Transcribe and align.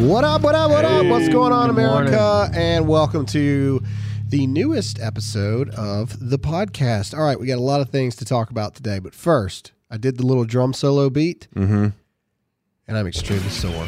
What 0.00 0.24
up, 0.24 0.42
what 0.42 0.54
up, 0.54 0.70
what 0.70 0.84
up? 0.84 1.06
What's 1.06 1.28
going 1.28 1.52
on, 1.52 1.68
America? 1.70 2.50
And 2.54 2.88
welcome 2.88 3.26
to 3.26 3.82
the 4.28 4.46
newest 4.46 4.98
episode 5.00 5.68
of 5.70 6.30
the 6.30 6.38
podcast. 6.38 7.16
All 7.16 7.22
right, 7.24 7.38
we 7.38 7.46
got 7.46 7.58
a 7.58 7.62
lot 7.62 7.80
of 7.80 7.90
things 7.90 8.16
to 8.16 8.24
talk 8.24 8.50
about 8.50 8.74
today, 8.74 8.98
but 8.98 9.14
first, 9.14 9.72
I 9.90 9.98
did 9.98 10.16
the 10.16 10.24
little 10.26 10.44
drum 10.44 10.72
solo 10.72 11.10
beat, 11.10 11.48
Mm-hmm. 11.54 11.88
and 12.88 12.98
I'm 12.98 13.06
extremely 13.06 13.50
sore. 13.50 13.86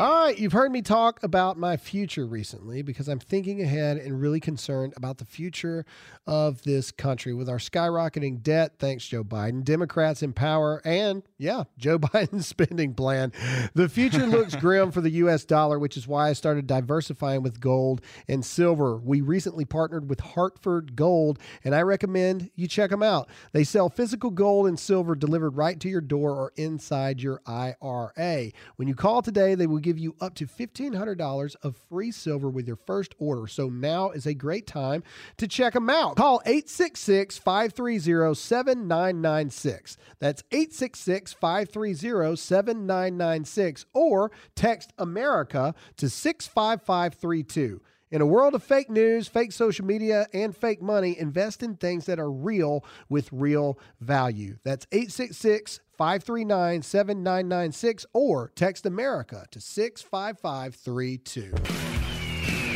All 0.00 0.24
right, 0.24 0.38
you've 0.38 0.52
heard 0.52 0.72
me 0.72 0.80
talk 0.80 1.22
about 1.22 1.58
my 1.58 1.76
future 1.76 2.24
recently 2.24 2.80
because 2.80 3.06
I'm 3.06 3.18
thinking 3.18 3.60
ahead 3.60 3.98
and 3.98 4.18
really 4.18 4.40
concerned 4.40 4.94
about 4.96 5.18
the 5.18 5.26
future 5.26 5.84
of 6.26 6.62
this 6.62 6.90
country 6.90 7.34
with 7.34 7.50
our 7.50 7.58
skyrocketing 7.58 8.42
debt, 8.42 8.76
thanks 8.78 9.06
Joe 9.06 9.22
Biden, 9.22 9.62
Democrats 9.62 10.22
in 10.22 10.32
power, 10.32 10.80
and 10.86 11.22
yeah, 11.36 11.64
Joe 11.78 11.98
Biden's 11.98 12.46
spending 12.46 12.94
plan. 12.94 13.30
The 13.74 13.90
future 13.90 14.26
looks 14.26 14.56
grim 14.60 14.90
for 14.90 15.02
the 15.02 15.10
US 15.10 15.44
dollar, 15.44 15.78
which 15.78 15.98
is 15.98 16.08
why 16.08 16.30
I 16.30 16.32
started 16.32 16.66
diversifying 16.66 17.42
with 17.42 17.60
gold 17.60 18.00
and 18.26 18.42
silver. 18.42 18.96
We 18.96 19.20
recently 19.20 19.66
partnered 19.66 20.08
with 20.08 20.20
Hartford 20.20 20.96
Gold, 20.96 21.38
and 21.62 21.74
I 21.74 21.82
recommend 21.82 22.50
you 22.54 22.66
check 22.68 22.88
them 22.88 23.02
out. 23.02 23.28
They 23.52 23.64
sell 23.64 23.90
physical 23.90 24.30
gold 24.30 24.66
and 24.66 24.80
silver 24.80 25.14
delivered 25.14 25.58
right 25.58 25.78
to 25.78 25.90
your 25.90 26.00
door 26.00 26.30
or 26.30 26.54
inside 26.56 27.20
your 27.20 27.42
IRA. 27.44 28.52
When 28.76 28.88
you 28.88 28.94
call 28.94 29.20
today, 29.20 29.54
they 29.54 29.66
will 29.66 29.78
give 29.78 29.89
you 29.98 30.16
up 30.20 30.34
to 30.36 30.46
$1,500 30.46 31.56
of 31.62 31.76
free 31.88 32.10
silver 32.10 32.48
with 32.48 32.66
your 32.66 32.76
first 32.76 33.14
order. 33.18 33.46
So 33.46 33.68
now 33.68 34.10
is 34.10 34.26
a 34.26 34.34
great 34.34 34.66
time 34.66 35.02
to 35.38 35.48
check 35.48 35.72
them 35.74 35.90
out. 35.90 36.16
Call 36.16 36.42
866 36.44 37.38
530 37.38 38.34
7996. 38.34 39.96
That's 40.18 40.42
866 40.50 41.32
530 41.32 42.36
7996 42.36 43.86
or 43.92 44.30
text 44.54 44.92
America 44.98 45.74
to 45.96 46.08
65532. 46.08 47.80
In 48.10 48.20
a 48.20 48.26
world 48.26 48.54
of 48.56 48.64
fake 48.64 48.90
news, 48.90 49.28
fake 49.28 49.52
social 49.52 49.84
media, 49.84 50.26
and 50.32 50.56
fake 50.56 50.82
money, 50.82 51.16
invest 51.16 51.62
in 51.62 51.76
things 51.76 52.06
that 52.06 52.18
are 52.18 52.30
real 52.30 52.84
with 53.08 53.28
real 53.30 53.78
value. 54.00 54.56
That's 54.64 54.84
866 54.90 55.78
539 55.96 56.82
7996 56.82 58.06
or 58.12 58.50
text 58.56 58.84
America 58.84 59.46
to 59.52 59.60
65532. 59.60 61.52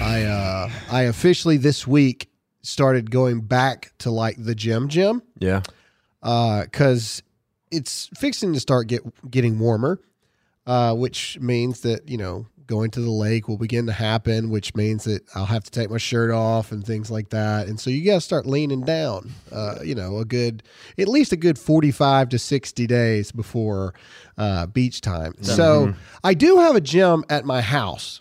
I 0.00 0.22
uh 0.22 0.70
I 0.90 1.02
officially 1.02 1.56
this 1.56 1.84
week 1.84 2.30
started 2.62 3.10
going 3.10 3.40
back 3.40 3.92
to 3.98 4.10
like 4.12 4.36
the 4.38 4.54
gym 4.54 4.88
gym 4.88 5.22
Yeah. 5.38 5.62
Uh 6.22 6.62
because 6.62 7.24
it's 7.72 8.08
fixing 8.14 8.52
to 8.52 8.60
start 8.60 8.86
get 8.86 9.02
getting 9.28 9.58
warmer, 9.58 10.00
uh, 10.66 10.94
which 10.94 11.40
means 11.40 11.80
that 11.80 12.08
you 12.08 12.18
know 12.18 12.46
going 12.66 12.90
to 12.92 13.00
the 13.00 13.10
lake 13.10 13.46
will 13.48 13.58
begin 13.58 13.86
to 13.86 13.92
happen, 13.92 14.48
which 14.50 14.74
means 14.74 15.04
that 15.04 15.22
I'll 15.34 15.44
have 15.46 15.64
to 15.64 15.70
take 15.70 15.90
my 15.90 15.98
shirt 15.98 16.30
off 16.30 16.72
and 16.72 16.84
things 16.84 17.10
like 17.10 17.30
that. 17.30 17.66
And 17.68 17.78
so 17.78 17.90
you 17.90 18.04
got 18.04 18.14
to 18.14 18.20
start 18.20 18.46
leaning 18.46 18.82
down, 18.82 19.32
uh, 19.52 19.76
you 19.84 19.94
know, 19.94 20.18
a 20.18 20.24
good 20.24 20.62
at 20.98 21.08
least 21.08 21.32
a 21.32 21.36
good 21.36 21.58
forty 21.58 21.90
five 21.90 22.28
to 22.30 22.38
sixty 22.38 22.86
days 22.86 23.32
before 23.32 23.94
uh, 24.38 24.66
beach 24.66 25.00
time. 25.00 25.34
So 25.42 25.94
I 26.22 26.34
do 26.34 26.58
have 26.58 26.74
a 26.76 26.80
gym 26.80 27.24
at 27.28 27.44
my 27.44 27.60
house, 27.60 28.20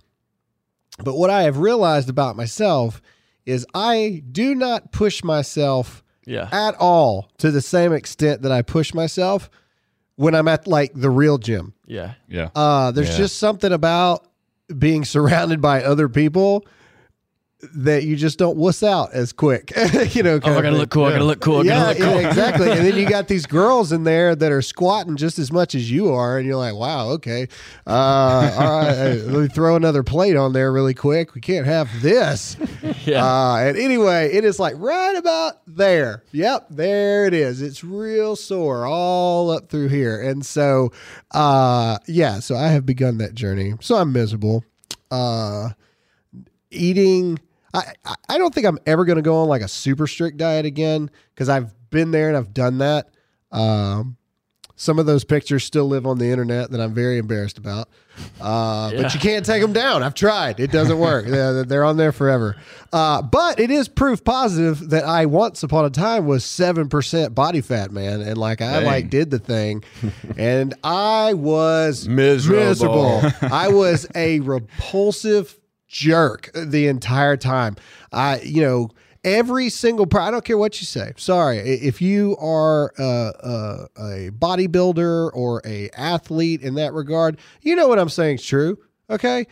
but 1.04 1.16
what 1.16 1.30
I 1.30 1.44
have 1.44 1.58
realized 1.58 2.10
about 2.10 2.36
myself 2.36 3.02
is 3.46 3.66
I 3.74 4.24
do 4.32 4.56
not 4.56 4.92
push 4.92 5.24
myself 5.24 6.04
Yeah. 6.26 6.48
at 6.52 6.76
all 6.80 7.30
to 7.40 7.52
the 7.52 7.62
same 7.62 7.92
extent 7.94 8.42
that 8.44 8.52
I 8.52 8.62
push 8.62 8.94
myself 8.94 9.50
when 10.16 10.36
I'm 10.36 10.48
at 10.48 10.68
like 10.68 10.92
the 10.94 11.10
real 11.10 11.38
gym. 11.38 11.74
Yeah. 11.86 12.14
Yeah. 12.30 12.50
Uh, 12.56 12.92
there's 12.92 13.10
Yeah. 13.10 13.18
just 13.18 13.38
something 13.40 13.72
about 13.74 14.28
being 14.80 15.06
surrounded 15.06 15.62
by 15.62 15.84
other 15.84 16.10
people 16.10 16.66
that 17.76 18.04
you 18.04 18.16
just 18.16 18.38
don't 18.38 18.58
wuss 18.58 18.84
out 18.84 19.14
as 19.14 19.32
quick. 19.34 19.72
you 20.16 20.24
know, 20.24 20.40
Oh, 20.44 20.58
I 20.58 20.62
gotta 20.62 20.72
look 20.72 20.90
cool. 20.90 21.06
I 21.06 21.12
gotta 21.12 21.24
look 21.24 21.40
cool. 21.40 21.60
I 21.60 21.64
Yeah, 21.64 21.88
look 21.88 21.98
cool. 21.98 22.22
yeah, 22.22 22.28
exactly. 22.30 22.70
And 22.72 22.80
then 22.86 22.96
you 22.98 23.08
got 23.08 23.28
these 23.30 23.46
girls 23.46 23.92
in 23.92 24.04
there 24.04 24.36
that 24.36 24.52
are 24.52 24.62
squatting 24.62 25.16
just 25.16 25.40
as 25.40 25.52
much 25.52 25.74
as 25.76 25.90
you 25.90 26.12
are, 26.12 26.38
and 26.38 26.46
you're 26.48 26.58
like, 26.58 26.76
"Wow, 26.76 27.10
okay, 27.12 27.48
uh, 27.88 27.90
all 27.90 28.82
right, 28.82 29.14
let 29.26 29.42
me 29.44 29.48
throw 29.48 29.76
another 29.76 30.04
plate 30.04 30.36
on 30.36 30.54
there 30.54 30.72
really 30.72 30.94
quick. 30.94 31.36
We 31.36 31.42
can't 31.42 31.66
have 31.66 31.90
this." 32.02 32.58
Yeah. 33.06 33.26
Uh, 33.26 33.56
and 33.58 33.78
anyway, 33.78 34.32
it 34.32 34.46
is 34.46 34.60
like 34.60 34.76
right 34.78 35.18
about 35.18 35.56
there. 35.68 36.24
Yep, 36.32 36.68
there 36.70 37.26
it 37.26 37.34
is. 37.34 37.62
It's 37.62 37.84
real 37.84 38.38
sore 38.38 38.86
all 38.86 39.52
up 39.52 39.68
through 39.68 39.90
here. 39.90 40.22
And 40.22 40.46
so, 40.46 40.94
uh, 41.32 41.98
yeah, 42.08 42.40
so 42.40 42.56
I 42.56 42.68
have 42.70 42.86
begun 42.86 43.18
that 43.18 43.36
journey. 43.36 43.74
So 43.82 43.96
I'm 43.98 44.14
miserable. 44.14 44.64
Uh, 45.12 45.72
eating, 46.72 47.40
I, 47.74 47.94
I- 48.30 48.38
don't 48.38 48.54
think 48.54 48.68
I'm 48.68 48.80
ever 48.86 49.06
going 49.06 49.16
to 49.18 49.22
go 49.22 49.38
on 49.38 49.48
like 49.48 49.62
a 49.62 49.68
super 49.68 50.08
strict 50.08 50.38
diet 50.38 50.66
again 50.66 51.10
because 51.34 51.50
I've 51.50 51.74
been 51.90 52.12
there 52.12 52.28
and 52.28 52.38
I've 52.38 52.54
done 52.54 52.80
that. 52.80 53.10
Um, 53.52 54.18
some 54.76 54.98
of 55.00 55.06
those 55.06 55.24
pictures 55.24 55.64
still 55.64 55.86
live 55.86 56.06
on 56.08 56.18
the 56.18 56.26
internet 56.26 56.72
that 56.72 56.82
I'm 56.82 56.94
very 56.96 57.20
embarrassed 57.20 57.58
about. 57.60 57.90
Uh, 58.42 58.90
Yeah. 58.94 59.02
But 59.04 59.14
you 59.14 59.20
can't 59.20 59.46
take 59.46 59.62
them 59.62 59.72
down. 59.72 60.02
I've 60.04 60.16
tried. 60.16 60.60
It 60.60 60.72
doesn't 60.72 60.98
work. 61.00 61.26
they're, 61.28 61.64
they're 61.64 61.84
on 61.84 61.96
there 61.98 62.12
forever. 62.12 62.56
Uh, 62.92 63.22
but 63.22 63.60
it 63.60 63.70
is 63.72 63.88
proof 63.88 64.24
positive 64.24 64.90
that 64.90 65.04
I 65.06 65.28
once 65.28 65.62
upon 65.64 65.86
a 65.86 65.90
time 65.92 66.26
was 66.26 66.44
7% 66.44 67.34
body 67.36 67.62
fat, 67.62 67.92
man. 67.92 68.22
And 68.22 68.38
like 68.38 68.62
I 68.62 68.78
Dang. 68.80 68.86
like 68.86 69.10
did 69.10 69.30
the 69.30 69.40
thing 69.40 69.84
and 70.38 70.74
I 70.84 71.34
was 71.36 72.08
Miserable. 72.08 73.22
I 73.42 73.68
was 73.70 74.08
a 74.16 74.40
repulsive 74.42 75.58
jerk 75.94 76.50
the 76.54 76.88
entire 76.88 77.38
time. 77.38 77.78
I, 78.12 78.42
you 78.42 78.62
know, 78.62 78.90
every 79.24 79.70
single 79.70 80.06
part. 80.06 80.24
I 80.26 80.32
don't 80.32 80.44
care 80.44 80.58
what 80.58 80.82
you 80.82 80.86
say. 80.86 81.14
Sorry, 81.16 81.60
if 81.60 82.02
you 82.02 82.36
are 82.38 82.92
a, 82.98 83.04
a, 83.04 83.88
a 83.98 84.32
bodybuilder 84.32 85.32
or 85.34 85.62
a 85.64 85.90
athlete 85.92 86.62
in 86.62 86.74
that 86.76 86.94
regard, 86.94 87.38
you 87.62 87.76
know 87.76 87.88
what 87.88 88.00
I'm 88.00 88.10
saying 88.10 88.36
is 88.36 88.46
true. 88.46 88.78
Okay, 89.10 89.48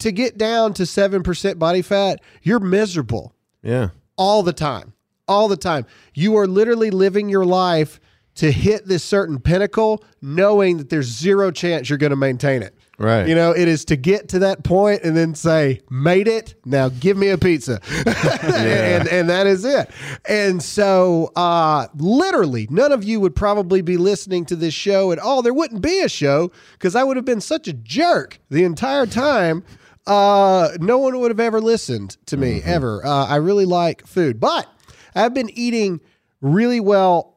to 0.00 0.12
get 0.12 0.38
down 0.38 0.74
to 0.74 0.86
seven 0.86 1.22
percent 1.22 1.58
body 1.58 1.82
fat, 1.82 2.20
you're 2.42 2.60
miserable 2.60 3.34
yeah. 3.62 3.88
all 4.16 4.42
the 4.42 4.52
time. 4.52 4.92
All 5.26 5.48
the 5.48 5.56
time. 5.56 5.86
You 6.14 6.36
are 6.36 6.46
literally 6.46 6.90
living 6.90 7.28
your 7.28 7.46
life 7.46 8.00
to 8.34 8.50
hit 8.50 8.86
this 8.86 9.04
certain 9.04 9.40
pinnacle, 9.40 10.04
knowing 10.20 10.78
that 10.78 10.90
there's 10.90 11.06
zero 11.06 11.50
chance 11.50 11.88
you're 11.88 11.98
going 11.98 12.10
to 12.10 12.16
maintain 12.16 12.62
it. 12.62 12.76
Right. 12.98 13.26
You 13.26 13.34
know, 13.34 13.52
it 13.52 13.68
is 13.68 13.84
to 13.86 13.96
get 13.96 14.28
to 14.28 14.40
that 14.40 14.62
point 14.64 15.02
and 15.02 15.16
then 15.16 15.34
say, 15.34 15.80
made 15.90 16.28
it. 16.28 16.54
Now 16.64 16.88
give 16.88 17.16
me 17.16 17.30
a 17.30 17.38
pizza. 17.38 17.80
and, 18.06 19.08
and 19.08 19.30
that 19.30 19.46
is 19.46 19.64
it. 19.64 19.90
And 20.28 20.62
so, 20.62 21.32
uh, 21.34 21.88
literally, 21.96 22.68
none 22.70 22.92
of 22.92 23.02
you 23.02 23.18
would 23.20 23.34
probably 23.34 23.80
be 23.82 23.96
listening 23.96 24.44
to 24.46 24.56
this 24.56 24.74
show 24.74 25.10
at 25.10 25.18
all. 25.18 25.42
There 25.42 25.54
wouldn't 25.54 25.82
be 25.82 26.00
a 26.00 26.08
show 26.08 26.52
because 26.72 26.94
I 26.94 27.02
would 27.02 27.16
have 27.16 27.24
been 27.24 27.40
such 27.40 27.66
a 27.66 27.72
jerk 27.72 28.38
the 28.50 28.64
entire 28.64 29.06
time. 29.06 29.64
Uh, 30.06 30.70
no 30.80 30.98
one 30.98 31.18
would 31.20 31.30
have 31.30 31.40
ever 31.40 31.60
listened 31.60 32.18
to 32.26 32.36
me 32.36 32.60
ever. 32.64 33.04
Uh, 33.04 33.26
I 33.26 33.36
really 33.36 33.66
like 33.66 34.06
food, 34.06 34.38
but 34.38 34.68
I've 35.14 35.32
been 35.32 35.50
eating 35.50 36.00
really 36.40 36.80
well 36.80 37.31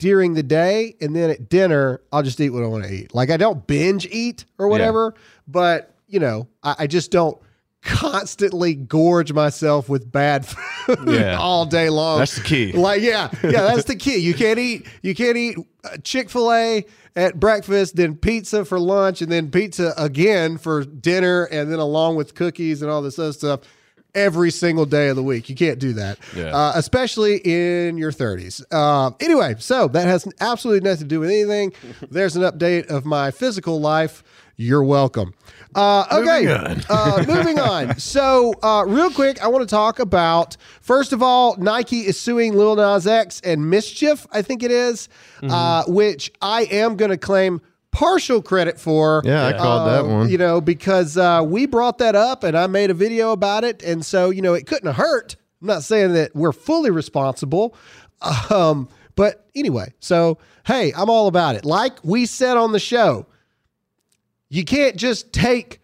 during 0.00 0.34
the 0.34 0.42
day 0.42 0.96
and 1.00 1.14
then 1.14 1.30
at 1.30 1.48
dinner 1.48 2.00
i'll 2.12 2.22
just 2.22 2.40
eat 2.40 2.50
what 2.50 2.62
i 2.62 2.66
want 2.66 2.82
to 2.82 2.92
eat 2.92 3.14
like 3.14 3.30
i 3.30 3.36
don't 3.36 3.66
binge 3.68 4.06
eat 4.10 4.44
or 4.58 4.66
whatever 4.68 5.14
but 5.46 5.94
you 6.08 6.18
know 6.18 6.48
I, 6.62 6.74
I 6.80 6.86
just 6.88 7.10
don't 7.12 7.40
constantly 7.82 8.74
gorge 8.74 9.32
myself 9.32 9.88
with 9.88 10.10
bad 10.10 10.44
food 10.86 10.98
Yeah. 11.08 11.38
all 11.38 11.64
day 11.64 11.88
long. 11.88 12.18
That's 12.18 12.36
the 12.36 12.42
key. 12.42 12.72
Like, 12.72 13.00
yeah, 13.00 13.30
yeah, 13.42 13.62
that's 13.62 13.84
the 13.84 13.96
key. 13.96 14.18
You 14.18 14.34
can't 14.34 14.58
eat, 14.58 14.86
you 15.02 15.14
can't 15.14 15.36
eat 15.38 15.56
uh, 15.84 15.96
Chick 16.04 16.28
Fil 16.28 16.52
A 16.52 16.84
at 17.16 17.40
breakfast, 17.40 17.96
then 17.96 18.16
pizza 18.16 18.66
for 18.66 18.78
lunch, 18.78 19.22
and 19.22 19.32
then 19.32 19.50
pizza 19.50 19.94
again 19.96 20.58
for 20.58 20.84
dinner, 20.84 21.44
and 21.44 21.72
then 21.72 21.78
along 21.78 22.16
with 22.16 22.34
cookies 22.34 22.82
and 22.82 22.90
all 22.90 23.00
this 23.00 23.18
other 23.18 23.32
stuff. 23.32 23.60
Every 24.14 24.50
single 24.50 24.86
day 24.86 25.08
of 25.08 25.16
the 25.16 25.22
week, 25.22 25.48
you 25.48 25.54
can't 25.54 25.78
do 25.78 25.92
that, 25.94 26.18
Yeah. 26.36 26.46
uh, 26.56 26.72
especially 26.74 27.36
in 27.44 27.96
your 27.96 28.12
30s. 28.12 28.62
Uh, 28.70 29.12
anyway, 29.20 29.54
so 29.58 29.88
that 29.88 30.06
has 30.06 30.26
absolutely 30.40 30.88
nothing 30.88 31.04
to 31.04 31.08
do 31.08 31.20
with 31.20 31.30
anything. 31.30 31.72
There's 32.10 32.36
an 32.36 32.42
update 32.42 32.86
of 32.88 33.04
my 33.04 33.30
physical 33.30 33.80
life. 33.80 34.22
You're 34.56 34.84
welcome. 34.84 35.32
Uh, 35.74 36.04
okay, 36.12 36.44
Moving 36.44 36.50
on. 36.50 36.82
uh, 36.90 37.24
moving 37.26 37.58
on. 37.70 37.98
So, 37.98 38.52
uh, 38.62 38.84
real 38.86 39.10
quick, 39.10 39.42
I 39.42 39.46
want 39.46 39.62
to 39.66 39.72
talk 39.74 40.00
about 40.00 40.56
first 40.82 41.12
of 41.14 41.22
all, 41.22 41.56
Nike 41.56 42.00
is 42.00 42.20
suing 42.20 42.52
Lil 42.54 42.76
Nas 42.76 43.06
X 43.06 43.40
and 43.42 43.62
MSCHF, 43.62 44.26
I 44.32 44.42
think 44.42 44.62
it 44.62 44.70
is, 44.70 45.08
Mm-hmm. 45.40 45.50
uh, 45.50 45.84
which 45.86 46.30
I 46.42 46.62
am 46.64 46.96
going 46.96 47.10
to 47.10 47.16
claim 47.16 47.62
partial 47.92 48.40
credit 48.42 48.78
for. 48.78 49.22
Yeah, 49.24 49.46
I 49.46 49.52
called 49.52 49.88
that 49.88 50.04
Uh, 50.04 50.08
one. 50.14 50.28
You 50.30 50.38
know, 50.38 50.60
because 50.60 51.16
uh, 51.16 51.42
we 51.46 51.66
brought 51.66 51.98
that 51.98 52.14
up 52.14 52.44
and 52.44 52.56
I 52.56 52.66
made 52.66 52.90
a 52.90 52.94
video 52.94 53.32
about 53.32 53.64
it, 53.64 53.82
and 53.82 54.04
so 54.04 54.30
you 54.30 54.42
know, 54.42 54.54
it 54.54 54.66
couldn't 54.66 54.86
have 54.86 54.96
hurt. 54.96 55.36
I'm 55.60 55.66
not 55.68 55.82
saying 55.82 56.14
that 56.14 56.34
we're 56.34 56.52
fully 56.52 56.90
responsible. 56.90 57.74
Um, 58.50 58.88
but 59.16 59.46
anyway, 59.54 59.92
so 60.00 60.38
hey, 60.66 60.92
I'm 60.96 61.08
all 61.10 61.26
about 61.26 61.54
it. 61.56 61.64
Like 61.64 61.98
we 62.04 62.26
said 62.26 62.56
on 62.56 62.72
the 62.72 62.78
show, 62.78 63.26
you 64.48 64.64
can't 64.64 64.96
just 64.96 65.32
take 65.32 65.80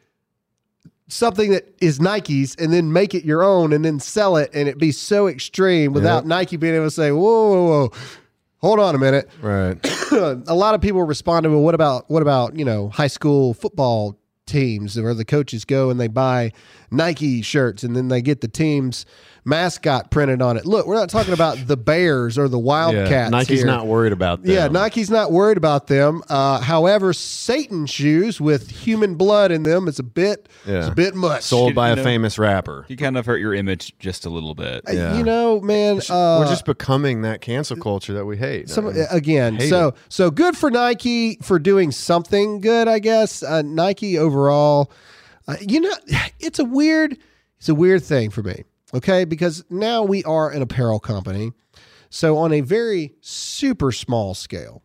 something 1.08 1.52
that 1.52 1.72
is 1.80 2.00
Nike's 2.00 2.56
and 2.56 2.72
then 2.72 2.92
make 2.92 3.14
it 3.14 3.24
your 3.24 3.42
own 3.44 3.72
and 3.72 3.84
then 3.84 4.00
sell 4.00 4.36
it 4.36 4.50
and 4.52 4.68
it 4.68 4.76
be 4.76 4.90
so 4.92 5.28
extreme 5.28 5.92
without 5.92 6.18
Yep. 6.18 6.24
Nike 6.26 6.56
being 6.56 6.74
able 6.74 6.86
to 6.86 6.90
say, 6.90 7.12
whoa, 7.12 7.20
whoa, 7.48 7.64
whoa, 7.64 7.92
hold 8.66 8.80
on 8.80 8.94
a 8.96 8.98
minute. 8.98 9.30
Right. 9.40 9.78
a 10.12 10.54
lot 10.54 10.74
of 10.74 10.80
people 10.80 11.02
responded, 11.02 11.50
well, 11.50 11.62
what 11.62 11.74
about 11.74 12.10
what 12.10 12.22
about, 12.22 12.58
you 12.58 12.64
know, 12.64 12.88
high 12.88 13.06
school 13.06 13.54
football 13.54 14.18
teams 14.46 15.00
where 15.00 15.14
the 15.14 15.24
coaches 15.24 15.64
go 15.64 15.90
and 15.90 16.00
they 16.00 16.08
buy 16.08 16.52
Nike 16.96 17.42
shirts 17.42 17.82
and 17.84 17.94
then 17.94 18.08
they 18.08 18.22
get 18.22 18.40
the 18.40 18.48
team's 18.48 19.06
mascot 19.48 20.10
printed 20.10 20.42
on 20.42 20.56
it. 20.56 20.66
Look, 20.66 20.88
we're 20.88 20.96
not 20.96 21.08
talking 21.08 21.32
about 21.32 21.56
the 21.68 21.76
Bears 21.76 22.36
or 22.36 22.48
the 22.48 22.58
Wildcats. 22.58 23.10
Yeah. 23.10 23.28
Nike's 23.28 23.58
here. 23.60 23.66
not 23.66 23.86
worried 23.86 24.12
about 24.12 24.42
that. 24.42 24.50
Yeah, 24.52 24.66
Nike's 24.66 25.08
not 25.08 25.30
worried 25.30 25.56
about 25.56 25.86
them. 25.86 26.22
Uh, 26.28 26.58
however, 26.60 27.12
Satan 27.12 27.86
shoes 27.86 28.40
with 28.40 28.68
human 28.70 29.14
blood 29.14 29.52
in 29.52 29.62
them 29.62 29.86
is 29.86 30.00
a 30.00 30.02
bit, 30.02 30.48
it's 30.64 30.88
a 30.88 30.90
bit 30.90 31.14
much. 31.14 31.42
sold 31.44 31.76
by 31.76 31.88
You 31.88 31.92
a 31.92 31.96
know- 31.96 32.02
famous 32.02 32.40
rapper. 32.40 32.86
You 32.88 32.96
kind 32.96 33.16
of 33.16 33.24
hurt 33.26 33.36
your 33.38 33.54
image 33.54 33.96
just 34.00 34.26
a 34.26 34.30
little 34.30 34.56
bit. 34.56 34.82
Uh, 34.88 34.92
Yeah. 34.92 35.16
You 35.16 35.22
know, 35.22 35.60
man. 35.60 36.00
Uh, 36.10 36.38
We're 36.40 36.48
just 36.48 36.64
becoming 36.64 37.22
that 37.22 37.40
cancel 37.40 37.76
culture 37.76 38.14
that 38.14 38.24
we 38.26 38.36
hate. 38.38 38.68
some, 38.68 38.86
man. 38.86 39.06
again. 39.12 39.56
Hate 39.58 39.70
So 39.70 39.88
it. 39.88 39.94
so 40.08 40.30
good 40.32 40.56
for 40.56 40.72
Nike 40.72 41.36
for 41.42 41.60
doing 41.60 41.92
something 41.92 42.60
good. 42.60 42.88
I 42.88 42.98
guess 42.98 43.44
uh, 43.44 43.62
Nike 43.62 44.18
overall. 44.18 44.90
Uh, 45.48 45.56
you 45.60 45.80
know, 45.80 45.94
it's 46.40 46.58
a 46.58 46.64
weird, 46.64 47.16
it's 47.58 47.68
a 47.68 47.74
weird 47.74 48.02
thing 48.02 48.30
for 48.30 48.42
me. 48.42 48.64
Okay, 48.94 49.24
because 49.24 49.64
now 49.70 50.02
we 50.02 50.22
are 50.24 50.50
an 50.50 50.62
apparel 50.62 51.00
company, 51.00 51.52
so 52.08 52.36
on 52.38 52.52
a 52.52 52.60
very 52.60 53.14
super 53.20 53.90
small 53.92 54.32
scale. 54.34 54.82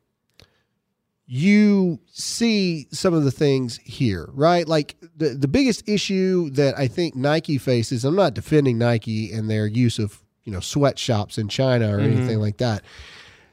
you 1.28 2.00
see 2.12 2.88
some 2.92 3.14
of 3.14 3.24
the 3.24 3.32
things 3.32 3.78
here, 3.86 4.30
right? 4.34 4.68
Like 4.68 4.98
the, 5.16 5.30
the 5.30 5.48
biggest 5.48 5.88
issue 5.88 6.50
that 6.52 6.78
I 6.78 6.88
think 6.88 7.16
Nike 7.16 7.58
faces, 7.58 8.04
I'm 8.04 8.16
not 8.16 8.34
defending 8.34 8.78
Nike 8.78 9.32
and 9.32 9.50
their 9.50 9.66
use 9.66 9.98
of, 9.98 10.22
you 10.44 10.52
know, 10.52 10.60
sweatshops 10.60 11.38
in 11.38 11.48
China 11.48 11.96
or 11.96 12.02
anything 12.02 12.40
like 12.40 12.58
that. 12.58 12.84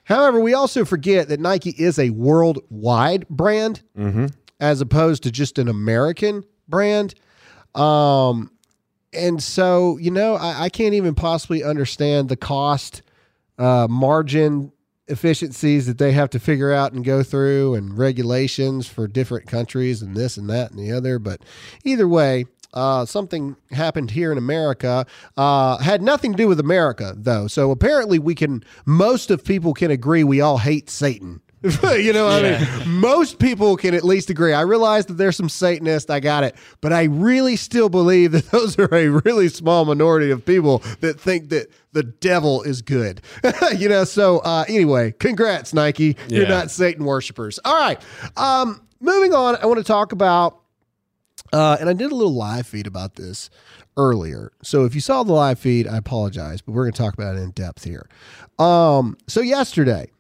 However, 0.05 0.41
we 0.41 0.55
also 0.55 0.85
forget 0.85 1.29
that 1.29 1.39
Nike 1.39 1.71
is 1.79 1.99
a 1.99 2.11
worldwide 2.11 3.29
brand 3.29 3.83
as 4.59 4.81
opposed 4.81 5.23
to 5.25 5.31
just 5.31 5.59
an 5.59 5.69
American 5.69 6.43
brand. 6.69 7.15
Um, 7.75 8.51
and 9.13 9.43
so, 9.43 9.97
you 9.99 10.11
know, 10.11 10.35
I, 10.35 10.65
I 10.65 10.69
can't 10.69 10.95
even 10.95 11.15
possibly 11.15 11.65
understand 11.65 12.29
the 12.29 12.37
cost 12.37 13.03
uh, 13.59 13.87
margin 13.89 14.73
efficiencies 15.09 15.87
that 15.87 15.99
they 15.99 16.13
have 16.13 16.31
to 16.31 16.39
figure 16.39 16.73
out 16.73 16.93
and 16.93 17.05
go 17.05 17.23
through 17.23 17.75
and 17.75 17.97
regulations 17.97 18.87
for 18.87 19.09
different 19.09 19.47
countries 19.47 20.03
and 20.03 20.15
this 20.15 20.37
and 20.37 20.49
that 20.51 20.71
and 20.71 20.79
the 20.79 20.93
other. 20.93 21.19
But 21.19 21.41
either 21.85 22.07
way, 22.07 22.45
uh, 22.75 23.07
something 23.07 23.57
happened 23.71 24.11
here 24.11 24.31
in 24.31 24.39
America. 24.39 25.07
Uh, 25.37 25.79
had 25.79 26.03
nothing 26.03 26.33
to 26.33 26.37
do 26.37 26.49
with 26.49 26.61
America, 26.61 27.15
though. 27.17 27.47
So 27.47 27.71
apparently, 27.71 28.19
we 28.19 28.35
can, 28.35 28.63
most 28.85 29.31
of 29.31 29.45
people 29.45 29.73
can 29.73 29.91
agree 29.91 30.23
we 30.23 30.41
all 30.41 30.59
hate 30.59 30.91
Satan. 30.91 31.41
you 31.83 32.13
know, 32.13 32.27
what 32.27 32.45
I 32.45 32.59
mean, 32.59 33.01
most 33.01 33.39
people 33.41 33.77
can 33.77 33.95
at 33.95 34.05
least 34.05 34.31
agree. 34.31 34.53
I 34.53 34.61
realize 34.61 35.07
that 35.07 35.15
there's 35.15 35.37
some 35.37 35.49
Satanists. 35.49 36.09
I 36.09 36.21
got 36.21 36.45
it, 36.45 36.55
but 36.81 36.93
I 36.93 37.05
really 37.05 37.57
still 37.57 37.89
believe 37.89 38.33
that 38.33 38.47
those 38.51 38.79
are 38.79 38.95
a 38.95 39.09
really 39.09 39.49
small 39.49 39.85
minority 39.85 40.31
of 40.31 40.45
people 40.45 40.79
that 41.01 41.21
think 41.21 41.49
that 41.49 41.71
the 41.93 42.05
devil 42.05 42.63
is 42.63 42.83
good. 42.83 43.21
you 43.77 43.89
know. 43.89 44.05
So 44.05 44.39
uh, 44.39 44.65
anyway, 44.69 45.13
congrats, 45.13 45.75
Nike. 45.75 46.17
You're 46.29 46.49
not 46.49 46.71
Satan 46.71 47.05
worshipers. 47.05 47.59
All 47.65 47.75
right. 47.75 48.01
Um, 48.37 48.81
moving 49.01 49.35
on, 49.35 49.57
I 49.57 49.67
want 49.67 49.79
to 49.79 49.85
talk 49.85 50.13
about, 50.13 50.61
uh, 51.53 51.77
and 51.81 51.89
I 51.89 51.93
did 51.93 52.13
a 52.13 52.15
little 52.15 52.35
live 52.35 52.67
feed 52.67 52.87
about 52.87 53.17
this 53.17 53.51
earlier. 53.97 54.53
So 54.63 54.85
if 54.85 54.95
you 54.95 55.01
saw 55.01 55.25
the 55.25 55.33
live 55.33 55.59
feed, 55.59 55.89
I 55.89 55.97
apologize, 55.97 56.61
but 56.61 56.73
we're 56.73 56.85
going 56.85 56.93
to 56.93 57.03
talk 57.03 57.15
about 57.15 57.35
it 57.35 57.41
in 57.41 57.51
depth 57.51 57.85
here. 57.85 58.09
Um, 58.59 59.17
so 59.27 59.41
yesterday, 59.41 60.11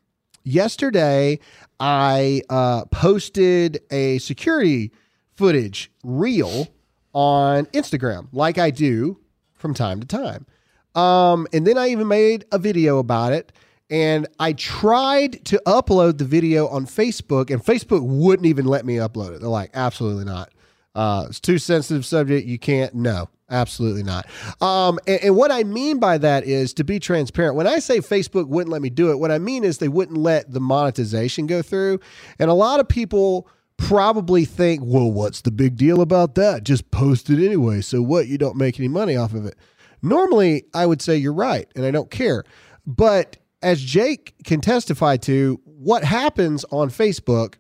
yesterday 0.45 1.39
I 1.81 2.43
uh, 2.51 2.85
posted 2.87 3.81
a 3.91 4.19
security 4.19 4.93
footage 5.35 5.91
reel 6.03 6.69
on 7.13 7.67
Instagram, 7.67 8.29
like 8.33 8.59
I 8.59 8.71
do 8.71 9.19
from 9.55 9.75
time 9.75 10.01
to 10.01 10.07
time. 10.07 10.47
Um, 10.95 11.47
and 11.53 11.67
then 11.67 11.79
I 11.79 11.89
even 11.89 12.09
made 12.09 12.45
a 12.53 12.59
video 12.59 12.99
about 12.99 13.33
it. 13.33 13.53
And 13.91 14.27
I 14.39 14.53
tried 14.53 15.45
to 15.47 15.63
upload 15.67 16.19
the 16.19 16.25
video 16.25 16.69
on 16.69 16.85
Facebook, 16.85 17.51
and 17.51 17.65
Facebook 17.65 18.03
wouldn't 18.03 18.45
even 18.45 18.67
let 18.67 18.85
me 18.85 18.97
upload 18.97 19.35
it. 19.35 19.41
They're 19.41 19.49
like, 19.49 19.71
absolutely 19.73 20.27
not. 20.27 20.53
Uh, 20.95 21.27
it's 21.29 21.41
too 21.41 21.57
sensitive 21.59 22.05
subject. 22.05 22.47
You 22.47 22.59
can't. 22.59 22.95
No, 22.95 23.31
absolutely 23.51 24.03
not. 24.03 24.27
Um, 24.61 24.99
and, 25.07 25.21
and 25.23 25.37
what 25.37 25.51
I 25.51 25.65
mean 25.65 25.99
by 25.99 26.19
that 26.19 26.45
is 26.45 26.75
to 26.75 26.85
be 26.85 26.99
transparent. 26.99 27.57
When 27.57 27.67
I 27.67 27.79
say 27.79 27.99
Facebook 27.99 28.49
wouldn't 28.49 28.73
let 28.73 28.83
me 28.83 28.91
do 28.91 29.11
it, 29.11 29.19
what 29.19 29.31
I 29.31 29.39
mean 29.39 29.65
is 29.65 29.79
they 29.79 29.89
wouldn't 29.89 30.19
let 30.19 30.53
the 30.53 30.61
monetization 30.61 31.47
go 31.47 31.63
through. 31.63 32.01
And 32.39 32.51
a 32.51 32.55
lot 32.55 32.81
of 32.81 32.89
people 32.89 33.49
probably 33.77 34.45
think, 34.45 34.83
well, 34.85 35.11
what's 35.11 35.41
the 35.41 35.51
big 35.51 35.77
deal 35.77 36.01
about 36.01 36.35
that? 36.35 36.65
Just 36.65 36.91
post 36.91 37.31
it 37.31 37.45
anyway. 37.45 37.81
So 37.81 38.03
what? 38.03 38.27
You 38.27 38.37
don't 38.37 38.57
make 38.57 38.79
any 38.79 38.89
money 38.89 39.17
off 39.17 39.35
of 39.35 39.47
it. 39.47 39.57
Normally, 40.03 40.65
I 40.75 40.87
would 40.87 41.03
say 41.03 41.17
you're 41.17 41.33
right, 41.33 41.67
and 41.75 41.85
I 41.85 41.91
don't 41.91 42.11
care. 42.11 42.45
But 42.87 43.37
as 43.63 43.83
Jake 43.83 44.35
can 44.45 44.61
testify 44.61 45.17
to, 45.19 45.61
what 45.65 46.05
happens 46.05 46.65
on 46.71 46.91
Facebook 46.91 47.55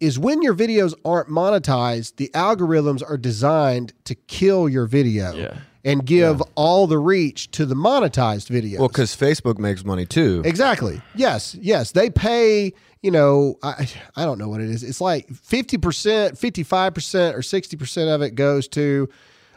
is 0.00 0.18
when 0.18 0.42
your 0.42 0.54
videos 0.54 0.94
aren't 1.04 1.28
monetized, 1.28 2.16
the 2.16 2.30
algorithms 2.34 3.02
are 3.08 3.16
designed 3.16 3.92
to 4.04 4.14
kill 4.14 4.68
your 4.68 4.86
video 4.86 5.34
Yeah. 5.34 5.56
and 5.84 6.04
give 6.04 6.42
all 6.54 6.86
the 6.86 6.98
reach 6.98 7.50
to 7.52 7.64
the 7.64 7.74
monetized 7.74 8.48
videos. 8.50 8.78
well, 8.78 8.88
because 8.88 9.16
Facebook 9.16 9.58
makes 9.58 9.84
money 9.84 10.04
too. 10.06 10.42
Exactly. 10.44 11.00
Yes. 11.14 11.54
Yes. 11.60 11.92
They 11.92 12.10
pay, 12.10 12.72
you 13.02 13.10
know, 13.10 13.56
I, 13.62 13.88
I 14.16 14.24
don't 14.24 14.38
know 14.38 14.48
what 14.48 14.60
it 14.60 14.68
is. 14.68 14.82
It's 14.82 15.00
like 15.00 15.28
50%, 15.28 16.38
55% 16.38 17.34
or 17.34 17.38
60% 17.40 18.14
of 18.14 18.22
it 18.22 18.34
goes 18.34 18.68
to 18.68 19.08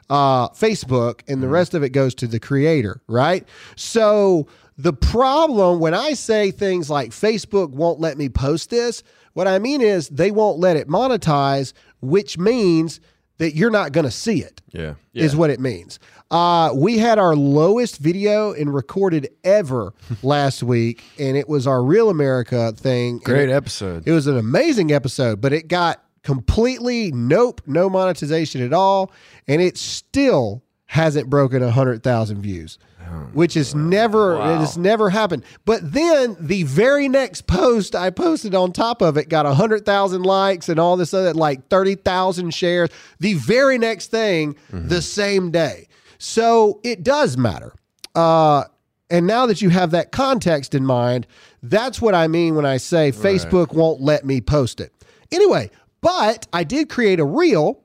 uh, 0.10 0.50
Facebook 0.50 1.22
and 1.28 1.44
the 1.44 1.48
rest 1.48 1.74
of 1.74 1.84
it 1.84 1.90
goes 1.90 2.16
to 2.16 2.28
the 2.28 2.40
creator, 2.40 3.02
right? 3.08 3.48
So 3.76 4.48
the 4.80 4.94
problem 4.94 5.80
when 5.80 5.94
I 5.94 6.14
say 6.14 6.52
things 6.52 6.90
like 6.90 7.12
Facebook 7.12 7.72
won't 7.72 8.00
let 8.00 8.18
me 8.18 8.30
post 8.30 8.70
this, 8.70 9.04
what 9.34 9.46
I 9.46 9.60
mean 9.60 9.82
is 9.82 10.08
they 10.08 10.32
won't 10.32 10.58
let 10.58 10.78
it 10.78 10.88
monetize, 10.88 11.74
which 12.02 12.38
means 12.38 13.02
that 13.40 13.56
you're 13.56 13.72
not 13.72 13.92
going 13.92 14.06
to 14.06 14.12
see 14.12 14.42
it 14.42 14.62
yeah. 14.72 14.94
is 15.14 15.36
what 15.36 15.50
it 15.50 15.60
means. 15.60 16.00
Uh, 16.32 16.72
we 16.74 16.98
had 16.98 17.20
our 17.20 17.36
lowest 17.36 17.98
video 17.98 18.54
and 18.54 18.74
recorded 18.74 19.30
ever 19.44 19.94
last 20.24 20.64
week, 20.64 21.04
and 21.20 21.36
it 21.36 21.50
was 21.50 21.68
our 21.68 21.84
Real 21.84 22.10
America 22.10 22.72
thing. 22.72 23.18
Great 23.20 23.50
It, 23.50 23.54
episode. 23.54 24.08
it 24.08 24.12
was 24.14 24.28
an 24.28 24.38
amazing 24.38 24.92
episode, 24.94 25.42
but 25.42 25.52
it 25.52 25.68
got 25.68 26.02
completely 26.24 27.12
nope, 27.12 27.62
no 27.66 27.90
monetization 27.90 28.62
at 28.62 28.72
all, 28.74 29.12
and 29.48 29.62
it 29.62 29.78
still 29.78 30.64
hasn't 30.86 31.30
broken 31.30 31.62
100,000 31.62 32.42
views, 32.42 32.78
which 33.34 33.56
is 33.58 33.76
never, 33.76 34.36
it 34.36 34.58
has 34.58 34.78
never 34.78 35.10
happened. 35.10 35.44
But 35.66 35.92
then 35.94 36.36
the 36.40 36.64
very 36.64 37.08
next 37.08 37.48
post 37.48 37.96
I 37.96 38.10
posted 38.10 38.56
on 38.56 38.72
top 38.72 39.02
of 39.02 39.18
it 39.18 39.30
got 39.30 39.46
100,000 39.46 40.24
likes 40.24 40.70
and 40.70 40.80
all 40.80 40.98
this 40.98 41.14
other, 41.14 41.34
like 41.34 41.68
30,000 41.70 42.54
shares. 42.54 42.90
The 43.20 43.34
very 43.36 43.78
next 43.78 44.08
thing, 44.08 44.56
the 44.72 45.02
same 45.02 45.52
day. 45.52 45.88
So 46.18 46.80
it 46.84 47.04
does 47.04 47.38
matter. 47.38 47.74
Uh, 48.16 48.66
and 49.10 49.26
now 49.26 49.46
that 49.46 49.62
you 49.62 49.70
have 49.70 49.92
that 49.92 50.12
context 50.12 50.76
in 50.76 50.86
mind, 50.86 51.26
that's 51.64 52.02
what 52.02 52.14
I 52.14 52.28
mean 52.28 52.56
when 52.56 52.66
I 52.66 52.78
say 52.78 53.12
Facebook 53.12 53.74
won't 53.74 54.02
let 54.02 54.26
me 54.26 54.42
post 54.42 54.80
it. 54.80 54.94
Anyway, 55.32 55.72
but 56.02 56.48
I 56.54 56.64
did 56.64 56.90
create 56.90 57.20
a 57.20 57.26
reel 57.26 57.82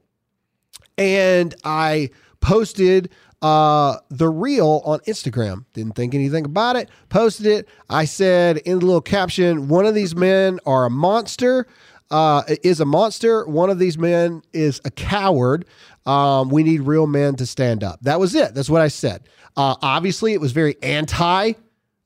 and 0.99 1.55
I 1.65 2.11
posted 2.41 3.11
uh, 3.45 3.99
the 4.09 4.31
reel 4.31 4.81
on 4.87 5.01
Instagram. 5.01 5.67
Didn't 5.75 5.97
think 5.97 6.15
anything 6.15 6.47
about 6.47 6.77
it. 6.77 6.89
Posted 7.11 7.45
it. 7.45 7.69
I 7.91 8.07
said 8.07 8.57
in 8.57 8.79
the 8.79 8.87
little 8.87 9.03
caption, 9.03 9.69
one 9.69 9.85
of 9.85 9.95
these 9.95 10.17
men 10.17 10.61
are 10.65 10.87
a 10.87 10.91
monster. 10.91 11.67
Uh, 12.11 12.43
is 12.63 12.81
a 12.81 12.85
monster. 12.87 13.45
One 13.47 13.69
of 13.69 13.79
these 13.79 13.99
men 13.99 14.43
is 14.55 14.81
a 14.87 14.91
coward. 14.91 15.67
Um, 16.07 16.49
we 16.49 16.63
need 16.63 16.83
real 16.83 17.07
men 17.07 17.35
to 17.37 17.45
stand 17.45 17.85
up. 17.85 18.01
That 18.01 18.19
was 18.19 18.35
it. 18.35 18.55
That's 18.55 18.71
what 18.71 18.81
I 18.81 18.89
said. 18.89 19.29
Uh, 19.57 19.75
obviously, 19.83 20.33
it 20.33 20.41
was 20.41 20.53
very 20.53 20.77
anti 20.83 21.53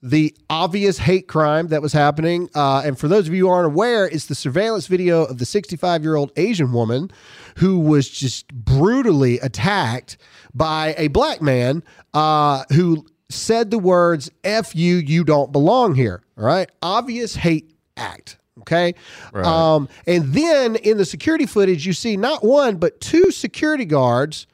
the 0.03 0.37
obvious 0.49 0.99
hate 0.99 1.27
crime 1.27 1.69
that 1.69 1.83
was 1.83 1.93
happening. 1.93 2.49
Uh, 2.55 2.83
and 2.85 2.99
for 2.99 3.09
those 3.09 3.27
of 3.27 3.35
you 3.35 3.47
who 3.47 3.53
aren't 3.53 3.67
aware, 3.67 4.07
it's 4.07 4.27
the 4.27 4.35
surveillance 4.35 4.87
video 4.87 5.25
of 5.25 5.39
the 5.39 5.45
65 5.45 6.03
year 6.03 6.15
old 6.17 6.33
Asian 6.37 6.73
woman 6.73 7.11
who 7.57 7.81
was 7.81 8.09
just 8.09 8.49
brutally 8.55 9.39
attacked 9.41 10.17
by 10.59 10.95
a 10.99 11.09
black 11.09 11.41
man 11.41 11.83
uh, 12.13 12.65
who 12.73 13.07
said 13.31 13.71
the 13.71 13.79
words, 13.79 14.31
F 14.45 14.75
you, 14.75 14.97
you 14.97 15.25
don't 15.25 15.53
belong 15.53 15.95
here. 15.95 16.23
All 16.37 16.45
right. 16.45 16.69
Obvious 16.83 17.35
hate 17.37 17.71
act. 17.97 18.37
Okay. 18.61 18.95
Um, 19.33 19.89
and 20.07 20.25
then 20.35 20.77
in 20.77 20.99
the 20.99 21.05
security 21.05 21.47
footage, 21.47 21.87
you 21.87 21.93
see 21.93 22.17
not 22.17 22.45
one, 22.45 22.77
but 22.77 23.01
two 23.01 23.31
security 23.31 23.85
guards. 23.85 24.47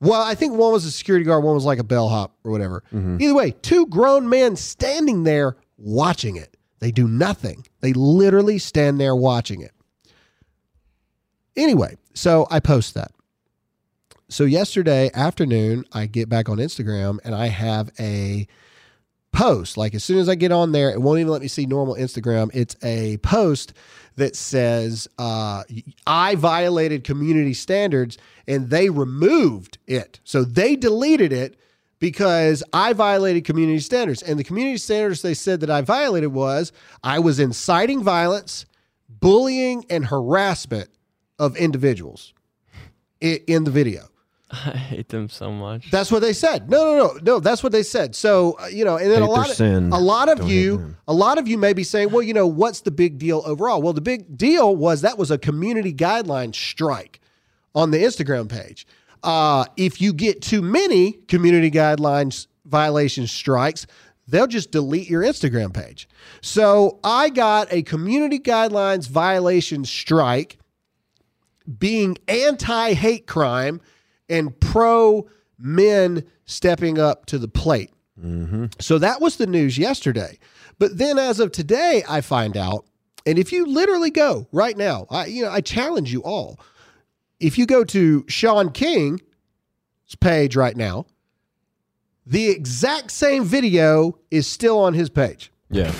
Well, 0.00 0.20
I 0.20 0.34
think 0.34 0.52
one 0.52 0.72
was 0.72 0.84
a 0.84 0.90
security 0.90 1.24
guard, 1.24 1.42
one 1.42 1.54
was 1.54 1.64
like 1.64 1.78
a 1.78 1.84
bellhop 1.84 2.36
or 2.44 2.52
whatever. 2.52 2.84
Either 2.92 3.34
way, 3.34 3.52
two 3.62 3.86
grown 3.86 4.28
men 4.28 4.54
standing 4.54 5.22
there 5.24 5.56
watching 5.78 6.36
it. 6.36 6.56
They 6.80 6.90
do 6.90 7.08
nothing. 7.08 7.64
They 7.80 7.94
literally 7.94 8.58
stand 8.58 9.00
there 9.00 9.16
watching 9.16 9.62
it. 9.62 9.72
Anyway, 11.56 11.96
so 12.12 12.46
I 12.50 12.60
post 12.60 12.92
that. 12.94 13.12
So 14.28 14.44
yesterday 14.44 15.08
afternoon, 15.14 15.84
I 15.92 16.06
get 16.06 16.28
back 16.28 16.48
on 16.48 16.58
Instagram 16.58 17.18
and 17.22 17.32
I 17.32 17.46
have 17.46 17.92
a 18.00 18.48
post. 19.32 19.76
Like 19.76 19.94
as 19.94 20.02
soon 20.02 20.18
as 20.18 20.28
I 20.28 20.34
get 20.34 20.50
on 20.50 20.72
there, 20.72 20.90
it 20.90 21.00
won't 21.00 21.20
even 21.20 21.30
let 21.30 21.42
me 21.42 21.48
see 21.48 21.64
normal 21.64 21.94
Instagram. 21.94 22.50
It's 22.52 22.74
a 22.82 23.18
post 23.18 23.72
that 24.16 24.34
says 24.34 25.06
uh, 25.18 25.62
I 26.08 26.34
violated 26.34 27.04
community 27.04 27.54
standards, 27.54 28.18
and 28.48 28.68
they 28.68 28.90
removed 28.90 29.78
it. 29.86 30.18
So 30.24 30.42
they 30.42 30.74
deleted 30.74 31.32
it 31.32 31.60
because 32.00 32.64
I 32.72 32.94
violated 32.94 33.44
community 33.44 33.78
standards. 33.78 34.22
And 34.22 34.40
the 34.40 34.44
community 34.44 34.78
standards 34.78 35.22
they 35.22 35.34
said 35.34 35.60
that 35.60 35.70
I 35.70 35.82
violated 35.82 36.32
was 36.32 36.72
I 37.04 37.20
was 37.20 37.38
inciting 37.38 38.02
violence, 38.02 38.66
bullying, 39.08 39.84
and 39.88 40.04
harassment 40.04 40.88
of 41.38 41.56
individuals 41.56 42.32
in 43.20 43.62
the 43.62 43.70
video. 43.70 44.08
I 44.50 44.76
hate 44.76 45.08
them 45.08 45.28
so 45.28 45.50
much. 45.50 45.90
That's 45.90 46.12
what 46.12 46.22
they 46.22 46.32
said. 46.32 46.70
No, 46.70 46.84
no, 46.84 46.96
no, 46.96 47.18
no. 47.22 47.40
That's 47.40 47.62
what 47.62 47.72
they 47.72 47.82
said. 47.82 48.14
So 48.14 48.56
uh, 48.60 48.66
you 48.66 48.84
know, 48.84 48.96
and 48.96 49.10
then 49.10 49.22
Hate 49.22 49.28
a 49.28 49.30
lot, 49.30 49.50
of, 49.50 49.56
sin. 49.56 49.92
a 49.92 49.98
lot 49.98 50.28
of 50.28 50.38
Don't 50.38 50.48
you, 50.48 50.94
a 51.08 51.12
lot 51.12 51.38
of 51.38 51.48
you 51.48 51.58
may 51.58 51.72
be 51.72 51.82
saying, 51.82 52.10
well, 52.10 52.22
you 52.22 52.32
know, 52.32 52.46
what's 52.46 52.82
the 52.82 52.92
big 52.92 53.18
deal 53.18 53.42
overall? 53.44 53.82
Well, 53.82 53.92
the 53.92 54.00
big 54.00 54.36
deal 54.36 54.76
was 54.76 55.00
that 55.00 55.18
was 55.18 55.30
a 55.30 55.38
community 55.38 55.92
guideline 55.92 56.54
strike 56.54 57.20
on 57.74 57.90
the 57.90 57.98
Instagram 57.98 58.48
page. 58.48 58.86
Uh, 59.22 59.64
if 59.76 60.00
you 60.00 60.12
get 60.12 60.42
too 60.42 60.62
many 60.62 61.12
community 61.28 61.70
guidelines 61.70 62.46
violation 62.66 63.26
strikes, 63.26 63.86
they'll 64.28 64.46
just 64.46 64.70
delete 64.70 65.10
your 65.10 65.22
Instagram 65.22 65.74
page. 65.74 66.08
So 66.40 67.00
I 67.02 67.30
got 67.30 67.72
a 67.72 67.82
community 67.82 68.38
guidelines 68.38 69.08
violation 69.08 69.84
strike 69.84 70.58
being 71.78 72.16
anti 72.28 72.92
hate 72.92 73.26
crime 73.26 73.80
and 74.28 74.58
pro 74.60 75.28
men 75.58 76.24
stepping 76.44 76.98
up 76.98 77.26
to 77.26 77.38
the 77.38 77.48
plate. 77.48 77.90
Mm-hmm. 78.22 78.66
So 78.80 78.98
that 78.98 79.20
was 79.20 79.36
the 79.36 79.46
news 79.46 79.78
yesterday. 79.78 80.38
But 80.78 80.98
then 80.98 81.18
as 81.18 81.40
of 81.40 81.52
today, 81.52 82.02
I 82.08 82.20
find 82.20 82.56
out, 82.56 82.86
and 83.24 83.38
if 83.38 83.52
you 83.52 83.66
literally 83.66 84.10
go 84.10 84.46
right 84.52 84.76
now, 84.76 85.06
I 85.10 85.26
you 85.26 85.42
know, 85.42 85.50
I 85.50 85.60
challenge 85.60 86.12
you 86.12 86.22
all. 86.22 86.60
If 87.40 87.58
you 87.58 87.66
go 87.66 87.84
to 87.84 88.24
Shaun 88.28 88.72
King's 88.72 89.20
page 90.20 90.56
right 90.56 90.76
now, 90.76 91.06
the 92.24 92.48
exact 92.48 93.10
same 93.10 93.44
video 93.44 94.18
is 94.30 94.46
still 94.46 94.78
on 94.78 94.94
his 94.94 95.10
page. 95.10 95.52
Yeah. 95.70 95.92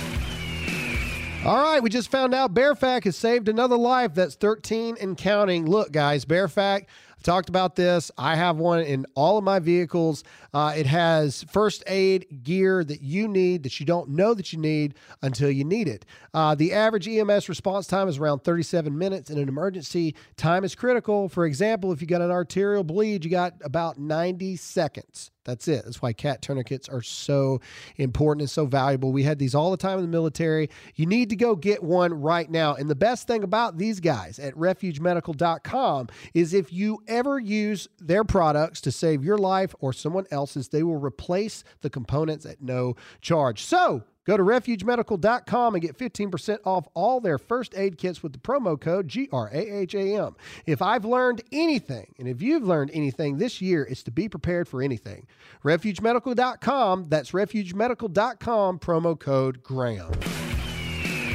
All 1.44 1.62
right, 1.62 1.80
we 1.80 1.90
just 1.90 2.10
found 2.10 2.34
out 2.34 2.54
Bearfac 2.54 3.04
has 3.04 3.16
saved 3.16 3.48
another 3.48 3.76
life. 3.76 4.14
That's 4.14 4.34
13 4.34 4.96
and 5.00 5.16
counting. 5.16 5.66
Look, 5.66 5.92
guys, 5.92 6.24
Bearfac, 6.24 6.86
talked 7.26 7.48
about 7.48 7.76
this. 7.76 8.10
I 8.16 8.36
have 8.36 8.56
one 8.56 8.80
in 8.80 9.04
all 9.14 9.36
of 9.36 9.44
my 9.44 9.58
vehicles. 9.58 10.24
Uh, 10.54 10.72
it 10.76 10.86
has 10.86 11.42
first 11.50 11.82
aid 11.86 12.44
gear 12.44 12.84
that 12.84 13.02
you 13.02 13.28
need 13.28 13.64
that 13.64 13.78
you 13.80 13.84
don't 13.84 14.10
know 14.10 14.32
that 14.32 14.52
you 14.52 14.58
need 14.58 14.94
until 15.22 15.50
you 15.50 15.64
need 15.64 15.88
it. 15.88 16.06
Uh, 16.32 16.54
the 16.54 16.72
average 16.72 17.08
EMS 17.08 17.48
response 17.48 17.86
time 17.86 18.08
is 18.08 18.18
around 18.18 18.44
37 18.44 18.96
minutes. 18.96 19.28
In 19.28 19.38
an 19.38 19.48
emergency, 19.48 20.14
time 20.36 20.64
is 20.64 20.74
critical. 20.74 21.28
For 21.28 21.44
example, 21.44 21.92
if 21.92 22.00
you 22.00 22.06
got 22.06 22.22
an 22.22 22.30
arterial 22.30 22.84
bleed, 22.84 23.24
you 23.24 23.30
got 23.30 23.54
about 23.62 23.98
90 23.98 24.56
seconds. 24.56 25.32
That's 25.46 25.68
it. 25.68 25.84
That's 25.84 26.02
why 26.02 26.12
cat 26.12 26.42
tourniquets 26.42 26.88
are 26.88 27.02
so 27.02 27.60
important 27.96 28.42
and 28.42 28.50
so 28.50 28.66
valuable. 28.66 29.12
We 29.12 29.22
had 29.22 29.38
these 29.38 29.54
all 29.54 29.70
the 29.70 29.76
time 29.76 29.98
in 29.98 30.04
the 30.04 30.10
military. 30.10 30.68
You 30.96 31.06
need 31.06 31.30
to 31.30 31.36
go 31.36 31.54
get 31.54 31.82
one 31.82 32.12
right 32.12 32.50
now. 32.50 32.74
And 32.74 32.90
the 32.90 32.96
best 32.96 33.28
thing 33.28 33.44
about 33.44 33.78
these 33.78 34.00
guys 34.00 34.38
at 34.40 34.54
refugemedical.com 34.54 36.08
is 36.34 36.52
if 36.52 36.72
you 36.72 36.98
ever 37.06 37.38
use 37.38 37.88
their 38.00 38.24
products 38.24 38.80
to 38.82 38.92
save 38.92 39.24
your 39.24 39.38
life 39.38 39.74
or 39.78 39.92
someone 39.92 40.26
else's, 40.32 40.68
they 40.68 40.82
will 40.82 40.96
replace 40.96 41.62
the 41.80 41.90
components 41.90 42.44
at 42.44 42.60
no 42.60 42.96
charge. 43.20 43.64
So, 43.64 44.02
Go 44.26 44.36
to 44.36 44.42
refugemedical.com 44.42 45.74
and 45.74 45.82
get 45.82 45.96
15% 45.96 46.58
off 46.64 46.88
all 46.94 47.20
their 47.20 47.38
first 47.38 47.74
aid 47.76 47.96
kits 47.96 48.22
with 48.24 48.32
the 48.32 48.38
promo 48.40 48.78
code 48.80 49.06
GRAHAM. 49.08 50.34
If 50.66 50.82
I've 50.82 51.04
learned 51.04 51.42
anything, 51.52 52.12
and 52.18 52.26
if 52.26 52.42
you've 52.42 52.64
learned 52.64 52.90
anything 52.92 53.38
this 53.38 53.60
year, 53.60 53.84
it's 53.88 54.02
to 54.02 54.10
be 54.10 54.28
prepared 54.28 54.66
for 54.66 54.82
anything. 54.82 55.26
Refugemedical.com, 55.64 57.06
that's 57.08 57.30
refugemedical.com, 57.30 58.78
promo 58.80 59.18
code 59.18 59.62
Graham. 59.62 60.10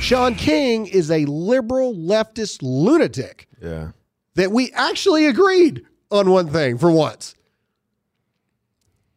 Shaun 0.01 0.35
King 0.35 0.87
is 0.87 1.09
a 1.11 1.25
liberal 1.25 1.93
leftist 1.95 2.59
lunatic 2.61 3.47
Yeah. 3.61 3.91
that 4.35 4.51
we 4.51 4.71
actually 4.73 5.27
agreed 5.27 5.85
on 6.09 6.29
one 6.29 6.49
thing 6.49 6.77
for 6.77 6.91
once. 6.91 7.35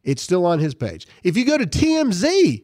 It's 0.04 0.22
still 0.22 0.44
on 0.46 0.58
his 0.60 0.74
page. 0.74 1.06
If 1.24 1.36
you 1.36 1.44
go 1.44 1.56
to 1.58 1.66
TMZ 1.66 2.62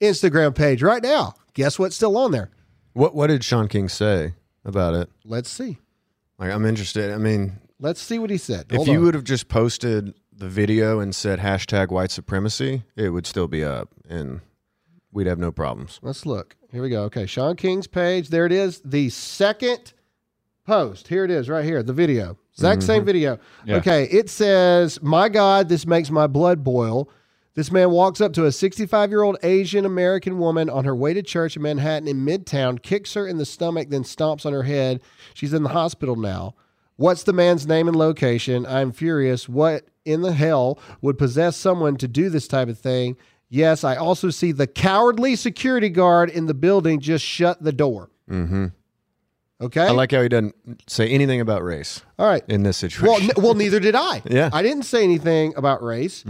Instagram 0.00 0.54
page 0.54 0.82
right 0.82 1.02
now, 1.02 1.34
guess 1.54 1.78
what's 1.78 1.96
still 1.96 2.16
on 2.16 2.32
there? 2.32 2.50
What 2.92 3.14
What 3.14 3.28
did 3.28 3.44
Shaun 3.44 3.68
King 3.68 3.88
say 3.88 4.34
about 4.64 4.94
it? 4.94 5.10
Let's 5.24 5.50
see. 5.50 5.78
Like, 6.38 6.50
I'm 6.50 6.66
interested. 6.66 7.12
I 7.12 7.18
mean, 7.18 7.58
Let's 7.78 8.00
see 8.00 8.18
what 8.18 8.30
he 8.30 8.38
said. 8.38 8.66
if 8.70 8.86
you 8.86 8.98
on. 8.98 9.04
would 9.04 9.14
have 9.14 9.24
just 9.24 9.48
posted 9.48 10.14
the 10.32 10.48
video 10.48 11.00
and 11.00 11.14
said 11.14 11.40
hashtag 11.40 11.90
white 11.90 12.10
supremacy, 12.10 12.84
it 12.94 13.10
would 13.10 13.26
still 13.26 13.48
be 13.48 13.64
up, 13.64 13.90
and 14.08 14.40
we'd 15.12 15.26
have 15.26 15.38
no 15.38 15.52
problems. 15.52 15.98
Let's 16.02 16.26
look. 16.26 16.56
Here 16.72 16.82
we 16.82 16.90
go. 16.90 17.04
Okay, 17.04 17.26
Shaun 17.26 17.56
King's 17.56 17.86
page. 17.86 18.28
There 18.28 18.46
it 18.46 18.52
is. 18.52 18.80
The 18.84 19.08
second 19.10 19.94
post. 20.66 21.08
Here 21.08 21.24
it 21.24 21.30
is, 21.30 21.48
right 21.48 21.64
here. 21.64 21.82
The 21.82 21.92
video. 21.92 22.38
Exact 22.54 22.82
same 22.82 22.98
mm-hmm. 22.98 23.06
video. 23.06 23.38
Yeah. 23.64 23.76
Okay, 23.76 24.04
it 24.04 24.30
says, 24.30 25.00
"My 25.02 25.28
God, 25.28 25.68
this 25.68 25.86
makes 25.86 26.10
my 26.10 26.26
blood 26.26 26.64
boil." 26.64 27.10
This 27.56 27.72
man 27.72 27.90
walks 27.90 28.20
up 28.20 28.34
to 28.34 28.44
a 28.44 28.52
65 28.52 29.10
year 29.10 29.22
old 29.22 29.38
Asian 29.42 29.86
American 29.86 30.38
woman 30.38 30.68
on 30.68 30.84
her 30.84 30.94
way 30.94 31.14
to 31.14 31.22
church 31.22 31.56
in 31.56 31.62
Manhattan 31.62 32.06
in 32.06 32.24
Midtown, 32.24 32.80
kicks 32.80 33.14
her 33.14 33.26
in 33.26 33.38
the 33.38 33.46
stomach, 33.46 33.88
then 33.88 34.04
stomps 34.04 34.44
on 34.44 34.52
her 34.52 34.64
head. 34.64 35.00
She's 35.32 35.54
in 35.54 35.62
the 35.62 35.70
hospital 35.70 36.16
now. 36.16 36.54
What's 36.96 37.22
the 37.22 37.32
man's 37.32 37.66
name 37.66 37.88
and 37.88 37.96
location? 37.96 38.66
I'm 38.66 38.92
furious. 38.92 39.48
What 39.48 39.88
in 40.04 40.20
the 40.20 40.34
hell 40.34 40.78
would 41.00 41.16
possess 41.16 41.56
someone 41.56 41.96
to 41.96 42.08
do 42.08 42.28
this 42.28 42.46
type 42.46 42.68
of 42.68 42.78
thing? 42.78 43.16
Yes, 43.48 43.84
I 43.84 43.96
also 43.96 44.28
see 44.28 44.52
the 44.52 44.66
cowardly 44.66 45.34
security 45.34 45.88
guard 45.88 46.28
in 46.28 46.46
the 46.46 46.54
building 46.54 47.00
just 47.00 47.24
shut 47.24 47.62
the 47.62 47.72
door. 47.72 48.10
Mm-hmm. 48.30 48.66
Okay. 49.60 49.86
I 49.86 49.90
like 49.92 50.12
how 50.12 50.20
he 50.22 50.28
doesn't 50.28 50.54
say 50.86 51.08
anything 51.08 51.40
about 51.40 51.64
race 51.64 52.02
All 52.18 52.26
right. 52.26 52.42
in 52.46 52.62
this 52.62 52.76
situation. 52.76 53.30
Well, 53.36 53.44
well, 53.44 53.54
neither 53.54 53.80
did 53.80 53.94
I. 53.94 54.22
Yeah. 54.30 54.50
I 54.52 54.62
didn't 54.62 54.82
say 54.82 55.02
anything 55.02 55.54
about 55.56 55.82
race. 55.82 56.24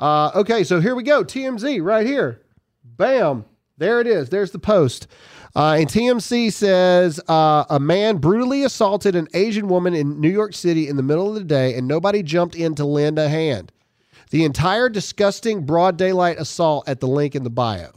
Uh, 0.00 0.30
okay, 0.34 0.64
so 0.64 0.80
here 0.80 0.94
we 0.96 1.04
go. 1.04 1.22
TMZ 1.22 1.82
right 1.82 2.04
here. 2.06 2.40
Bam. 2.84 3.44
There 3.78 4.00
it 4.00 4.06
is. 4.06 4.30
There's 4.30 4.50
the 4.50 4.58
post. 4.58 5.06
Uh, 5.54 5.76
and 5.78 5.86
TMZ 5.88 6.52
says 6.52 7.20
uh, 7.28 7.64
a 7.70 7.78
man 7.78 8.16
brutally 8.16 8.64
assaulted 8.64 9.14
an 9.14 9.28
Asian 9.34 9.68
woman 9.68 9.94
in 9.94 10.20
New 10.20 10.30
York 10.30 10.54
City 10.54 10.88
in 10.88 10.96
the 10.96 11.02
middle 11.02 11.28
of 11.28 11.34
the 11.34 11.44
day, 11.44 11.74
and 11.76 11.86
nobody 11.86 12.22
jumped 12.22 12.54
in 12.56 12.74
to 12.76 12.84
lend 12.84 13.18
a 13.18 13.28
hand. 13.28 13.70
The 14.30 14.44
entire 14.44 14.88
disgusting 14.88 15.66
broad 15.66 15.96
daylight 15.98 16.38
assault 16.38 16.88
at 16.88 17.00
the 17.00 17.06
link 17.06 17.34
in 17.34 17.44
the 17.44 17.50
bio. 17.50 17.90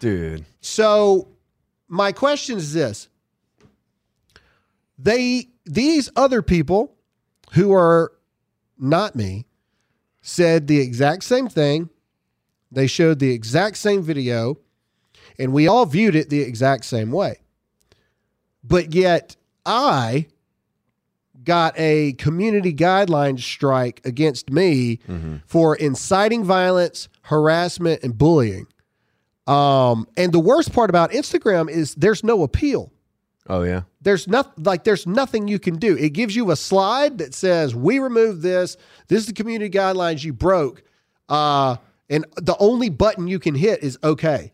Dude. 0.00 0.44
So 0.60 1.28
my 1.88 2.10
question 2.10 2.56
is 2.56 2.72
this. 2.72 3.08
They 4.98 5.48
these 5.64 6.10
other 6.16 6.42
people 6.42 6.94
who 7.52 7.72
are 7.72 8.12
not 8.78 9.16
me 9.16 9.46
said 10.22 10.66
the 10.66 10.80
exact 10.80 11.24
same 11.24 11.48
thing. 11.48 11.88
They 12.70 12.86
showed 12.86 13.18
the 13.18 13.30
exact 13.30 13.76
same 13.76 14.02
video 14.02 14.58
and 15.38 15.52
we 15.52 15.66
all 15.68 15.86
viewed 15.86 16.14
it 16.14 16.30
the 16.30 16.40
exact 16.40 16.84
same 16.84 17.10
way. 17.10 17.40
But 18.62 18.94
yet 18.94 19.36
I 19.66 20.26
got 21.42 21.74
a 21.78 22.14
community 22.14 22.72
guidelines 22.72 23.40
strike 23.40 24.00
against 24.04 24.50
me 24.50 25.00
for 25.46 25.76
inciting 25.76 26.44
violence, 26.44 27.08
harassment 27.22 28.02
and 28.02 28.16
bullying. 28.16 28.66
Um, 29.46 30.08
and 30.16 30.32
the 30.32 30.40
worst 30.40 30.72
part 30.72 30.88
about 30.88 31.10
Instagram 31.10 31.68
is 31.68 31.94
there's 31.96 32.24
no 32.24 32.42
appeal. 32.42 32.90
Oh, 33.48 33.62
yeah. 33.62 33.82
There's 34.00 34.26
not 34.26 34.62
like 34.64 34.84
there's 34.84 35.06
nothing 35.06 35.48
you 35.48 35.58
can 35.58 35.76
do. 35.76 35.96
It 35.96 36.10
gives 36.10 36.34
you 36.34 36.50
a 36.50 36.56
slide 36.56 37.18
that 37.18 37.34
says 37.34 37.74
we 37.74 37.98
removed 37.98 38.42
this. 38.42 38.76
This 39.08 39.20
is 39.20 39.26
the 39.26 39.32
community 39.34 39.70
guidelines 39.76 40.24
you 40.24 40.32
broke. 40.32 40.82
Uh, 41.28 41.76
and 42.08 42.24
the 42.36 42.56
only 42.58 42.88
button 42.88 43.28
you 43.28 43.38
can 43.38 43.54
hit 43.54 43.82
is 43.82 43.98
okay. 44.02 44.52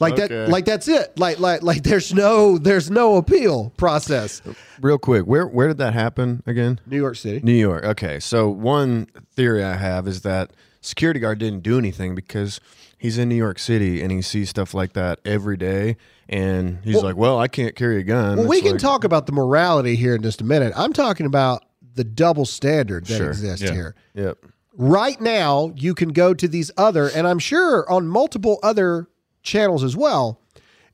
Like 0.00 0.16
that 0.16 0.48
like 0.48 0.64
that's 0.64 0.86
it. 0.86 1.18
Like 1.18 1.40
like 1.40 1.62
like 1.62 1.82
there's 1.82 2.14
no 2.14 2.58
there's 2.58 2.90
no 2.90 3.16
appeal 3.16 3.70
process. 3.76 4.42
Real 4.80 4.98
quick, 4.98 5.24
where 5.24 5.46
where 5.46 5.68
did 5.68 5.78
that 5.78 5.94
happen 5.94 6.42
again? 6.46 6.80
New 6.86 6.96
York 6.96 7.16
City. 7.16 7.40
New 7.42 7.52
York. 7.52 7.84
Okay. 7.84 8.20
So 8.20 8.48
one 8.48 9.08
theory 9.34 9.64
I 9.64 9.76
have 9.76 10.06
is 10.06 10.22
that 10.22 10.52
security 10.80 11.20
guard 11.20 11.38
didn't 11.38 11.62
do 11.62 11.78
anything 11.78 12.14
because 12.14 12.60
he's 12.98 13.16
in 13.18 13.28
New 13.28 13.34
York 13.36 13.58
City 13.58 14.02
and 14.02 14.10
he 14.12 14.20
sees 14.22 14.50
stuff 14.50 14.74
like 14.74 14.92
that 14.94 15.20
every 15.24 15.56
day 15.56 15.96
and 16.28 16.78
he's 16.84 16.96
Well- 16.96 17.04
like, 17.04 17.16
"Well, 17.16 17.38
I 17.38 17.48
can't 17.48 17.74
carry 17.74 17.98
a 18.00 18.02
gun." 18.02 18.38
Well, 18.38 18.46
we 18.48 18.60
can 18.60 18.72
like- 18.72 18.80
talk 18.80 19.04
about 19.04 19.26
the 19.26 19.32
morality 19.32 19.96
here 19.96 20.14
in 20.14 20.22
just 20.22 20.40
a 20.40 20.44
minute. 20.44 20.72
I'm 20.76 20.92
talking 20.92 21.24
about 21.26 21.64
the 21.94 22.04
double 22.04 22.44
standard 22.44 23.06
that 23.06 23.16
Sure. 23.16 23.28
exists 23.30 23.64
Yeah. 23.64 23.72
here. 23.72 23.94
Yep. 24.14 24.38
right 24.80 25.20
now 25.20 25.72
you 25.74 25.92
can 25.92 26.10
go 26.10 26.32
to 26.32 26.46
these 26.46 26.70
other 26.76 27.08
and 27.08 27.26
i'm 27.26 27.40
sure 27.40 27.84
on 27.90 28.06
multiple 28.06 28.60
other 28.62 29.08
channels 29.42 29.82
as 29.82 29.96
well 29.96 30.40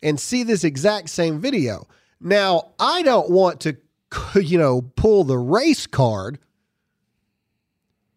and 0.02 0.18
see 0.18 0.42
this 0.42 0.64
exact 0.64 1.10
same 1.10 1.38
video 1.38 1.86
now 2.18 2.68
i 2.78 3.02
don't 3.02 3.28
want 3.28 3.60
to 3.60 3.76
you 4.42 4.56
know 4.56 4.80
pull 4.96 5.22
the 5.24 5.36
race 5.36 5.86
card 5.86 6.38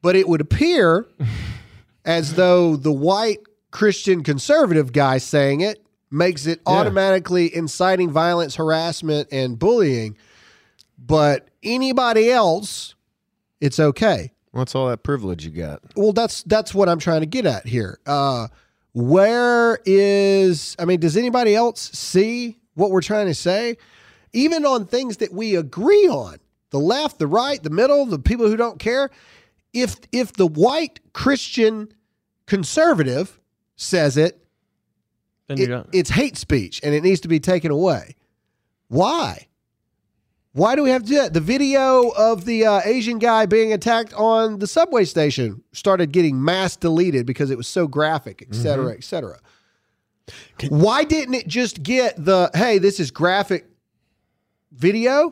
but 0.02 0.16
it 0.16 0.30
would 0.30 0.40
appear 0.40 1.06
as 2.06 2.36
though 2.36 2.78
the 2.78 2.92
white 2.94 3.40
christian 3.72 4.24
conservative 4.24 4.92
guy 4.94 5.18
saying 5.18 5.62
it 5.62 5.84
makes 6.10 6.46
it 6.46 6.60
Yeah. 6.68 6.74
automatically 6.74 7.54
inciting 7.54 8.10
violence 8.10 8.56
harassment 8.56 9.28
and 9.32 9.60
bullying 9.60 10.18
but 10.98 11.50
anybody 11.64 12.32
else 12.32 12.96
it's 13.62 13.80
okay 13.80 14.32
What's 14.52 14.74
all 14.74 14.88
that 14.88 15.04
privilege 15.04 15.46
you 15.46 15.52
got? 15.52 15.82
well 15.96 16.14
that's 16.14 16.44
that's 16.44 16.74
what 16.74 16.88
i'm 16.90 17.00
trying 17.00 17.20
to 17.22 17.26
get 17.28 17.46
at 17.46 17.66
here 17.68 18.00
uh 18.08 18.48
where 18.94 19.80
is 19.86 20.76
i 20.80 20.86
mean 20.86 21.00
does 21.00 21.18
anybody 21.18 21.54
else 21.56 21.82
see 21.92 22.58
what 22.76 22.90
we're 22.90 23.02
trying 23.02 23.28
to 23.28 23.36
say 23.36 23.76
even 24.34 24.66
on 24.66 24.86
things 24.86 25.18
that 25.18 25.34
we 25.34 25.56
agree 25.56 26.08
on 26.08 26.38
the 26.72 26.80
left 26.80 27.20
the 27.20 27.28
right 27.28 27.62
the 27.64 27.70
middle 27.70 28.06
the 28.06 28.18
people 28.20 28.48
who 28.48 28.56
don't 28.58 28.80
care 28.80 29.10
if 29.74 29.98
if 30.12 30.34
the 30.34 30.48
white 30.48 31.00
christian 31.14 31.90
conservative 32.48 33.40
says 33.78 34.18
it, 34.18 34.44
Then 35.48 35.60
it 35.60 35.70
it's 35.94 36.10
hate 36.10 36.36
speech 36.36 36.82
and 36.84 36.94
it 36.94 37.02
needs 37.04 37.22
to 37.22 37.30
be 37.30 37.40
taken 37.40 37.72
away 37.72 38.16
why 38.90 39.48
why 40.54 40.76
do 40.76 40.82
we 40.82 40.90
have 40.90 41.04
to 41.04 41.08
do 41.08 41.16
that? 41.16 41.34
The 41.36 41.40
video 41.40 42.10
of 42.10 42.46
the 42.46 42.66
uh, 42.66 42.82
Asian 42.84 43.20
guy 43.20 43.46
being 43.46 43.74
attacked 43.74 44.12
on 44.16 44.58
the 44.58 44.66
subway 44.66 45.06
station 45.06 45.62
started 45.72 46.12
getting 46.12 46.44
mass 46.44 46.76
deleted 46.76 47.28
because 47.28 47.52
it 47.52 47.58
was 47.58 47.68
so 47.68 47.86
graphic, 47.88 48.42
et 48.42 48.56
cetera, 48.56 48.94
et 48.94 49.04
cetera. 49.04 49.38
Why 50.70 51.04
didn't 51.04 51.36
it 51.36 51.48
just 51.48 51.84
get 51.84 52.16
the, 52.18 52.50
hey, 52.56 52.80
this 52.80 53.00
is 53.00 53.12
graphic 53.12 53.68
video? 54.72 55.30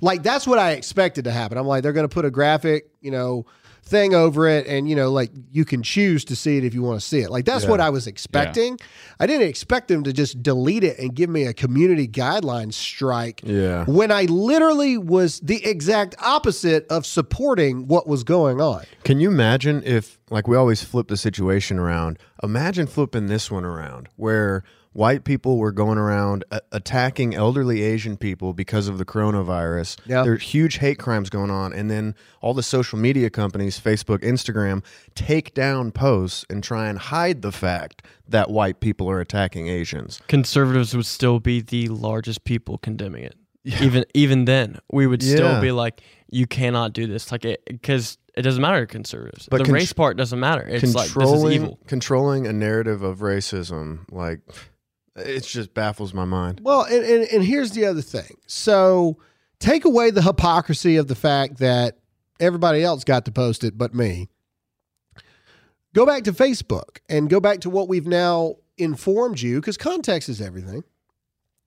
Like, 0.00 0.22
that's 0.22 0.46
what 0.46 0.60
I 0.60 0.72
expected 0.72 1.24
to 1.24 1.32
happen. 1.32 1.58
I'm 1.58 1.66
like, 1.66 1.82
they're 1.82 1.92
going 1.92 2.08
to 2.08 2.14
put 2.14 2.24
a 2.24 2.30
graphic, 2.30 2.88
you 3.00 3.10
know, 3.10 3.46
thing 3.88 4.14
over 4.14 4.46
it 4.48 4.66
and, 4.66 4.88
you 4.88 4.94
know, 4.94 5.10
like 5.10 5.30
you 5.50 5.64
can 5.64 5.82
choose 5.82 6.24
to 6.26 6.36
see 6.36 6.58
it 6.58 6.64
if 6.64 6.74
you 6.74 6.82
want 6.82 7.00
to 7.00 7.06
see 7.06 7.20
it. 7.20 7.30
Like, 7.30 7.44
that's 7.44 7.66
what 7.66 7.80
I 7.80 7.90
was 7.90 8.06
expecting. 8.06 8.78
I 9.18 9.26
didn't 9.26 9.48
expect 9.48 9.88
them 9.88 10.04
to 10.04 10.12
just 10.12 10.42
delete 10.42 10.84
it 10.84 10.98
and 10.98 11.14
give 11.14 11.30
me 11.30 11.44
a 11.44 11.54
community 11.54 12.06
guidelines 12.06 12.74
strike 12.74 13.40
Yeah. 13.44 13.84
when 13.86 14.12
I 14.12 14.24
literally 14.24 14.98
was 14.98 15.40
the 15.40 15.64
exact 15.64 16.14
opposite 16.20 16.86
of 16.90 17.06
supporting 17.06 17.86
what 17.88 18.06
was 18.06 18.24
going 18.24 18.60
on. 18.60 18.84
Can 19.04 19.20
you 19.20 19.28
imagine 19.30 19.82
if, 19.84 20.18
like, 20.30 20.46
we 20.46 20.56
always 20.56 20.82
flip 20.82 21.08
the 21.08 21.16
situation 21.16 21.78
around? 21.78 22.18
Imagine 22.42 22.86
flipping 22.86 23.26
this 23.26 23.50
one 23.50 23.64
around 23.64 24.08
where 24.16 24.62
white 24.98 25.22
people 25.22 25.58
were 25.58 25.70
going 25.70 25.96
around 25.96 26.44
a- 26.50 26.60
attacking 26.72 27.32
elderly 27.32 27.82
Asian 27.82 28.16
people 28.16 28.52
because 28.52 28.88
of 28.88 28.98
the 28.98 29.04
coronavirus. 29.04 29.96
Yeah. 30.06 30.24
There's 30.24 30.42
huge 30.42 30.78
hate 30.78 30.98
crimes 30.98 31.30
going 31.30 31.52
on. 31.52 31.72
And 31.72 31.88
then 31.88 32.16
all 32.40 32.52
the 32.52 32.64
social 32.64 32.98
media 32.98 33.30
companies, 33.30 33.78
Facebook, 33.78 34.18
Instagram, 34.24 34.82
take 35.14 35.54
down 35.54 35.92
posts 35.92 36.44
and 36.50 36.64
try 36.64 36.88
and 36.88 36.98
hide 36.98 37.42
the 37.42 37.52
fact 37.52 38.02
that 38.28 38.50
white 38.50 38.80
people 38.80 39.08
are 39.08 39.20
attacking 39.20 39.68
Asians. 39.68 40.20
Conservatives 40.26 40.96
would 40.96 41.06
still 41.06 41.38
be 41.38 41.60
the 41.60 41.86
largest 41.88 42.42
people 42.42 42.76
condemning 42.78 43.22
it. 43.22 43.36
Even 43.80 44.04
even 44.14 44.46
then, 44.46 44.78
we 44.90 45.06
would 45.06 45.22
Yeah. 45.22 45.36
still 45.36 45.60
be 45.60 45.70
like, 45.70 46.00
you 46.30 46.46
cannot 46.46 46.92
do 46.92 47.06
this, 47.06 47.30
like 47.30 47.44
it 47.44 47.62
because 47.66 48.18
it 48.34 48.42
doesn't 48.42 48.62
matter 48.62 48.80
to 48.80 48.86
conservatives. 48.86 49.46
But 49.50 49.58
the 49.58 49.64
contr- 49.64 49.72
race 49.74 49.92
part 49.92 50.16
doesn't 50.16 50.40
matter. 50.40 50.62
It's 50.62 50.82
like 50.94 51.04
this 51.04 51.06
is 51.06 51.12
controlling, 51.12 51.52
evil. 51.52 51.78
controlling 51.86 52.46
a 52.46 52.52
narrative 52.52 53.02
of 53.02 53.18
racism, 53.18 54.00
like, 54.10 54.40
it 55.20 55.44
just 55.44 55.74
baffles 55.74 56.14
my 56.14 56.24
mind. 56.24 56.60
Well, 56.62 56.82
and, 56.82 57.04
and, 57.04 57.24
and 57.24 57.44
here's 57.44 57.72
the 57.72 57.84
other 57.84 58.02
thing. 58.02 58.38
So 58.46 59.18
take 59.58 59.84
away 59.84 60.10
the 60.10 60.22
hypocrisy 60.22 60.96
of 60.96 61.08
the 61.08 61.14
fact 61.14 61.58
that 61.58 61.98
everybody 62.40 62.82
else 62.82 63.04
got 63.04 63.24
to 63.24 63.32
post 63.32 63.64
it 63.64 63.76
but 63.76 63.94
me. 63.94 64.28
Go 65.94 66.06
back 66.06 66.24
to 66.24 66.32
Facebook 66.32 66.98
and 67.08 67.30
go 67.30 67.40
back 67.40 67.60
to 67.60 67.70
what 67.70 67.88
we've 67.88 68.06
now 68.06 68.56
informed 68.76 69.40
you, 69.40 69.60
because 69.60 69.76
context 69.76 70.28
is 70.28 70.40
everything. 70.40 70.84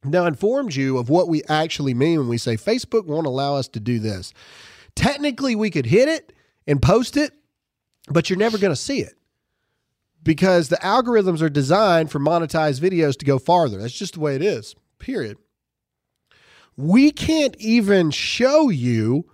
Now 0.04 0.26
informed 0.26 0.74
you 0.74 0.98
of 0.98 1.10
what 1.10 1.28
we 1.28 1.44
actually 1.50 1.94
mean 1.94 2.20
when 2.20 2.28
we 2.28 2.38
say 2.38 2.56
Facebook 2.56 3.06
won't 3.06 3.28
allow 3.28 3.56
us 3.56 3.68
to 3.70 3.80
do 3.80 4.00
this. 4.00 4.34
Technically, 4.96 5.56
we 5.56 5.70
could 5.70 5.86
hit 5.86 6.08
it 6.08 6.34
and 6.66 6.82
post 6.82 7.18
it, 7.18 7.34
but 8.10 8.30
you're 8.30 8.40
never 8.40 8.58
going 8.58 8.72
to 8.72 8.80
see 8.80 9.00
it 9.02 9.14
because 10.24 10.70
the 10.70 10.78
algorithms 10.78 11.42
are 11.42 11.50
designed 11.50 12.12
for 12.12 12.20
monetized 12.20 12.80
videos 12.80 13.18
to 13.18 13.26
go 13.26 13.40
farther. 13.40 13.80
That's 13.80 13.98
just 13.98 14.14
the 14.16 14.20
way 14.20 14.36
it 14.36 14.42
is, 14.42 14.76
period. 15.00 15.38
We 16.78 17.12
can't 17.12 17.56
even 17.58 18.12
show 18.12 18.70
you 18.70 19.30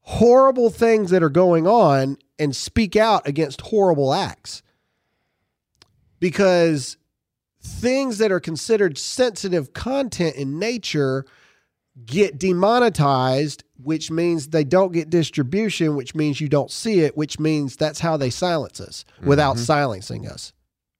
horrible 0.00 0.70
things 0.70 1.10
that 1.10 1.22
are 1.22 1.30
going 1.30 1.66
on 1.66 2.16
and 2.38 2.56
speak 2.56 2.96
out 2.96 3.26
against 3.26 3.60
horrible 3.60 4.12
acts 4.12 4.62
because 6.18 6.96
things 7.60 8.18
that 8.18 8.32
are 8.32 8.40
considered 8.40 8.98
sensitive 8.98 9.72
content 9.72 10.34
in 10.36 10.58
nature 10.58 11.24
get 12.06 12.38
demonetized, 12.38 13.64
which 13.82 14.10
means 14.10 14.48
they 14.48 14.64
don't 14.64 14.92
get 14.92 15.10
distribution, 15.10 15.96
which 15.96 16.14
means 16.14 16.40
you 16.40 16.48
don't 16.48 16.70
see 16.70 17.00
it, 17.00 17.16
which 17.16 17.38
means 17.38 17.76
that's 17.76 18.00
how 18.00 18.16
they 18.16 18.30
silence 18.30 18.80
us 18.80 19.04
without 19.22 19.58
silencing 19.58 20.26
us. 20.26 20.52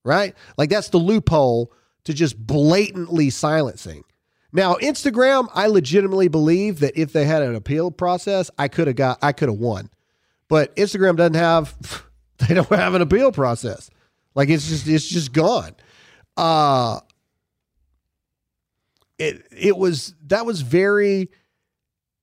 Right? 0.05 0.35
Like 0.59 0.71
that's 0.71 0.89
the 0.89 0.99
loophole 0.99 1.73
to 2.05 2.13
just 2.13 2.37
blatantly 2.39 3.31
silencing. 3.31 4.05
Now, 4.53 4.75
Instagram, 4.75 5.49
I 5.55 5.67
legitimately 5.69 6.29
believe 6.29 6.81
that 6.81 6.97
if 6.97 7.13
they 7.13 7.25
had 7.25 7.43
an 7.43 7.55
appeal 7.55 7.91
process, 7.91 8.51
I 8.59 8.69
could 8.69 8.87
have 8.87 8.97
got 8.97 9.19
I 9.23 9.33
could 9.33 9.49
have 9.49 9.59
won. 9.59 9.89
But 10.49 10.75
Instagram 10.77 11.17
doesn't 11.17 11.35
have 11.35 11.75
they 12.39 12.55
don't 12.55 12.69
have 12.69 12.95
an 12.95 13.03
appeal 13.03 13.33
process. 13.33 13.89
Like 14.35 14.51
it's 14.51 14.69
just 14.69 14.87
it's 14.87 15.09
just 15.09 15.33
gone. 15.33 15.75
Uh 16.37 17.01
it 19.23 19.47
it 19.57 19.77
was 19.77 20.15
that 20.27 20.45
was 20.45 20.63
very 20.63 21.31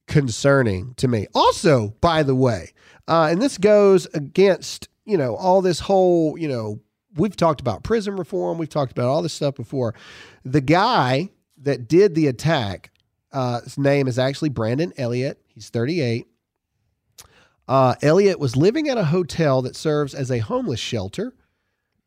concerning 0.07 0.93
to 0.95 1.07
me. 1.07 1.27
Also, 1.33 1.95
by 2.01 2.23
the 2.23 2.35
way, 2.35 2.73
uh, 3.07 3.29
and 3.31 3.41
this 3.41 3.57
goes 3.57 4.05
against 4.13 4.89
you 5.05 5.17
know 5.17 5.35
all 5.35 5.61
this 5.61 5.79
whole 5.79 6.37
you 6.37 6.47
know 6.47 6.79
we've 7.15 7.37
talked 7.37 7.61
about 7.61 7.83
prison 7.83 8.15
reform, 8.15 8.57
we've 8.57 8.69
talked 8.69 8.91
about 8.91 9.07
all 9.07 9.21
this 9.21 9.33
stuff 9.33 9.55
before. 9.55 9.95
The 10.43 10.61
guy 10.61 11.29
that 11.61 11.87
did 11.87 12.15
the 12.15 12.27
attack, 12.27 12.91
uh, 13.31 13.61
his 13.61 13.77
name 13.77 14.07
is 14.07 14.19
actually 14.19 14.49
Brandon 14.49 14.93
Elliott. 14.97 15.41
He's 15.47 15.69
38. 15.69 16.27
Uh, 17.67 17.93
was 18.01 18.55
living 18.55 18.89
at 18.89 18.97
a 18.97 19.05
hotel 19.05 19.61
that 19.61 19.75
serves 19.75 20.15
as 20.15 20.31
a 20.31 20.39
homeless 20.39 20.79
shelter 20.79 21.33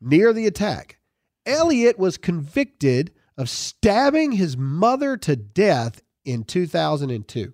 near 0.01 0.33
the 0.33 0.45
attack. 0.45 0.97
Elliott 1.45 1.97
was 1.97 2.17
convicted 2.17 3.11
of 3.37 3.49
stabbing 3.49 4.33
his 4.33 4.55
mother 4.57 5.17
to 5.17 5.35
death 5.35 6.01
in 6.25 6.43
2002. 6.43 7.53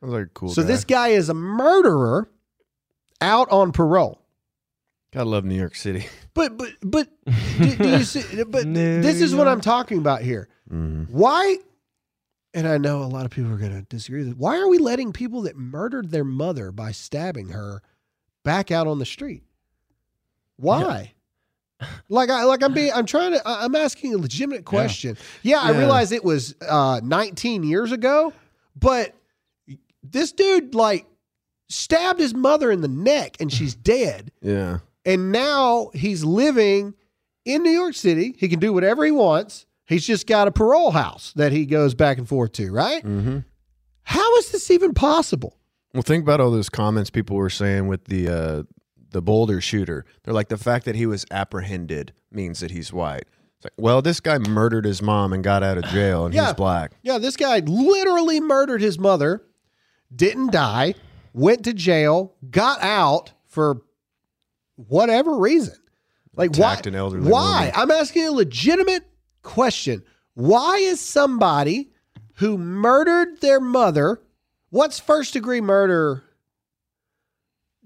Sounds 0.00 0.12
like 0.12 0.22
a 0.22 0.26
cool. 0.28 0.50
so 0.50 0.62
guy. 0.62 0.68
this 0.68 0.84
guy 0.84 1.08
is 1.08 1.28
a 1.28 1.34
murderer 1.34 2.30
out 3.20 3.50
on 3.50 3.72
parole. 3.72 4.20
gotta 5.12 5.28
love 5.28 5.44
New 5.44 5.56
York 5.56 5.74
City. 5.74 6.06
But 6.34 6.56
but 6.56 6.68
but 6.84 7.08
do, 7.26 7.74
do 7.76 7.88
you 7.88 8.04
see? 8.04 8.44
But 8.48 8.72
this 8.72 9.20
is 9.20 9.34
what 9.34 9.48
I'm 9.48 9.60
talking 9.60 9.98
about 9.98 10.22
here. 10.22 10.48
Mhm. 10.70 11.10
Why? 11.10 11.56
And 12.54 12.68
I 12.68 12.78
know 12.78 13.02
a 13.02 13.10
lot 13.10 13.24
of 13.24 13.32
people 13.32 13.52
are 13.52 13.56
going 13.58 13.74
to 13.74 13.82
disagree 13.82 14.20
with 14.20 14.28
this. 14.28 14.36
Why 14.38 14.56
are 14.58 14.68
we 14.68 14.78
letting 14.78 15.12
people 15.12 15.42
that 15.42 15.56
murdered 15.56 16.10
their 16.12 16.22
mother 16.24 16.70
by 16.70 16.92
stabbing 16.92 17.48
her 17.48 17.82
back 18.44 18.70
out 18.70 18.86
on 18.86 19.00
the 19.00 19.04
street? 19.04 19.42
Why? 20.56 21.12
Like 22.08 22.28
I 22.30 22.44
like 22.44 22.62
I'm 22.62 22.74
being 22.74 22.92
I'm 22.92 23.06
trying 23.06 23.32
to 23.32 23.46
I- 23.48 23.64
I'm 23.64 23.74
asking 23.76 24.14
a 24.14 24.18
legitimate 24.18 24.64
question. 24.64 25.16
Yeah, 25.42 25.58
I 25.60 25.70
Yeah. 25.72 25.78
realize 25.78 26.10
it 26.12 26.24
was 26.24 26.54
uh 26.68 27.00
19 27.04 27.62
years 27.62 27.92
ago, 27.92 28.32
but 28.74 29.14
this 30.02 30.32
dude 30.32 30.74
like 30.74 31.06
stabbed 31.68 32.18
his 32.20 32.34
mother 32.34 32.70
in 32.70 32.80
the 32.80 32.88
neck 32.88 33.36
and 33.40 33.52
she's 33.52 33.74
dead. 33.94 34.32
Yeah. 34.42 34.78
And 35.04 35.32
now 35.32 35.90
he's 35.94 36.24
living 36.24 36.94
in 37.44 37.62
New 37.62 37.70
York 37.70 37.94
City. 37.94 38.34
He 38.38 38.48
can 38.48 38.58
do 38.58 38.72
whatever 38.72 39.04
he 39.04 39.10
wants. 39.12 39.64
He's 39.86 40.06
just 40.06 40.26
got 40.26 40.48
a 40.48 40.50
parole 40.50 40.90
house 40.90 41.32
that 41.36 41.50
he 41.52 41.64
goes 41.64 41.94
back 41.94 42.18
and 42.18 42.28
forth 42.28 42.52
to, 42.52 42.70
right? 42.70 43.02
Mm-hmm. 43.02 43.38
How 44.02 44.36
is 44.36 44.50
this 44.50 44.70
even 44.70 44.92
possible? 44.92 45.56
Well, 45.94 46.02
think 46.02 46.22
about 46.24 46.40
all 46.40 46.50
those 46.50 46.68
comments 46.68 47.08
people 47.08 47.36
were 47.36 47.48
saying 47.48 47.86
with 47.86 48.04
the 48.04 48.28
uh, 48.28 48.62
the 49.10 49.22
Boulder 49.22 49.60
shooter. 49.60 50.04
They're 50.22 50.34
like 50.34 50.48
the 50.48 50.58
fact 50.58 50.84
that 50.84 50.94
he 50.96 51.06
was 51.06 51.24
apprehended 51.30 52.12
means 52.30 52.60
that 52.60 52.70
he's 52.70 52.92
white. 52.92 53.24
It's 53.56 53.64
like, 53.64 53.72
well, 53.76 54.02
this 54.02 54.20
guy 54.20 54.38
murdered 54.38 54.84
his 54.84 55.02
mom 55.02 55.32
and 55.32 55.42
got 55.42 55.62
out 55.62 55.78
of 55.78 55.84
jail, 55.86 56.24
and 56.26 56.34
Yeah. 56.34 56.46
he's 56.46 56.54
black. 56.54 56.92
Yeah, 57.02 57.18
this 57.18 57.36
guy 57.36 57.58
literally 57.60 58.40
murdered 58.40 58.80
his 58.80 58.98
mother, 58.98 59.42
didn't 60.14 60.52
die, 60.52 60.94
went 61.32 61.64
to 61.64 61.72
jail, 61.72 62.34
got 62.50 62.80
out 62.82 63.32
for 63.46 63.82
whatever 64.76 65.36
reason. 65.38 65.74
Like 66.34 66.50
Attacked 66.50 66.86
why? 66.86 67.00
why? 67.00 67.58
woman. 67.66 67.72
I'm 67.74 67.90
asking 67.90 68.26
a 68.28 68.32
legitimate 68.32 69.04
question. 69.42 70.04
Why 70.34 70.76
is 70.76 71.00
somebody 71.00 71.90
who 72.34 72.56
murdered 72.56 73.40
their 73.40 73.58
mother, 73.58 74.20
what's 74.70 75.00
first 75.00 75.32
degree 75.32 75.60
murder 75.60 76.22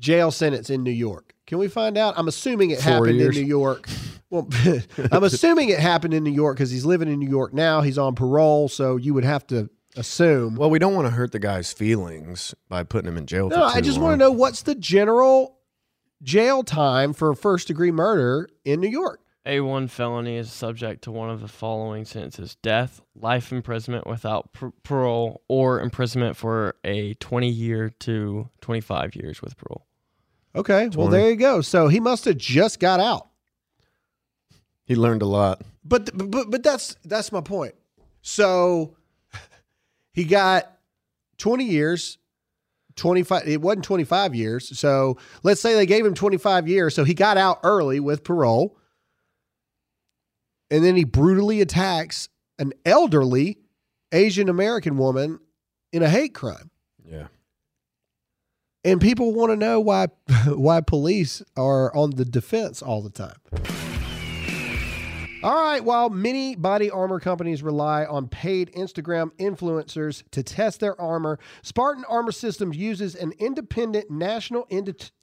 jail 0.03 0.31
sentence 0.31 0.69
in 0.69 0.83
New 0.83 0.91
York? 0.91 1.35
Can 1.47 1.59
we 1.59 1.69
find 1.69 1.97
out? 1.97 2.15
I'm 2.19 2.29
assuming 2.29 2.71
it 2.73 2.81
Four 2.81 2.93
happened 2.93 3.19
years. 3.19 3.37
in 3.37 3.43
New 3.45 3.49
York. 3.49 3.89
Well, 4.31 4.49
I'm 5.13 5.25
assuming 5.25 5.69
it 5.69 5.79
happened 5.79 6.13
in 6.15 6.25
New 6.25 6.33
York 6.33 6.57
because 6.57 6.71
he's 6.71 6.85
living 6.85 7.09
in 7.09 7.19
New 7.19 7.29
York 7.31 7.55
now. 7.55 7.81
He's 7.83 7.99
on 7.99 8.15
parole, 8.15 8.69
so 8.69 8.97
you 8.97 9.15
would 9.15 9.25
have 9.25 9.47
to 9.49 9.71
assume. 9.97 10.57
Well, 10.57 10.71
we 10.71 10.79
don't 10.79 10.95
want 10.95 11.07
to 11.07 11.11
hurt 11.11 11.33
the 11.33 11.39
guy's 11.39 11.73
feelings 11.73 12.55
by 12.69 12.83
putting 12.83 13.09
him 13.09 13.17
in 13.19 13.27
jail. 13.27 13.49
no, 13.49 13.57
for 13.71 13.77
I 13.77 13.81
just 13.81 13.99
long. 13.99 14.05
want 14.09 14.13
to 14.15 14.25
know 14.25 14.31
what's 14.33 14.63
the 14.63 14.75
general 14.75 15.59
jail 16.23 16.63
time 16.63 17.13
for 17.13 17.35
first 17.35 17.69
degree 17.69 17.91
murder 17.93 18.49
in 18.65 18.81
New 18.81 18.89
York. 18.89 19.21
A1 19.45 19.91
felony 19.91 20.37
is 20.37 20.53
subject 20.53 21.03
to 21.03 21.11
one 21.11 21.29
of 21.29 21.41
the 21.41 21.49
following 21.49 22.05
sentences 22.05 22.55
death, 22.63 23.01
life 23.17 23.51
imprisonment 23.53 24.07
without 24.07 24.53
par- 24.53 24.73
parole, 24.85 25.43
or 25.49 25.81
imprisonment 25.81 26.37
for 26.37 26.77
a 26.85 27.15
20 27.15 27.49
year 27.49 27.91
to 28.01 28.49
25 28.61 29.17
years 29.17 29.43
with 29.43 29.57
parole. 29.57 29.85
Okay, 30.55 30.89
well 30.95 31.09
there 31.09 31.31
you 31.31 31.37
go. 31.37 31.61
So 31.63 31.89
he 31.89 31.99
must 31.99 32.27
have 32.27 32.37
just 32.37 32.79
got 32.79 33.01
out. 33.01 33.29
He 34.85 34.97
learned 34.97 35.23
a 35.23 35.27
lot. 35.27 35.63
But 35.85 36.11
but 36.15 36.51
but 36.51 36.63
that's 36.63 36.97
that's 37.05 37.33
my 37.33 37.41
point. 37.41 37.75
So 38.21 38.97
he 40.13 40.25
got 40.25 40.71
20 41.39 41.65
years, 41.65 42.19
25 42.97 43.49
it 43.49 43.61
wasn't 43.61 43.85
25 43.85 44.35
years. 44.35 44.79
So 44.79 45.17
let's 45.43 45.61
say 45.61 45.75
they 45.75 45.87
gave 45.87 46.05
him 46.05 46.15
25 46.15 46.69
years, 46.69 46.95
so 46.95 47.05
he 47.05 47.15
got 47.15 47.39
out 47.39 47.61
early 47.65 48.01
with 48.01 48.25
parole. 48.25 48.77
And 50.71 50.83
then 50.85 50.97
he 50.97 51.05
brutally 51.05 51.61
attacks 51.61 52.29
an 52.59 52.73
elderly 52.87 53.59
Asian 54.13 54.49
American 54.49 54.97
woman 54.97 55.39
in 55.93 56.03
a 56.03 56.09
hate 56.09 56.35
crime. 56.35 56.71
And 58.85 59.01
people 59.01 59.33
want 59.33 59.51
to 59.51 59.57
know 59.57 59.81
why 59.81 60.09
why 60.47 60.81
police 60.81 61.43
are 61.57 61.95
on 61.95 62.11
the 62.11 62.25
defense 62.25 62.83
all 62.83 63.03
the 63.03 63.11
time. 63.11 63.37
All 65.45 65.61
right, 65.61 65.83
while 65.83 66.09
many 66.09 66.55
body 66.55 66.89
armor 66.89 67.19
companies 67.19 67.65
rely 67.65 68.05
on 68.05 68.29
paid 68.29 68.71
Instagram 68.75 69.33
influencers 69.41 70.23
to 70.31 70.45
test 70.45 70.79
their 70.79 71.01
armor, 71.01 71.41
Spartan 71.63 72.05
Armor 72.09 72.31
Systems 72.31 72.77
uses 72.77 73.17
an 73.17 73.33
independent 73.41 74.09
National 74.09 74.69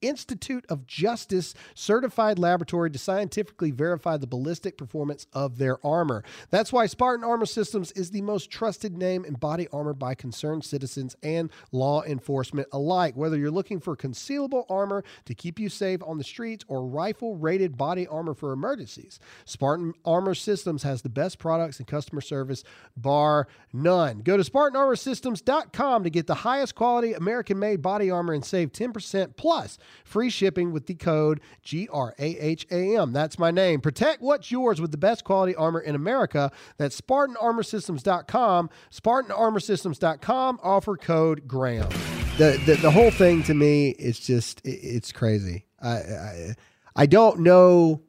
Institute 0.01 0.65
of 0.67 0.85
Justice 0.85 1.53
certified 1.73 2.37
laboratory 2.37 2.91
to 2.91 2.99
scientifically 2.99 3.71
verify 3.71 4.17
the 4.17 4.27
ballistic 4.27 4.77
performance 4.77 5.25
of 5.31 5.57
their 5.57 5.77
armor. 5.87 6.25
That's 6.49 6.73
why 6.73 6.87
Spartan 6.87 7.23
Armor 7.23 7.45
Systems 7.45 7.93
is 7.93 8.11
the 8.11 8.21
most 8.21 8.51
trusted 8.51 8.97
name 8.97 9.23
in 9.23 9.35
body 9.35 9.69
armor 9.71 9.93
by 9.93 10.15
concerned 10.15 10.65
citizens 10.65 11.15
and 11.23 11.49
law 11.71 12.03
enforcement 12.03 12.67
alike. 12.73 13.15
Whether 13.15 13.37
you're 13.37 13.51
looking 13.51 13.79
for 13.79 13.95
concealable 13.95 14.65
armor 14.69 15.05
to 15.23 15.33
keep 15.33 15.59
you 15.59 15.69
safe 15.69 16.01
on 16.05 16.17
the 16.17 16.25
streets 16.25 16.65
or 16.67 16.85
rifle 16.85 17.37
rated 17.37 17.77
body 17.77 18.05
armor 18.05 18.33
for 18.33 18.51
emergencies, 18.51 19.17
Spartan 19.45 19.93
Armor 20.09 20.33
Systems 20.33 20.83
has 20.83 21.01
the 21.03 21.09
best 21.09 21.37
products 21.39 21.77
and 21.77 21.87
customer 21.87 22.21
service, 22.21 22.63
bar 22.97 23.47
none. 23.71 24.19
Go 24.19 24.35
to 24.37 24.43
SpartanArmorSystems.com 24.43 26.03
to 26.03 26.09
get 26.09 26.27
the 26.27 26.35
highest 26.35 26.75
quality 26.75 27.13
American 27.13 27.59
made 27.59 27.81
body 27.81 28.09
armor 28.09 28.33
and 28.33 28.43
save 28.43 28.71
10% 28.71 29.35
plus 29.37 29.77
free 30.03 30.29
shipping 30.29 30.71
with 30.71 30.87
the 30.87 30.95
code 30.95 31.39
GRAHAM. 31.63 33.13
That's 33.13 33.37
my 33.37 33.51
name. 33.51 33.81
Protect 33.81 34.21
what's 34.21 34.51
yours 34.51 34.81
with 34.81 34.91
the 34.91 34.97
best 34.97 35.23
quality 35.23 35.55
armor 35.55 35.79
in 35.79 35.95
America. 35.95 36.51
That's 36.77 36.99
SpartanArmorSystems.com. 36.99 38.69
SpartanArmorSystems.com. 38.91 40.59
Offer 40.63 40.97
code 40.97 41.47
Graham. 41.47 41.89
The, 42.37 42.59
the, 42.65 42.75
the 42.75 42.91
whole 42.91 43.11
thing 43.11 43.43
to 43.43 43.53
me 43.53 43.89
is 43.91 44.19
just, 44.19 44.61
it- 44.65 44.79
it's 44.81 45.11
crazy. 45.11 45.65
I, 45.81 45.89
I, 45.89 46.55
I 46.95 47.05
don't 47.05 47.41
know 47.41 48.01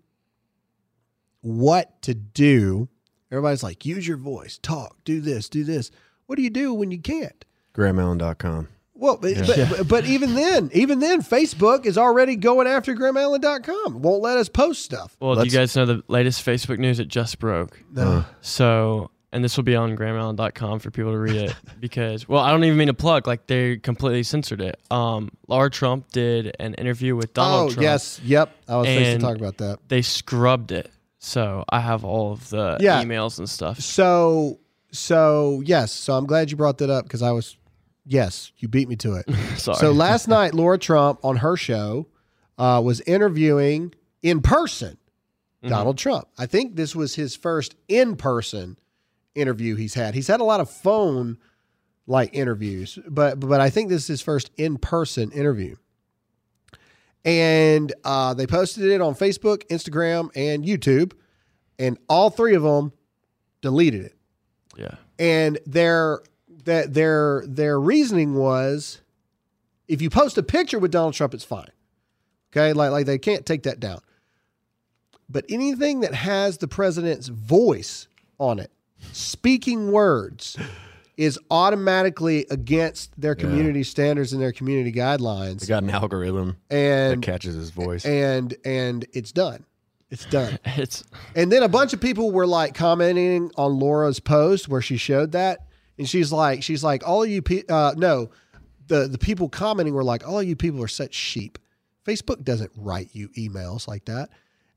what 1.41 2.01
to 2.03 2.15
do. 2.15 2.89
Everybody's 3.31 3.63
like, 3.63 3.87
use 3.87 4.07
your 4.07 4.17
voice, 4.17 4.59
talk, 4.59 4.97
do 5.05 5.21
this, 5.21 5.49
do 5.49 5.65
this. 5.65 5.91
What 6.27 6.37
do 6.37 6.43
you 6.43 6.51
do 6.51 6.75
when 6.75 6.91
you 6.91 6.99
can't? 6.99 7.45
GrahamAllen.com. 7.75 8.69
Well, 8.95 9.17
but, 9.17 9.35
but, 9.47 9.89
but 9.89 10.05
even 10.05 10.35
then, 10.35 10.71
even 10.75 10.99
then, 10.99 11.23
Facebook 11.23 11.87
is 11.87 11.97
already 11.97 12.37
going 12.37 12.67
after 12.67 12.95
GrahamAllen.com. 12.95 14.03
Won't 14.03 14.21
let 14.21 14.37
us 14.37 14.51
post 14.51 14.83
stuff. 14.83 15.17
Well, 15.21 15.37
Let's- 15.37 15.51
you 15.51 15.59
guys 15.59 15.75
know 15.75 15.87
the 15.87 16.03
latest 16.09 16.45
Facebook 16.45 16.79
news? 16.79 16.99
It 16.99 17.09
just 17.09 17.39
broke. 17.39 17.83
No. 17.91 18.27
So, 18.43 19.11
and 19.33 19.43
this 19.43 19.57
will 19.57 19.65
be 19.65 19.75
on 19.75 19.97
grahamallen.com 19.97 20.81
for 20.81 20.91
people 20.91 21.13
to 21.13 21.19
read 21.19 21.37
it 21.37 21.55
because, 21.81 22.29
well, 22.29 22.43
I 22.43 22.51
don't 22.51 22.63
even 22.65 22.77
mean 22.77 22.89
to 22.89 22.95
plug, 22.95 23.27
like 23.27 23.47
they 23.47 23.79
completely 23.79 24.23
censored 24.23 24.61
it. 24.61 24.79
Um, 24.91 25.31
Laura 25.49 25.71
Trump 25.71 26.11
did 26.11 26.55
an 26.61 26.75
interview 26.75 27.17
with 27.17 27.33
Donald 27.33 27.71
oh, 27.71 27.75
Trump. 27.75 27.83
yes. 27.83 28.21
Yep. 28.23 28.55
I 28.69 28.77
was 28.77 28.87
supposed 28.87 29.11
to 29.13 29.19
talk 29.19 29.37
about 29.37 29.57
that. 29.59 29.79
They 29.89 30.03
scrubbed 30.03 30.73
it. 30.73 30.91
So 31.23 31.65
I 31.69 31.81
have 31.81 32.05
all 32.05 32.33
of 32.33 32.49
the 32.49 32.79
Yeah. 32.81 33.05
emails 33.05 33.39
and 33.39 33.49
stuff. 33.49 33.79
So, 33.81 34.59
so 34.91 35.63
yes. 35.65 35.93
So 35.93 36.15
I'm 36.15 36.27
glad 36.27 36.51
you 36.51 36.57
brought 36.57 36.79
that 36.79 36.91
up 36.91 37.05
because 37.05 37.23
I 37.23 37.31
was, 37.31 37.57
yes, 38.07 38.51
you 38.57 38.69
beat 38.69 38.89
me 38.89 38.97
to 38.97 39.15
it. 39.15 39.27
Sorry. 39.59 39.77
So 39.79 39.93
last 39.93 40.27
night, 40.29 40.55
Laura 40.55 40.79
Trump 40.79 41.21
on 41.23 41.37
her 41.37 41.57
show 41.57 42.07
uh, 42.59 42.81
was 42.85 43.01
interviewing 43.03 43.95
in 44.23 44.41
person 44.41 44.97
Mm-hmm. 45.63 45.75
Donald 45.75 45.99
Trump. 45.99 46.27
I 46.39 46.47
think 46.47 46.75
this 46.75 46.97
was 46.97 47.15
his 47.15 47.37
first 47.37 47.75
in 47.87 48.17
person 48.17 48.79
interview 49.35 49.77
he's 49.77 49.93
had. 49.93 50.15
He's 50.15 50.27
had 50.27 50.41
a 50.41 50.45
lot 50.45 50.61
of 50.61 50.71
phone 50.71 51.37
like 52.07 52.31
interviews, 52.33 52.99
but 53.07 53.39
but 53.39 53.61
I 53.61 53.69
think 53.69 53.91
this 53.91 54.05
is 54.05 54.09
his 54.09 54.23
first 54.23 54.51
in 54.57 54.79
person 54.79 55.31
interview. 55.33 55.77
And 57.25 57.93
uh, 58.05 58.35
they 58.35 58.47
posted 58.47 58.85
it 58.85 59.01
on 59.01 59.15
Facebook, 59.15 59.67
Instagram, 59.69 60.31
and 60.35 60.65
YouTube, 60.65 61.13
and 61.79 61.99
all 62.09 62.31
three 62.31 62.55
of 62.55 62.63
them 62.63 62.93
deleted 63.61 64.03
it. 64.03 64.17
yeah. 64.77 64.95
and 65.19 65.59
their 65.67 66.21
that 66.65 66.95
their 66.95 67.45
their 67.47 67.79
reasoning 67.81 68.35
was, 68.35 69.01
if 69.89 70.01
you 70.01 70.09
post 70.11 70.39
a 70.39 70.43
picture 70.43 70.79
with 70.79 70.91
Donald 70.93 71.15
Trump, 71.15 71.35
it's 71.35 71.45
fine. 71.45 71.71
Okay, 72.53 72.73
like 72.73 72.91
like 72.91 73.07
they 73.07 73.19
can't 73.19 73.45
take 73.45 73.65
that 73.65 73.81
down. 73.81 74.01
But 75.29 75.45
anything 75.49 76.01
that 76.01 76.15
has 76.15 76.59
the 76.59 76.69
president's 76.69 77.29
voice 77.29 78.09
on 78.39 78.59
it, 78.59 78.73
speaking 79.13 79.93
words, 79.93 80.57
is 81.21 81.39
automatically 81.51 82.47
against 82.51 83.13
their 83.21 83.35
community 83.35 83.83
standards 83.83 84.33
and 84.33 84.41
their 84.41 84.53
community 84.53 84.91
guidelines. 84.91 85.61
They 85.61 85.67
got 85.67 85.83
an 85.83 85.91
algorithm 85.91 86.57
that 86.71 86.77
and 87.13 87.23
catches 87.23 87.55
his 87.55 87.69
voice. 87.69 88.07
and 88.07 88.57
and 88.65 89.05
it's 89.13 89.31
done. 89.31 89.67
It's 90.09 90.25
done. 90.25 90.59
It's 90.65 91.05
And 91.37 91.53
then 91.53 91.63
a 91.63 91.69
bunch 91.69 91.93
of 91.93 92.01
people 92.01 92.33
were 92.33 92.47
like 92.47 92.75
commenting 92.75 93.51
on 93.57 93.79
Laura's 93.79 94.19
post 94.19 94.67
where 94.67 94.81
she 94.81 94.97
showed 94.97 95.33
that, 95.33 95.67
and 95.99 96.09
she's 96.09 96.33
like, 96.33 96.63
she's 96.63 96.83
like, 96.83 97.07
all 97.07 97.23
of 97.23 97.29
you, 97.29 97.43
pe- 97.43 97.65
uh, 97.69 97.93
no, 97.99 98.31
the 98.87 99.07
the 99.07 99.19
people 99.19 99.51
commenting 99.51 99.93
were 99.93 100.03
like, 100.03 100.27
all 100.27 100.41
of 100.41 100.49
you 100.49 100.57
people 100.57 100.83
are 100.83 100.89
such 100.89 101.13
sheep. 101.13 101.59
Facebook 102.07 102.43
doesn't 102.45 102.73
write 102.79 103.11
you 103.13 103.29
emails 103.37 103.87
like 103.87 104.07
that. 104.07 104.31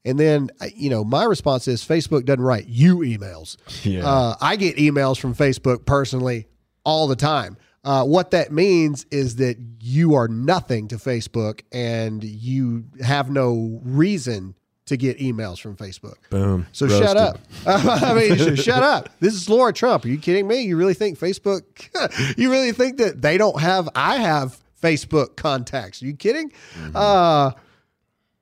And 0.06 0.20
then, 0.20 0.50
uh, 0.60 0.68
you 0.76 0.90
know, 0.90 1.04
my 1.04 1.24
response 1.24 1.68
is 1.68 1.84
Facebook 1.84 2.26
doesn't 2.26 2.44
write 2.44 2.68
you 2.68 2.98
emails. 3.00 3.58
Yeah. 3.86 4.06
Uh, 4.06 4.36
I 4.42 4.56
get 4.56 4.76
emails 4.78 5.20
from 5.20 5.34
Facebook 5.34 5.86
personally 5.86 6.48
all 6.84 7.08
the 7.08 7.16
time. 7.16 7.58
Uh, 7.86 8.04
what 8.06 8.32
that 8.32 8.52
means 8.52 9.06
is 9.12 9.38
that 9.38 9.58
you 9.82 10.16
are 10.16 10.28
nothing 10.28 10.88
to 10.88 10.96
Facebook 10.96 11.62
and 11.72 12.24
you 12.24 12.86
have 13.02 13.30
no 13.30 13.82
reason 13.84 14.56
to 14.86 14.98
get 14.98 15.18
emails 15.20 15.60
from 15.60 15.76
Facebook. 15.76 16.16
Boom. 16.30 16.66
So 16.72 16.86
Roasted. 16.86 17.08
shut 17.08 17.18
up. 17.18 17.40
I 17.66 18.14
mean, 18.14 18.56
shut 18.56 18.84
up. 18.84 19.10
This 19.20 19.34
is 19.34 19.50
Laura 19.50 19.74
Trump. 19.74 20.06
Are 20.06 20.10
you 20.10 20.18
kidding 20.18 20.48
me? 20.48 20.62
You 20.62 20.78
really 20.78 20.94
think 20.94 21.20
Facebook? 21.20 21.64
you 22.38 22.52
really 22.52 22.72
think 22.74 22.98
that 22.98 23.22
they 23.22 23.38
don't 23.38 23.60
have? 23.60 23.90
I 23.96 24.18
have 24.18 24.60
Facebook 24.82 25.36
contacts. 25.36 26.02
Are 26.02 26.06
you 26.06 26.16
kidding? 26.16 26.52
Uh, 26.94 27.52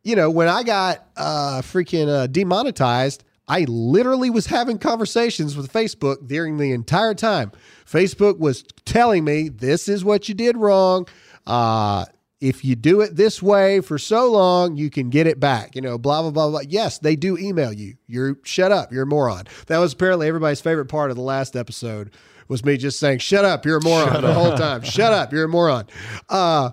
you 0.03 0.15
know, 0.15 0.29
when 0.29 0.47
I 0.47 0.63
got 0.63 1.05
uh, 1.15 1.61
freaking 1.61 2.07
uh, 2.07 2.27
demonetized, 2.27 3.23
I 3.47 3.65
literally 3.67 4.29
was 4.29 4.45
having 4.45 4.77
conversations 4.77 5.57
with 5.57 5.71
Facebook 5.71 6.27
during 6.27 6.57
the 6.57 6.71
entire 6.71 7.13
time. 7.13 7.51
Facebook 7.85 8.39
was 8.39 8.63
telling 8.85 9.23
me 9.25 9.49
this 9.49 9.87
is 9.87 10.05
what 10.05 10.29
you 10.29 10.35
did 10.35 10.55
wrong. 10.57 11.07
Uh, 11.45 12.05
if 12.39 12.65
you 12.65 12.75
do 12.75 13.01
it 13.01 13.15
this 13.15 13.41
way 13.41 13.81
for 13.81 13.97
so 13.97 14.31
long, 14.31 14.75
you 14.75 14.89
can 14.89 15.09
get 15.09 15.27
it 15.27 15.39
back. 15.39 15.75
You 15.75 15.81
know, 15.81 15.97
blah 15.97 16.21
blah 16.21 16.31
blah 16.31 16.49
blah. 16.49 16.61
Yes, 16.67 16.97
they 16.97 17.15
do 17.15 17.37
email 17.37 17.71
you. 17.71 17.95
You're 18.07 18.37
shut 18.43 18.71
up. 18.71 18.91
You're 18.91 19.03
a 19.03 19.07
moron. 19.07 19.45
That 19.67 19.77
was 19.77 19.93
apparently 19.93 20.27
everybody's 20.27 20.61
favorite 20.61 20.87
part 20.87 21.11
of 21.11 21.17
the 21.17 21.23
last 21.23 21.55
episode 21.55 22.11
was 22.47 22.65
me 22.65 22.77
just 22.77 22.99
saying, 22.99 23.19
"Shut 23.19 23.45
up, 23.45 23.65
you're 23.65 23.77
a 23.77 23.83
moron." 23.83 24.21
the 24.21 24.33
whole 24.33 24.57
time. 24.57 24.81
Shut 24.81 25.13
up, 25.13 25.31
you're 25.31 25.45
a 25.45 25.49
moron. 25.49 25.85
Uh, 26.29 26.71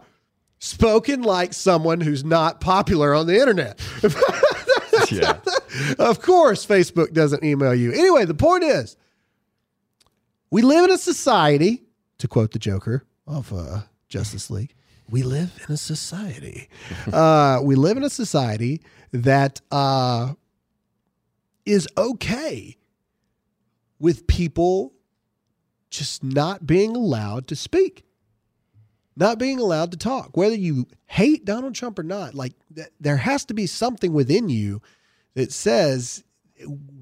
spoken 0.59 1.23
like 1.23 1.53
someone 1.53 2.01
who's 2.01 2.25
not 2.25 2.61
popular 2.61 3.14
on 3.14 3.27
the 3.27 3.38
internet. 3.38 3.81
Yeah. 5.11 5.38
of 5.99 6.21
course, 6.21 6.66
Facebook 6.66 7.14
doesn't 7.14 7.42
email 7.42 7.75
you. 7.75 7.92
Anyway, 7.92 8.27
the 8.27 8.35
point 8.35 8.62
is, 8.62 8.94
we 10.51 10.61
live 10.61 10.85
in 10.85 10.90
a 10.90 10.99
society, 10.99 11.85
to 12.18 12.29
quote 12.29 12.51
the 12.51 12.59
Joker 12.59 13.07
of 13.27 13.51
uh, 13.53 13.83
Justice 14.11 14.51
League, 14.51 14.75
we 15.09 15.23
live 15.23 15.53
in 15.66 15.75
a 15.75 15.79
society. 15.79 16.68
uh, 17.12 17.61
we 17.62 17.75
live 17.75 17.97
in 17.97 18.03
a 18.03 18.11
society 18.11 18.83
that 19.12 19.62
uh, 19.71 20.35
is 21.64 21.88
okay 21.97 22.77
with 23.99 24.27
people 24.27 24.92
just 25.90 26.23
not 26.23 26.66
being 26.66 26.94
allowed 26.94 27.47
to 27.49 27.57
speak, 27.57 28.05
not 29.19 29.39
being 29.39 29.59
allowed 29.59 29.91
to 29.91 29.99
talk. 29.99 30.37
Whether 30.37 30.55
you 30.55 30.87
hate 31.07 31.45
Donald 31.45 31.75
Trump 31.75 31.99
or 31.99 32.03
not, 32.05 32.35
like 32.35 32.55
th- 32.75 32.89
there 33.01 33.17
has 33.17 33.45
to 33.47 33.55
be 33.55 33.67
something 33.67 34.13
within 34.13 34.49
you 34.49 34.81
that 35.35 35.53
says 35.53 36.25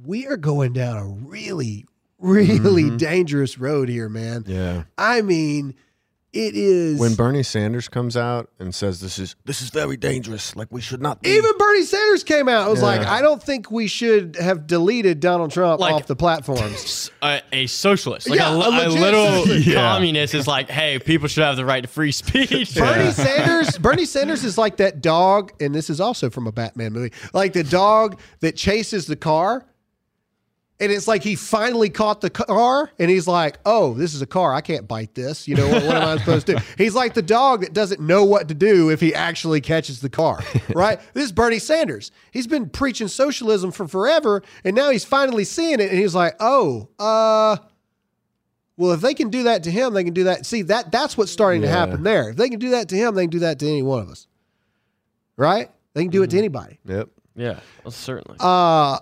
we 0.05 0.27
are 0.27 0.37
going 0.37 0.73
down 0.73 0.97
a 0.97 1.07
really, 1.07 1.87
really 2.19 2.85
mm-hmm. 2.85 2.97
dangerous 2.97 3.59
road 3.59 3.89
here, 3.89 4.09
man. 4.09 4.45
Yeah. 4.47 4.85
I 4.97 5.23
mean, 5.23 5.75
it 6.37 6.55
is. 6.57 7.01
When 7.01 7.15
Bernie 7.15 7.43
Sanders 7.43 7.89
comes 7.89 8.17
out 8.17 8.51
and 8.59 8.75
says 8.75 9.01
this 9.01 9.19
is 9.19 9.35
this 9.45 9.63
is 9.63 9.71
very 9.71 9.97
dangerous, 9.97 10.55
like 10.55 10.69
we 10.71 10.81
should 10.81 11.01
not 11.03 11.23
be. 11.23 11.31
even 11.31 11.51
Bernie 11.59 11.85
Sanders 11.85 12.23
came 12.23 12.49
out, 12.49 12.63
and 12.63 12.71
was 12.71 12.81
Yeah. 12.81 12.87
like, 12.87 13.01
I 13.07 13.23
don't 13.23 13.43
think 13.43 13.71
we 13.71 13.87
should 13.87 14.37
have 14.37 14.67
deleted 14.67 15.21
Donald 15.21 15.51
Trump 15.51 15.81
Like- 15.81 15.95
off 15.95 16.07
the 16.07 16.17
platforms. 16.17 17.11
a, 17.23 17.41
a 17.53 17.67
socialist, 17.67 18.29
like 18.29 18.39
Yeah, 18.39 18.53
a, 18.53 18.57
a 18.59 18.69
a 18.69 18.71
legit 18.89 19.01
little. 19.01 19.47
Yeah. 19.59 19.75
communist 19.95 20.35
is 20.35 20.47
like, 20.47 20.69
hey, 20.71 20.99
people 20.99 21.29
should 21.29 21.43
have 21.45 21.57
the 21.57 21.65
right 21.65 21.81
to 21.83 21.89
free 21.89 22.13
speech. 22.13 22.75
Bernie 22.75 23.11
Sanders, 23.13 23.79
Bernie 23.79 24.05
Sanders 24.05 24.45
is 24.45 24.59
like 24.59 24.77
that 24.79 25.01
dog, 25.01 25.53
and 25.61 25.75
this 25.75 25.89
is 25.91 26.01
also 26.01 26.31
from 26.31 26.47
a 26.47 26.53
Batman 26.53 26.93
movie, 26.93 27.13
like 27.33 27.53
the 27.53 27.65
dog 27.65 28.21
that 28.41 28.57
chases 28.57 29.07
the 29.07 29.17
car. 29.17 29.65
And 30.79 30.93
it's 30.93 31.09
like 31.09 31.23
he 31.23 31.37
finally 31.37 31.89
caught 31.89 32.21
the 32.21 32.29
car, 32.29 32.91
and 32.99 33.11
he's 33.11 33.27
like, 33.27 33.59
"Oh, 33.65 33.95
this 33.95 34.13
is 34.13 34.21
a 34.21 34.27
car. 34.27 34.53
I 34.53 34.61
can't 34.61 34.87
bite 34.87 35.15
this. 35.15 35.49
You 35.49 35.55
know 35.55 35.67
what, 35.69 35.85
what 35.85 35.97
am 35.97 36.03
I 36.03 36.19
supposed 36.19 36.47
to 36.49 36.57
do?" 36.57 36.61
He's 36.77 36.95
like 36.95 37.15
the 37.15 37.23
dog 37.23 37.63
that 37.63 37.73
doesn't 37.73 37.99
know 38.01 38.25
what 38.25 38.49
to 38.49 38.55
do 38.55 38.91
if 38.91 39.01
he 39.01 39.15
actually 39.15 39.63
catches 39.63 40.01
the 40.01 40.11
car, 40.11 40.41
right? 40.75 41.01
this 41.15 41.25
is 41.25 41.33
Bernie 41.33 41.59
Sanders. 41.59 42.11
He's 42.31 42.47
been 42.47 42.69
preaching 42.69 43.09
socialism 43.09 43.73
for 43.73 43.89
forever, 43.89 44.43
and 44.65 44.77
now 44.77 44.91
he's 44.91 45.05
finally 45.05 45.45
seeing 45.45 45.81
it, 45.81 45.91
and 45.91 45.99
he's 45.99 46.15
like, 46.15 46.37
"Oh, 46.41 46.89
uh, 46.99 47.57
well, 48.77 48.93
if 48.93 49.01
they 49.01 49.15
can 49.15 49.31
do 49.31 49.45
that 49.45 49.63
to 49.63 49.71
him, 49.71 49.95
they 49.95 50.05
can 50.05 50.13
do 50.13 50.25
that. 50.25 50.45
See 50.45 50.61
that 50.63 50.93
that's 50.93 51.17
what's 51.17 51.33
starting 51.33 51.63
to 51.63 51.69
happen 51.69 52.03
there. 52.03 52.29
If 52.31 52.37
they 52.37 52.51
can 52.51 52.59
do 52.59 52.71
that 52.71 52.91
to 52.91 52.97
him, 52.97 53.15
they 53.15 53.23
can 53.23 53.31
do 53.31 53.39
that 53.41 53.59
to 53.61 53.67
any 53.67 53.83
one 53.83 54.03
of 54.03 54.11
us, 54.11 54.27
right? 55.39 55.71
They 55.95 56.03
can 56.03 56.11
do 56.11 56.23
it 56.23 56.29
to 56.31 56.39
anybody. 56.39 56.79
Yep. 56.85 57.09
yeah, 57.35 57.61
well, 57.83 57.93
certainly. 57.93 58.37
Uh 58.39 58.99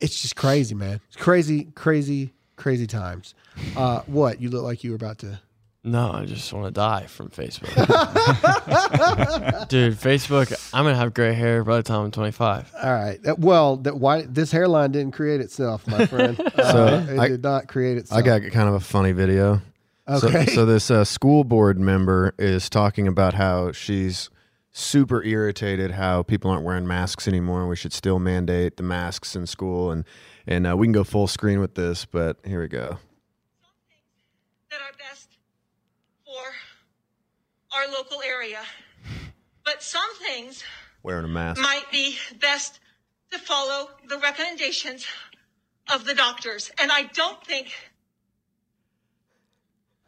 it's 0.00 0.20
just 0.22 0.36
crazy, 0.36 0.74
man. 0.74 1.00
It's 1.08 1.16
crazy, 1.16 1.64
crazy, 1.74 2.32
crazy 2.56 2.86
times. 2.86 3.34
Uh, 3.76 4.00
what 4.06 4.40
you 4.40 4.50
look 4.50 4.62
like 4.62 4.84
you 4.84 4.90
were 4.90 4.96
about 4.96 5.18
to? 5.18 5.40
no, 5.84 6.10
I 6.12 6.26
just 6.26 6.52
want 6.52 6.66
to 6.66 6.70
die 6.70 7.06
from 7.06 7.30
Facebook. 7.30 7.72
Dude, 9.68 9.94
Facebook, 9.94 10.52
I'm 10.74 10.84
going 10.84 10.94
to 10.94 10.98
have 10.98 11.14
gray 11.14 11.32
hair 11.32 11.64
by 11.64 11.76
the 11.78 11.82
time 11.82 12.04
I'm 12.06 12.10
25. 12.10 12.72
All 12.82 12.92
right. 12.92 13.22
That- 13.22 13.38
Well, 13.38 13.76
that 13.78 13.98
why 13.98 14.22
this 14.22 14.50
hairline 14.52 14.92
didn't 14.92 15.12
create 15.12 15.40
itself, 15.40 15.86
my 15.86 16.04
friend. 16.12 16.38
Uh, 16.40 16.72
So, 16.72 16.86
it 17.14 17.18
I- 17.18 17.28
did 17.28 17.42
not 17.42 17.68
create 17.68 17.96
itself. 17.96 18.18
I 18.18 18.22
got 18.22 18.42
kind 18.52 18.68
of 18.68 18.74
a 18.74 18.80
funny 18.80 19.12
video. 19.12 19.62
Okay. 20.08 20.46
So, 20.46 20.52
so 20.54 20.66
this 20.66 20.90
uh, 20.90 21.04
school 21.04 21.44
board 21.44 21.78
member 21.78 22.34
is 22.38 22.68
talking 22.68 23.06
about 23.06 23.34
how 23.34 23.72
she's 23.72 24.30
super 24.72 25.22
irritated 25.22 25.92
how 25.92 26.22
people 26.22 26.50
aren't 26.50 26.64
wearing 26.64 26.86
masks 26.86 27.26
anymore. 27.26 27.66
We 27.66 27.76
should 27.76 27.92
still 27.92 28.18
mandate 28.18 28.76
the 28.76 28.82
masks 28.82 29.34
in 29.36 29.46
school, 29.46 29.90
and 29.90 30.04
and 30.46 30.66
uh, 30.66 30.76
we 30.76 30.86
can 30.86 30.92
go 30.92 31.04
full 31.04 31.26
screen 31.26 31.60
with 31.60 31.74
this. 31.74 32.04
But 32.04 32.38
here 32.44 32.60
we 32.60 32.68
go. 32.68 32.98
that 34.70 34.80
are 34.80 34.96
best 34.98 35.28
for 36.24 37.76
our 37.76 37.88
local 37.92 38.22
area. 38.22 38.60
But 39.64 39.82
some 39.82 40.14
things 40.26 40.62
Wearing 41.02 41.24
a 41.24 41.28
mask. 41.28 41.60
might 41.60 41.90
be 41.92 42.16
best 42.40 42.80
to 43.30 43.38
follow 43.38 43.90
the 44.08 44.18
recommendations 44.18 45.06
of 45.92 46.04
the 46.04 46.14
doctors. 46.14 46.70
And 46.80 46.90
I 46.90 47.02
don't 47.14 47.42
think 47.44 47.68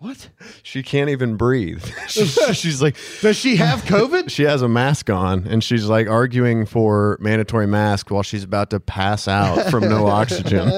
what? 0.01 0.31
She 0.63 0.83
can't 0.83 1.11
even 1.11 1.37
breathe. 1.37 1.85
she's, 2.09 2.81
like, 2.81 2.97
Does 3.21 3.37
she 3.37 3.57
have 3.57 3.83
COVID? 3.83 4.29
she 4.31 4.45
has 4.45 4.63
a 4.63 4.69
mask 4.69 5.11
on, 5.11 5.47
and 5.47 5.63
she's 5.63 5.85
like 5.85 6.09
arguing 6.09 6.65
for 6.65 7.19
mandatory 7.21 7.67
mask 7.67 8.11
while 8.11 8.23
she's 8.23 8.43
about 8.43 8.71
to 8.71 8.81
pass 8.81 9.29
out 9.29 9.71
from 9.71 9.87
no 9.91 10.07
oxygen. 10.09 10.71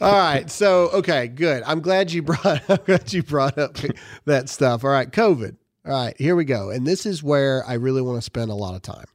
All 0.00 0.12
right. 0.12 0.48
So 0.48 0.90
okay, 0.90 1.26
good. 1.26 1.64
I'm 1.66 1.80
glad 1.80 2.12
you 2.12 2.22
brought. 2.22 2.62
I'm 2.70 2.78
glad 2.86 3.12
you 3.12 3.24
brought 3.24 3.58
up 3.58 3.76
that 4.26 4.48
stuff. 4.48 4.84
All 4.84 4.90
right, 4.90 5.10
COVID. 5.10 5.56
All 5.84 5.92
right, 5.92 6.14
here 6.16 6.36
we 6.36 6.44
go. 6.44 6.70
And 6.70 6.86
this 6.86 7.04
is 7.04 7.20
where 7.20 7.64
I 7.66 7.74
really 7.74 8.00
want 8.00 8.16
to 8.18 8.22
spend 8.22 8.52
a 8.52 8.54
lot 8.54 8.76
of 8.76 8.82
time. 8.82 9.06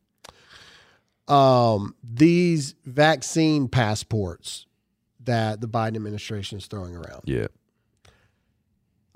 Um, 1.34 1.95
these 2.03 2.75
vaccine 2.84 3.69
passports 3.69 4.65
that 5.23 5.62
the 5.62 5.69
Biden 5.69 5.95
administration 5.95 6.58
is 6.58 6.67
throwing 6.67 6.95
around. 6.97 7.21
yeah. 7.25 7.47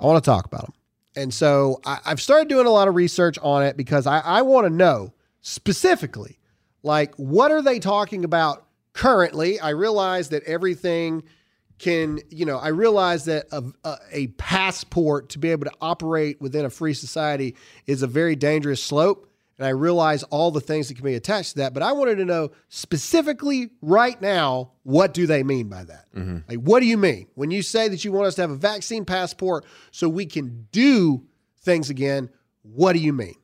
I 0.02 0.06
want 0.06 0.24
to 0.24 0.30
talk 0.30 0.46
about 0.46 0.64
them. 0.64 0.74
And 1.16 1.34
so 1.34 1.80
I, 1.86 2.00
I've 2.06 2.22
started 2.22 2.48
doing 2.48 2.66
a 2.66 2.72
lot 2.72 2.88
of 2.88 2.96
research 2.96 3.38
on 3.42 3.64
it 3.64 3.78
because 3.78 4.08
I, 4.08 4.20
I 4.20 4.42
want 4.42 4.66
to 4.66 4.70
know 4.70 5.14
specifically, 5.42 6.40
like, 6.84 7.14
what 7.16 7.52
are 7.52 7.62
they 7.62 7.80
talking 7.80 8.24
about 8.26 8.66
currently? 8.94 9.60
I 9.60 9.70
realize 9.70 10.30
that 10.30 10.44
everything 10.44 11.24
can, 11.80 12.20
you 12.30 12.46
know, 12.46 12.58
I 12.58 12.70
realize 12.70 13.26
that 13.26 13.48
a, 13.52 13.58
a, 13.58 13.88
uh, 13.88 13.96
a 14.12 14.28
passport 14.28 15.30
to 15.30 15.40
be 15.40 15.52
able 15.52 15.66
to 15.66 15.74
operate 15.82 16.40
within 16.40 16.66
a 16.66 16.70
free 16.70 16.94
society 16.94 17.56
is 17.88 18.04
a 18.04 18.08
very 18.08 18.36
dangerous 18.36 18.84
slope. 18.84 19.31
And 19.62 19.68
I 19.68 19.74
realize 19.74 20.24
all 20.24 20.50
the 20.50 20.60
things 20.60 20.88
that 20.88 20.96
can 20.96 21.06
be 21.06 21.14
attached 21.14 21.52
to 21.52 21.58
that, 21.58 21.72
but 21.76 21.84
I 21.84 21.92
wanted 21.92 22.16
to 22.16 22.26
know 22.26 22.50
specifically 22.70 23.70
right 23.84 24.20
now, 24.20 24.72
what 24.82 25.14
do 25.14 25.28
they 25.28 25.44
mean 25.44 25.70
by 25.70 25.84
that? 25.84 26.08
Like, 26.50 26.58
what 26.58 26.80
do 26.80 26.88
you 26.88 26.98
mean 26.98 27.28
when 27.36 27.52
you 27.52 27.62
say 27.62 27.88
that 27.88 28.04
you 28.04 28.12
want 28.12 28.26
us 28.26 28.34
to 28.36 28.42
have 28.42 28.50
a 28.50 28.56
vaccine 28.56 29.06
passport 29.06 29.64
so 29.92 30.10
we 30.10 30.26
can 30.26 30.68
do 30.72 31.28
things 31.60 31.92
again? 31.92 32.32
What 32.64 32.94
do 32.94 33.00
you 33.00 33.14
mean? 33.14 33.36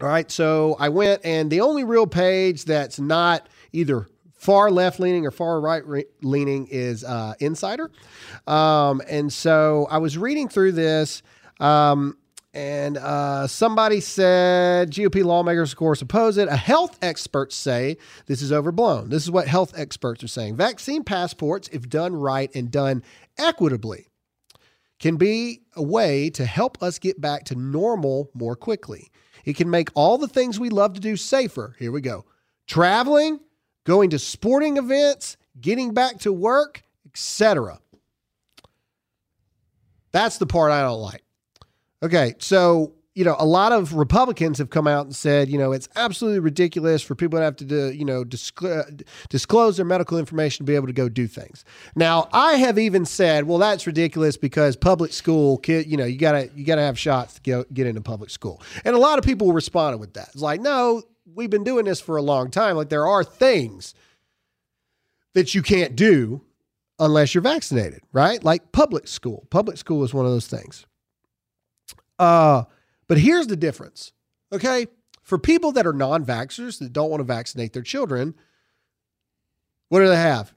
All 0.00 0.08
right. 0.08 0.30
So 0.30 0.74
I 0.80 0.88
went, 0.88 1.20
and 1.22 1.50
the 1.50 1.60
only 1.60 1.84
real 1.84 2.06
page 2.06 2.64
that's 2.64 2.98
not 2.98 3.46
either 3.74 4.06
far 4.32 4.70
left 4.70 5.00
leaning 5.00 5.26
or 5.26 5.30
far 5.30 5.60
right 5.60 5.86
re- 5.86 6.06
leaning 6.22 6.66
is 6.68 7.04
uh, 7.04 7.34
Insider. 7.40 7.90
Um, 8.46 9.02
and 9.06 9.30
so 9.30 9.86
I 9.90 9.98
was 9.98 10.16
reading 10.16 10.48
through 10.48 10.72
this. 10.72 11.22
Um, 11.60 12.16
and 12.52 12.96
uh, 12.96 13.46
somebody 13.46 14.00
said 14.00 14.90
GOP 14.90 15.24
lawmakers, 15.24 15.72
of 15.72 15.78
course, 15.78 16.02
oppose 16.02 16.36
it. 16.36 16.48
A 16.48 16.56
health 16.56 16.98
experts 17.00 17.54
say 17.54 17.96
this 18.26 18.42
is 18.42 18.52
overblown. 18.52 19.08
This 19.08 19.22
is 19.22 19.30
what 19.30 19.46
health 19.46 19.72
experts 19.76 20.24
are 20.24 20.28
saying. 20.28 20.56
Vaccine 20.56 21.04
passports, 21.04 21.68
if 21.68 21.88
done 21.88 22.14
right 22.14 22.50
and 22.54 22.70
done 22.70 23.04
equitably, 23.38 24.08
can 24.98 25.16
be 25.16 25.62
a 25.76 25.82
way 25.82 26.28
to 26.30 26.44
help 26.44 26.82
us 26.82 26.98
get 26.98 27.20
back 27.20 27.44
to 27.44 27.54
normal 27.54 28.30
more 28.34 28.56
quickly. 28.56 29.10
It 29.44 29.56
can 29.56 29.70
make 29.70 29.88
all 29.94 30.18
the 30.18 30.28
things 30.28 30.58
we 30.58 30.70
love 30.70 30.94
to 30.94 31.00
do 31.00 31.16
safer. 31.16 31.76
Here 31.78 31.92
we 31.92 32.00
go 32.00 32.24
traveling, 32.66 33.40
going 33.84 34.10
to 34.10 34.18
sporting 34.18 34.76
events, 34.76 35.36
getting 35.60 35.94
back 35.94 36.18
to 36.20 36.32
work, 36.32 36.82
etc. 37.06 37.78
That's 40.12 40.38
the 40.38 40.46
part 40.46 40.72
I 40.72 40.82
don't 40.82 41.00
like. 41.00 41.22
Okay, 42.02 42.34
so 42.38 42.94
you 43.14 43.24
know, 43.24 43.34
a 43.38 43.44
lot 43.44 43.72
of 43.72 43.94
Republicans 43.94 44.56
have 44.58 44.70
come 44.70 44.86
out 44.86 45.04
and 45.04 45.14
said, 45.14 45.48
you 45.48 45.58
know, 45.58 45.72
it's 45.72 45.88
absolutely 45.96 46.38
ridiculous 46.38 47.02
for 47.02 47.16
people 47.16 47.38
to 47.40 47.44
have 47.44 47.56
to, 47.56 47.64
do, 47.64 47.90
you 47.90 48.04
know, 48.04 48.22
disclose, 48.22 48.86
uh, 48.86 48.90
disclose 49.28 49.76
their 49.76 49.84
medical 49.84 50.16
information 50.16 50.64
to 50.64 50.70
be 50.70 50.76
able 50.76 50.86
to 50.86 50.92
go 50.92 51.08
do 51.08 51.26
things. 51.26 51.64
Now, 51.96 52.28
I 52.32 52.54
have 52.54 52.78
even 52.78 53.04
said, 53.04 53.48
well, 53.48 53.58
that's 53.58 53.84
ridiculous 53.86 54.36
because 54.36 54.76
public 54.76 55.12
school 55.12 55.58
kid, 55.58 55.86
you 55.86 55.96
know, 55.96 56.04
you 56.04 56.18
gotta 56.18 56.50
you 56.54 56.64
gotta 56.64 56.82
have 56.82 56.98
shots 56.98 57.34
to 57.34 57.40
get 57.40 57.74
get 57.74 57.86
into 57.86 58.00
public 58.00 58.30
school, 58.30 58.62
and 58.84 58.94
a 58.94 58.98
lot 58.98 59.18
of 59.18 59.24
people 59.24 59.52
responded 59.52 59.98
with 59.98 60.14
that. 60.14 60.28
It's 60.32 60.42
like, 60.42 60.60
no, 60.60 61.02
we've 61.34 61.50
been 61.50 61.64
doing 61.64 61.84
this 61.84 62.00
for 62.00 62.16
a 62.16 62.22
long 62.22 62.50
time. 62.50 62.76
Like 62.76 62.90
there 62.90 63.06
are 63.06 63.24
things 63.24 63.94
that 65.34 65.54
you 65.54 65.62
can't 65.62 65.96
do 65.96 66.42
unless 66.98 67.34
you're 67.34 67.42
vaccinated, 67.42 68.00
right? 68.12 68.42
Like 68.42 68.72
public 68.72 69.08
school. 69.08 69.46
Public 69.50 69.76
school 69.78 70.04
is 70.04 70.14
one 70.14 70.26
of 70.26 70.32
those 70.32 70.46
things. 70.46 70.86
Uh, 72.20 72.64
but 73.08 73.18
here's 73.18 73.46
the 73.48 73.56
difference. 73.56 74.12
Okay. 74.52 74.86
For 75.22 75.38
people 75.38 75.72
that 75.72 75.86
are 75.86 75.92
non 75.92 76.24
vaxxers 76.24 76.78
that 76.78 76.92
don't 76.92 77.10
want 77.10 77.20
to 77.20 77.24
vaccinate 77.24 77.72
their 77.72 77.82
children, 77.82 78.34
what 79.88 80.00
do 80.00 80.08
they 80.08 80.16
have? 80.16 80.52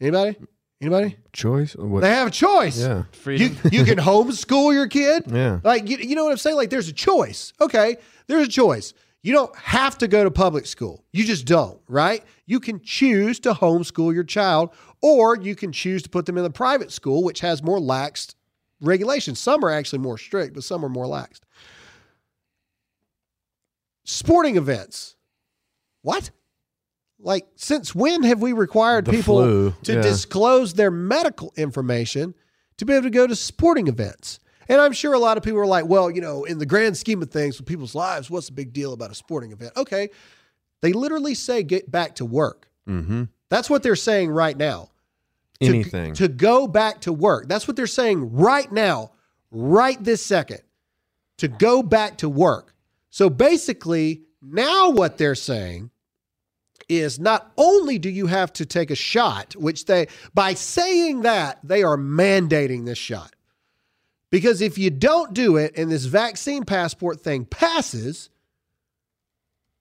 Anybody? 0.00 0.36
Anybody? 0.80 1.16
Choice? 1.32 1.74
What? 1.76 2.00
They 2.00 2.10
have 2.10 2.28
a 2.28 2.30
choice. 2.30 2.78
yeah. 2.80 2.98
You, 2.98 3.04
Freedom. 3.12 3.56
you 3.72 3.84
can 3.84 3.98
homeschool 4.10 4.72
your 4.72 4.86
kid. 4.88 5.24
Yeah. 5.30 5.60
Like, 5.64 5.88
you, 5.88 5.96
you 5.96 6.14
know 6.14 6.24
what 6.24 6.32
I'm 6.32 6.36
saying? 6.38 6.56
Like, 6.56 6.70
there's 6.70 6.88
a 6.88 6.92
choice. 6.92 7.52
Okay. 7.60 7.96
There's 8.26 8.46
a 8.48 8.50
choice. 8.50 8.92
You 9.22 9.32
don't 9.32 9.56
have 9.56 9.96
to 9.98 10.08
go 10.08 10.22
to 10.22 10.30
public 10.30 10.66
school. 10.66 11.04
You 11.12 11.24
just 11.24 11.46
don't, 11.46 11.80
right? 11.88 12.22
You 12.44 12.60
can 12.60 12.80
choose 12.82 13.40
to 13.40 13.54
homeschool 13.54 14.12
your 14.12 14.24
child, 14.24 14.70
or 15.00 15.36
you 15.36 15.56
can 15.56 15.72
choose 15.72 16.02
to 16.02 16.10
put 16.10 16.26
them 16.26 16.36
in 16.36 16.44
the 16.44 16.50
private 16.50 16.92
school, 16.92 17.24
which 17.24 17.40
has 17.40 17.62
more 17.62 17.78
laxed 17.78 18.34
regulations. 18.80 19.38
Some 19.40 19.64
are 19.64 19.70
actually 19.70 20.00
more 20.00 20.18
strict, 20.18 20.54
but 20.54 20.64
some 20.64 20.84
are 20.84 20.88
more 20.88 21.06
laxed. 21.06 21.40
Sporting 24.04 24.56
events. 24.56 25.16
What? 26.02 26.30
Like, 27.18 27.46
since 27.56 27.94
when 27.94 28.22
have 28.24 28.42
we 28.42 28.52
required 28.52 29.06
The 29.06 29.12
people 29.12 29.42
flu, 29.42 29.74
to 29.84 29.94
yeah. 29.94 30.02
disclose 30.02 30.74
their 30.74 30.90
medical 30.90 31.52
information 31.56 32.34
to 32.76 32.84
be 32.84 32.92
able 32.92 33.04
to 33.04 33.10
go 33.10 33.26
to 33.26 33.34
sporting 33.34 33.88
events? 33.88 34.40
And 34.68 34.80
I'm 34.80 34.92
sure 34.92 35.12
a 35.12 35.18
lot 35.18 35.36
of 35.36 35.42
people 35.42 35.60
are 35.60 35.66
like, 35.66 35.86
well, 35.86 36.10
you 36.10 36.20
know, 36.20 36.44
in 36.44 36.58
the 36.58 36.66
grand 36.66 36.96
scheme 36.96 37.22
of 37.22 37.30
things 37.30 37.58
with 37.58 37.66
people's 37.66 37.94
lives, 37.94 38.30
what's 38.30 38.46
the 38.46 38.52
big 38.52 38.72
deal 38.72 38.92
about 38.92 39.10
a 39.10 39.14
sporting 39.14 39.52
event? 39.52 39.72
Okay. 39.76 40.10
They 40.82 40.92
literally 40.92 41.34
say 41.34 41.62
get 41.62 41.90
back 41.90 42.16
to 42.16 42.24
work. 42.24 42.68
Mm-hmm. 42.88 43.24
That's 43.48 43.70
what 43.70 43.82
they're 43.82 43.96
saying 43.96 44.30
right 44.30 44.56
now. 44.56 44.90
To- 45.60 45.66
Anything. 45.68 46.14
To, 46.14 46.28
go 46.28 46.66
back 46.66 47.00
to 47.02 47.12
work. 47.12 47.48
That's 47.48 47.66
what 47.68 47.76
they're 47.76 47.86
saying 47.86 48.32
right 48.32 48.70
now, 48.70 49.12
right 49.50 50.02
this 50.02 50.24
second, 50.24 50.60
to 51.38 51.48
go 51.48 51.82
back 51.82 52.18
to 52.18 52.28
work. 52.28 52.74
So 53.10 53.30
basically, 53.30 54.22
now 54.42 54.90
what 54.90 55.16
they're 55.18 55.34
saying 55.36 55.90
is 56.88 57.18
not 57.18 57.52
only 57.56 57.98
do 57.98 58.10
you 58.10 58.26
have 58.26 58.52
to 58.54 58.66
take 58.66 58.90
a 58.90 58.94
shot, 58.96 59.54
which 59.56 59.86
they, 59.86 60.08
by 60.34 60.54
saying 60.54 61.22
that, 61.22 61.58
they 61.64 61.82
are 61.82 61.96
mandating 61.96 62.84
this 62.84 62.98
shot. 62.98 63.34
Because 64.30 64.60
if 64.60 64.76
you 64.76 64.90
don't 64.90 65.32
do 65.32 65.56
it 65.56 65.78
and 65.78 65.90
this 65.90 66.04
vaccine 66.04 66.64
passport 66.64 67.20
thing 67.20 67.44
passes, 67.44 68.28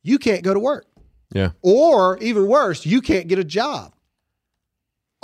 you 0.03 0.19
can't 0.19 0.43
go 0.43 0.53
to 0.53 0.59
work. 0.59 0.86
yeah. 1.33 1.49
Or 1.62 2.17
even 2.19 2.47
worse, 2.47 2.86
you 2.86 3.01
can't 3.01 3.27
get 3.27 3.39
a 3.39 3.43
job. 3.43 3.93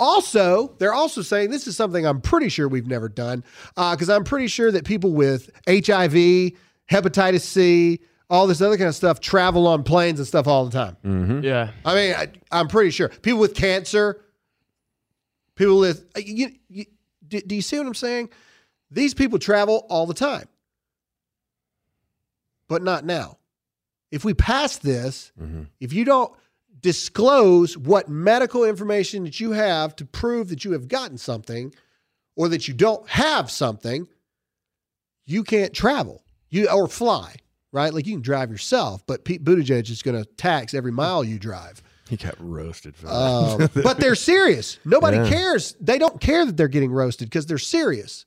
Also, 0.00 0.74
they're 0.78 0.94
also 0.94 1.20
saying 1.22 1.50
this 1.50 1.66
is 1.68 1.76
something 1.76 2.06
I'm 2.06 2.20
pretty 2.22 2.48
sure 2.48 2.66
we've 2.68 2.86
never 2.86 3.08
done 3.08 3.44
because 3.76 4.08
I'm 4.08 4.24
pretty 4.24 4.48
sure 4.48 4.72
that 4.72 4.84
people 4.84 5.12
with 5.12 5.50
HIV, 5.68 6.52
hepatitis 6.90 7.42
C, 7.42 8.00
all 8.30 8.46
this 8.46 8.60
other 8.62 8.76
kind 8.78 8.88
of 8.88 8.94
stuff 8.94 9.20
travel 9.20 9.66
on 9.66 9.82
planes 9.82 10.18
and 10.18 10.26
stuff 10.26 10.46
all 10.46 10.64
the 10.64 10.70
time. 10.72 10.96
Mm-hmm. 11.04 11.44
yeah. 11.44 11.70
I 11.84 11.94
mean, 11.94 12.14
I, 12.14 12.28
I'm 12.50 12.66
pretty 12.68 12.90
sure 12.90 13.08
people 13.10 13.40
with 13.40 13.54
cancer, 13.54 14.22
people 15.54 15.78
with 15.78 16.06
uh, 16.16 16.20
you, 16.24 16.50
you, 16.68 16.86
do, 17.28 17.40
do 17.42 17.54
you 17.54 17.62
see 17.62 17.76
what 17.76 17.86
I'm 17.86 17.94
saying? 17.94 18.30
These 18.90 19.12
people 19.14 19.38
travel 19.38 19.86
all 19.90 20.06
the 20.06 20.14
time, 20.14 20.48
but 22.68 22.82
not 22.82 23.04
now. 23.04 23.36
If 24.10 24.24
we 24.24 24.34
pass 24.34 24.78
this, 24.78 25.30
Mm-hmm. 25.40 25.62
if 25.80 25.92
you 25.92 26.04
don't 26.04 26.32
disclose 26.80 27.76
what 27.76 28.08
medical 28.08 28.64
information 28.64 29.24
that 29.24 29.40
you 29.40 29.52
have 29.52 29.94
to 29.96 30.04
prove 30.04 30.48
that 30.48 30.64
you 30.64 30.72
have 30.72 30.88
gotten 30.88 31.18
something 31.18 31.74
or 32.36 32.48
that 32.48 32.68
you 32.68 32.74
don't 32.74 33.08
have 33.08 33.50
something, 33.50 34.08
you 35.26 35.44
can't 35.44 35.72
travel. 35.74 36.22
You 36.48 36.68
or 36.68 36.88
fly, 36.88 37.36
right? 37.72 37.92
Like 37.94 38.06
you 38.06 38.14
can 38.14 38.22
drive 38.22 38.50
yourself, 38.50 39.06
but 39.06 39.24
Pete 39.24 39.44
Buttigieg 39.44 39.88
is 39.90 40.02
going 40.02 40.20
to 40.20 40.24
tax 40.36 40.74
every 40.74 40.90
mile 40.92 41.22
you 41.22 41.38
drive. 41.38 41.82
He 42.08 42.16
got 42.16 42.34
roasted 42.40 42.96
for 42.96 43.06
that. 43.06 43.12
Um, 43.14 43.68
but 43.84 43.98
they're 43.98 44.16
serious. 44.16 44.78
Nobody 44.84 45.16
Yeah. 45.18 45.28
cares. 45.28 45.76
They 45.80 45.96
don't 45.96 46.20
care 46.20 46.44
that 46.44 46.56
they're 46.56 46.66
getting 46.66 46.90
roasted 46.90 47.28
because 47.30 47.46
they're 47.46 47.58
serious. 47.58 48.26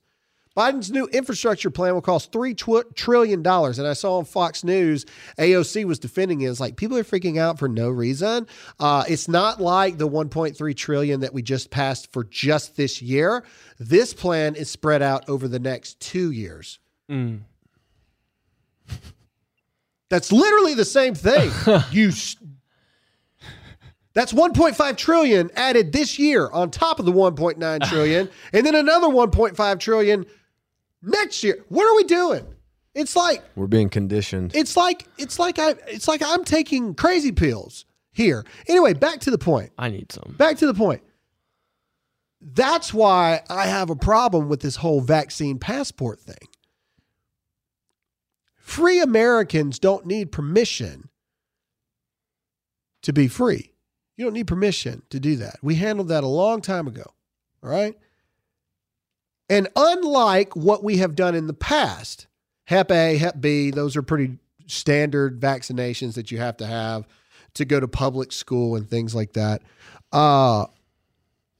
Biden's 0.56 0.90
new 0.92 1.06
infrastructure 1.08 1.68
plan 1.70 1.94
will 1.94 2.00
cost 2.00 2.30
three 2.30 2.54
tw- 2.54 2.94
trillion 2.94 3.42
dollars, 3.42 3.78
and 3.80 3.88
I 3.88 3.92
saw 3.92 4.18
on 4.18 4.24
Fox 4.24 4.62
News 4.62 5.04
AOC 5.38 5.84
was 5.84 5.98
defending 5.98 6.42
it. 6.42 6.46
It's 6.48 6.60
like 6.60 6.76
people 6.76 6.96
are 6.96 7.02
freaking 7.02 7.38
out 7.38 7.58
for 7.58 7.68
no 7.68 7.90
reason. 7.90 8.46
Uh, 8.78 9.02
it's 9.08 9.26
not 9.26 9.60
like 9.60 9.98
the 9.98 10.08
1.3 10.08 10.76
trillion 10.76 11.20
that 11.20 11.34
we 11.34 11.42
just 11.42 11.70
passed 11.70 12.12
for 12.12 12.22
just 12.22 12.76
this 12.76 13.02
year. 13.02 13.44
This 13.80 14.14
plan 14.14 14.54
is 14.54 14.70
spread 14.70 15.02
out 15.02 15.28
over 15.28 15.48
the 15.48 15.58
next 15.58 15.98
two 15.98 16.30
years. 16.30 16.78
Mm. 17.10 17.40
That's 20.10 20.30
literally 20.30 20.74
the 20.74 20.84
same 20.84 21.14
thing. 21.14 21.50
you. 21.90 22.08
s- 22.08 22.36
That's 24.12 24.32
1.5 24.32 24.96
trillion 24.96 25.50
added 25.56 25.92
this 25.92 26.18
year 26.18 26.48
on 26.50 26.70
top 26.70 27.00
of 27.00 27.06
the 27.06 27.12
1.9 27.12 27.88
trillion, 27.88 28.28
and 28.52 28.64
then 28.64 28.76
another 28.76 29.08
1.5 29.08 29.80
trillion 29.80 30.24
next 31.04 31.42
year. 31.44 31.64
What 31.68 31.84
are 31.86 31.96
we 31.96 32.04
doing? 32.04 32.46
It's 32.94 33.16
like 33.16 33.42
We're 33.56 33.66
being 33.66 33.88
conditioned. 33.88 34.52
it's 34.54 34.76
like 34.76 35.06
it's 35.18 35.38
like 35.38 35.58
I 35.58 35.74
it's 35.88 36.06
like 36.08 36.22
I'm 36.24 36.44
taking 36.44 36.94
crazy 36.94 37.32
pills 37.32 37.84
here. 38.12 38.44
Anyway, 38.68 38.94
back 38.94 39.20
to 39.20 39.30
the 39.30 39.38
point. 39.38 39.72
I 39.78 39.88
need 39.90 40.12
some. 40.12 40.34
Back 40.38 40.58
to 40.58 40.66
the 40.66 40.74
point. 40.74 41.02
That's 42.40 42.92
why 42.94 43.42
I 43.48 43.66
have 43.66 43.90
a 43.90 43.96
problem 43.96 44.48
with 44.48 44.60
this 44.60 44.76
whole 44.76 45.00
vaccine 45.00 45.58
passport 45.58 46.20
thing. 46.20 46.48
Free 48.56 49.00
Americans 49.00 49.78
don't 49.78 50.06
need 50.06 50.30
permission 50.30 51.08
to 53.02 53.12
be 53.12 53.28
free. 53.28 53.72
You 54.16 54.24
don't 54.24 54.34
need 54.34 54.46
permission 54.46 55.02
to 55.10 55.18
do 55.18 55.36
that. 55.36 55.56
We 55.62 55.74
handled 55.74 56.08
that 56.08 56.22
a 56.24 56.28
long 56.28 56.60
time 56.60 56.86
ago. 56.86 57.04
All 57.62 57.70
right. 57.70 57.94
And 59.48 59.68
unlike 59.76 60.56
what 60.56 60.82
we 60.82 60.96
have 60.98 61.14
done 61.14 61.34
in 61.34 61.46
the 61.46 61.54
past, 61.54 62.26
Hep 62.64 62.90
A, 62.90 63.16
Hep 63.18 63.40
B, 63.40 63.70
those 63.70 63.96
are 63.96 64.02
pretty 64.02 64.38
standard 64.66 65.38
vaccinations 65.40 66.14
that 66.14 66.30
you 66.30 66.38
have 66.38 66.56
to 66.58 66.66
have 66.66 67.06
to 67.54 67.64
go 67.64 67.78
to 67.78 67.86
public 67.86 68.32
school 68.32 68.74
and 68.74 68.88
things 68.88 69.14
like 69.14 69.34
that. 69.34 69.62
Uh, 70.12 70.66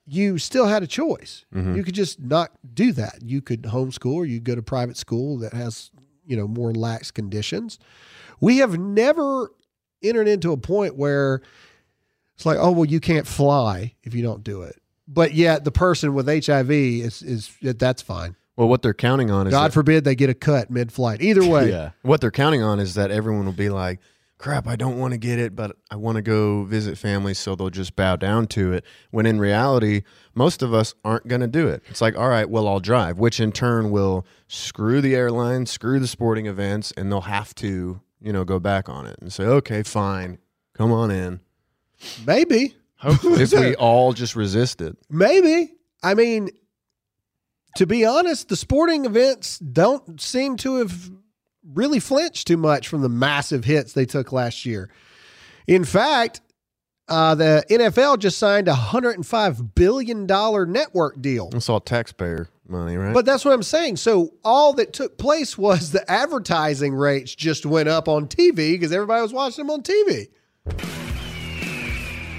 you 0.06 0.38
still 0.38 0.66
had 0.66 0.82
a 0.82 0.86
choice. 0.86 1.44
Mhm. 1.54 1.76
You 1.76 1.82
could 1.84 1.94
just 1.94 2.20
not 2.20 2.50
do 2.74 2.92
that. 2.92 3.18
You 3.22 3.40
could 3.42 3.62
homeschool 3.62 4.14
or 4.14 4.24
you 4.26 4.40
go 4.40 4.54
to 4.54 4.62
private 4.62 4.96
school 4.96 5.38
that 5.38 5.52
has 5.52 5.90
you 6.26 6.36
know 6.36 6.48
more 6.48 6.72
lax 6.72 7.10
conditions. 7.10 7.78
We 8.40 8.58
have 8.58 8.78
never 8.78 9.50
entered 10.02 10.28
into 10.28 10.52
a 10.52 10.56
point 10.56 10.96
where 10.96 11.42
it's 12.34 12.44
like, 12.46 12.58
oh 12.58 12.72
well, 12.72 12.84
you 12.84 13.00
can't 13.00 13.26
fly 13.26 13.94
if 14.02 14.14
you 14.14 14.22
don't 14.22 14.42
do 14.42 14.62
it. 14.62 14.76
But 15.06 15.34
yet 15.34 15.64
the 15.64 15.70
person 15.72 16.14
with 16.14 16.26
HIV 16.26 16.70
is 16.70 17.22
is 17.22 17.50
that's 17.60 18.02
fine. 18.02 18.36
Well, 18.56 18.68
what 18.68 18.82
they're 18.82 18.94
counting 18.94 19.30
on 19.30 19.46
is 19.46 19.50
God 19.52 19.68
that- 19.70 19.74
forbid 19.74 20.04
they 20.04 20.14
get 20.14 20.30
a 20.30 20.34
cut 20.34 20.70
mid 20.70 20.92
flight. 20.92 21.20
Either 21.20 21.44
way, 21.48 21.70
Yeah. 21.70 21.90
What 22.02 22.20
they're 22.20 22.30
counting 22.30 22.62
on 22.62 22.78
is 22.80 22.94
that 22.94 23.10
everyone 23.10 23.44
will 23.46 23.52
be 23.52 23.68
like, 23.68 23.98
crap, 24.38 24.66
I 24.66 24.76
don't 24.76 24.98
want 24.98 25.12
to 25.12 25.18
get 25.18 25.38
it, 25.38 25.56
but 25.56 25.76
I 25.90 25.96
want 25.96 26.16
to 26.16 26.22
go 26.22 26.64
visit 26.64 26.96
family, 26.98 27.34
so 27.34 27.54
they'll 27.54 27.70
just 27.70 27.96
bow 27.96 28.16
down 28.16 28.46
to 28.48 28.72
it. 28.72 28.84
When 29.10 29.26
in 29.26 29.38
reality, 29.40 30.02
most 30.34 30.62
of 30.62 30.72
us 30.74 30.94
aren't 31.04 31.26
going 31.28 31.40
to 31.40 31.46
do 31.46 31.66
it. 31.68 31.82
It's 31.88 32.00
like, 32.00 32.16
all 32.16 32.28
right, 32.28 32.48
well, 32.48 32.68
I'll 32.68 32.80
drive, 32.80 33.18
which 33.18 33.40
in 33.40 33.52
turn 33.52 33.90
will 33.90 34.26
screw 34.48 35.00
the 35.00 35.14
airline, 35.14 35.66
screw 35.66 35.98
the 35.98 36.06
sporting 36.06 36.46
events, 36.46 36.92
and 36.96 37.10
they'll 37.10 37.22
have 37.22 37.54
to, 37.56 38.00
you 38.20 38.32
know, 38.32 38.44
go 38.44 38.58
back 38.60 38.88
on 38.88 39.06
it 39.06 39.16
and 39.20 39.32
say, 39.32 39.44
okay, 39.44 39.82
fine, 39.82 40.38
come 40.74 40.92
on 40.92 41.10
in. 41.10 41.40
maybe. 42.26 42.76
If 43.02 43.52
we 43.52 43.74
all 43.76 44.12
just 44.12 44.36
resist 44.36 44.80
it. 44.80 44.96
Maybe. 45.10 45.74
I 46.02 46.14
mean, 46.14 46.50
to 47.76 47.86
be 47.86 48.04
honest, 48.04 48.48
the 48.48 48.56
sporting 48.56 49.04
events 49.04 49.58
don't 49.58 50.20
seem 50.20 50.56
to 50.58 50.76
have 50.76 51.10
really 51.72 52.00
flinched 52.00 52.46
too 52.46 52.56
much 52.56 52.88
from 52.88 53.02
the 53.02 53.08
massive 53.08 53.64
hits 53.64 53.92
they 53.92 54.06
took 54.06 54.32
last 54.32 54.66
year. 54.66 54.90
In 55.66 55.84
fact, 55.84 56.40
uh, 57.08 57.34
the 57.34 57.64
NFL 57.70 58.18
just 58.18 58.38
signed 58.38 58.68
a 58.68 58.72
$105 58.72 59.74
billion 59.74 60.26
network 60.26 61.20
deal. 61.20 61.50
It's 61.52 61.68
all 61.68 61.80
taxpayer 61.80 62.48
money, 62.68 62.96
right? 62.96 63.12
But 63.12 63.26
that's 63.26 63.44
what 63.44 63.52
I'm 63.52 63.62
saying. 63.62 63.96
So 63.96 64.34
all 64.44 64.72
that 64.74 64.92
took 64.92 65.18
place 65.18 65.58
was 65.58 65.90
the 65.90 66.08
advertising 66.10 66.94
rates 66.94 67.34
just 67.34 67.66
went 67.66 67.88
up 67.88 68.08
on 68.08 68.26
TV 68.26 68.72
because 68.72 68.92
everybody 68.92 69.22
was 69.22 69.32
watching 69.32 69.66
them 69.66 69.70
on 69.70 69.82
TV. 69.82 70.28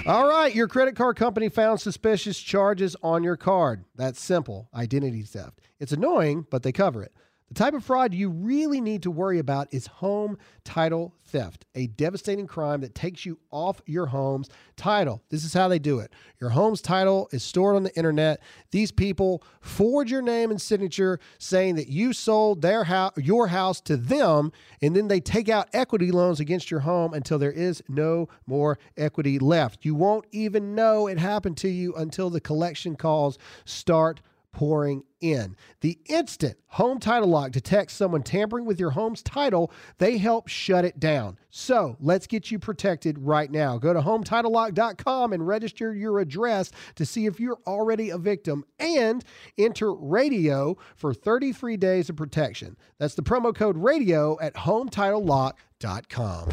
All 0.06 0.28
right, 0.28 0.54
your 0.54 0.68
credit 0.68 0.94
card 0.94 1.16
company 1.16 1.48
found 1.48 1.80
suspicious 1.80 2.38
charges 2.38 2.94
on 3.02 3.24
your 3.24 3.36
card. 3.36 3.84
That's 3.96 4.20
simple 4.20 4.68
identity 4.72 5.22
theft. 5.22 5.60
It's 5.80 5.90
annoying, 5.90 6.46
but 6.48 6.62
they 6.62 6.70
cover 6.70 7.02
it. 7.02 7.12
The 7.48 7.54
type 7.54 7.74
of 7.74 7.84
fraud 7.84 8.12
you 8.12 8.28
really 8.28 8.80
need 8.80 9.04
to 9.04 9.10
worry 9.10 9.38
about 9.38 9.72
is 9.72 9.86
home 9.86 10.36
title 10.64 11.14
theft, 11.26 11.64
a 11.76 11.86
devastating 11.86 12.48
crime 12.48 12.80
that 12.80 12.94
takes 12.94 13.24
you 13.24 13.38
off 13.52 13.80
your 13.86 14.06
home's 14.06 14.48
title. 14.76 15.22
This 15.28 15.44
is 15.44 15.54
how 15.54 15.68
they 15.68 15.78
do 15.78 16.00
it. 16.00 16.12
Your 16.40 16.50
home's 16.50 16.80
title 16.82 17.28
is 17.30 17.44
stored 17.44 17.76
on 17.76 17.84
the 17.84 17.96
internet. 17.96 18.40
These 18.72 18.90
people 18.90 19.44
forge 19.60 20.10
your 20.10 20.22
name 20.22 20.50
and 20.50 20.60
signature 20.60 21.20
saying 21.38 21.76
that 21.76 21.88
you 21.88 22.12
sold 22.12 22.62
their 22.62 22.84
your 23.16 23.46
house 23.46 23.80
to 23.82 23.96
them, 23.96 24.50
and 24.82 24.96
then 24.96 25.06
they 25.06 25.20
take 25.20 25.48
out 25.48 25.68
equity 25.72 26.10
loans 26.10 26.40
against 26.40 26.70
your 26.70 26.80
home 26.80 27.14
until 27.14 27.38
there 27.38 27.52
is 27.52 27.80
no 27.88 28.28
more 28.46 28.76
equity 28.96 29.38
left. 29.38 29.84
You 29.84 29.94
won't 29.94 30.26
even 30.32 30.74
know 30.74 31.06
it 31.06 31.18
happened 31.18 31.58
to 31.58 31.68
you 31.68 31.94
until 31.94 32.28
the 32.28 32.40
collection 32.40 32.96
calls 32.96 33.38
start 33.64 34.20
pouring 34.56 35.04
in. 35.20 35.54
The 35.82 35.98
instant 36.06 36.56
Home 36.68 36.98
Title 36.98 37.28
Lock 37.28 37.52
detects 37.52 37.92
someone 37.92 38.22
tampering 38.22 38.64
with 38.64 38.80
your 38.80 38.88
home's 38.88 39.22
title, 39.22 39.70
they 39.98 40.16
help 40.16 40.48
shut 40.48 40.86
it 40.86 40.98
down. 40.98 41.38
So 41.50 41.98
let's 42.00 42.26
get 42.26 42.50
you 42.50 42.58
protected 42.58 43.18
right 43.18 43.50
now. 43.50 43.76
Go 43.76 43.92
to 43.92 44.00
HometitleLock.com 44.00 45.34
and 45.34 45.46
register 45.46 45.94
your 45.94 46.20
address 46.20 46.72
to 46.94 47.04
see 47.04 47.26
if 47.26 47.38
you're 47.38 47.58
already 47.66 48.08
a 48.08 48.16
victim 48.16 48.64
and 48.78 49.22
enter 49.58 49.92
radio 49.92 50.78
for 50.96 51.12
33 51.12 51.76
days 51.76 52.08
of 52.08 52.16
protection. 52.16 52.78
That's 52.98 53.14
the 53.14 53.22
promo 53.22 53.54
code 53.54 53.76
radio 53.76 54.40
at 54.40 54.54
HometitleLock.com. 54.54 56.48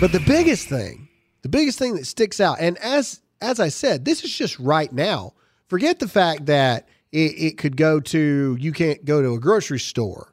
But 0.00 0.12
the 0.12 0.22
biggest 0.26 0.68
thing, 0.68 1.08
the 1.40 1.48
biggest 1.48 1.78
thing 1.78 1.94
that 1.94 2.04
sticks 2.04 2.40
out, 2.40 2.58
and 2.60 2.76
as 2.76 3.22
as 3.40 3.58
I 3.58 3.68
said, 3.68 4.04
this 4.04 4.22
is 4.22 4.36
just 4.36 4.58
right 4.58 4.92
now. 4.92 5.32
Forget 5.74 5.98
the 5.98 6.06
fact 6.06 6.46
that 6.46 6.86
it, 7.10 7.32
it 7.36 7.58
could 7.58 7.76
go 7.76 7.98
to 7.98 8.56
you 8.60 8.70
can't 8.70 9.04
go 9.04 9.20
to 9.20 9.32
a 9.32 9.40
grocery 9.40 9.80
store 9.80 10.32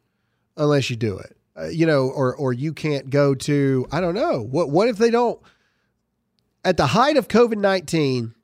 unless 0.55 0.91
you 0.91 0.95
do 0.95 1.17
it. 1.17 1.35
Uh, 1.57 1.65
you 1.65 1.87
know, 1.87 2.09
or 2.09 2.35
or 2.35 2.53
you 2.53 2.73
can't 2.73 3.09
go 3.09 3.33
to 3.33 3.87
I 3.91 4.01
don't 4.01 4.13
know. 4.13 4.43
What 4.43 4.69
what 4.69 4.87
if 4.87 4.99
they 4.99 5.09
don't 5.09 5.41
at 6.63 6.77
the 6.77 6.85
height 6.85 7.17
of 7.17 7.27
COVID-19 7.27 8.35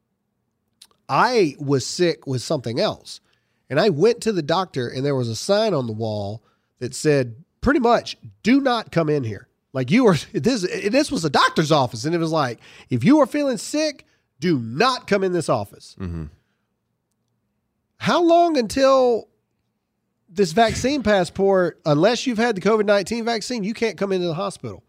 I 1.07 1.55
was 1.59 1.85
sick 1.85 2.25
with 2.25 2.41
something 2.41 2.79
else. 2.79 3.21
And 3.69 3.79
I 3.79 3.89
went 3.89 4.21
to 4.21 4.31
the 4.31 4.41
doctor 4.41 4.87
and 4.87 5.05
there 5.05 5.15
was 5.15 5.29
a 5.29 5.35
sign 5.35 5.75
on 5.75 5.85
the 5.85 5.93
wall 5.93 6.41
that 6.79 6.95
said 6.95 7.43
pretty 7.61 7.79
much 7.79 8.17
do 8.41 8.59
not 8.59 8.91
come 8.91 9.07
in 9.07 9.23
here. 9.23 9.47
Like 9.71 9.91
you 9.91 10.03
were 10.03 10.17
this 10.33 10.63
this 10.63 11.11
was 11.11 11.23
a 11.23 11.29
doctor's 11.29 11.71
office 11.71 12.05
and 12.05 12.15
it 12.15 12.17
was 12.17 12.31
like 12.31 12.59
if 12.89 13.03
you 13.03 13.19
are 13.19 13.27
feeling 13.27 13.57
sick, 13.57 14.03
do 14.39 14.57
not 14.57 15.05
come 15.05 15.23
in 15.23 15.31
this 15.31 15.47
office. 15.47 15.95
How 17.97 18.21
long 18.21 18.57
until 18.57 19.27
this 20.29 20.51
vaccine 20.51 21.03
passport, 21.03 21.79
unless 21.85 22.27
you've 22.27 22.37
had 22.37 22.55
the 22.55 22.61
COVID 22.61 22.85
19 22.85 23.25
vaccine, 23.25 23.63
you 23.63 23.73
can't 23.73 23.97
come 23.97 24.11
into 24.11 24.27
the 24.27 24.33
hospital? 24.33 24.83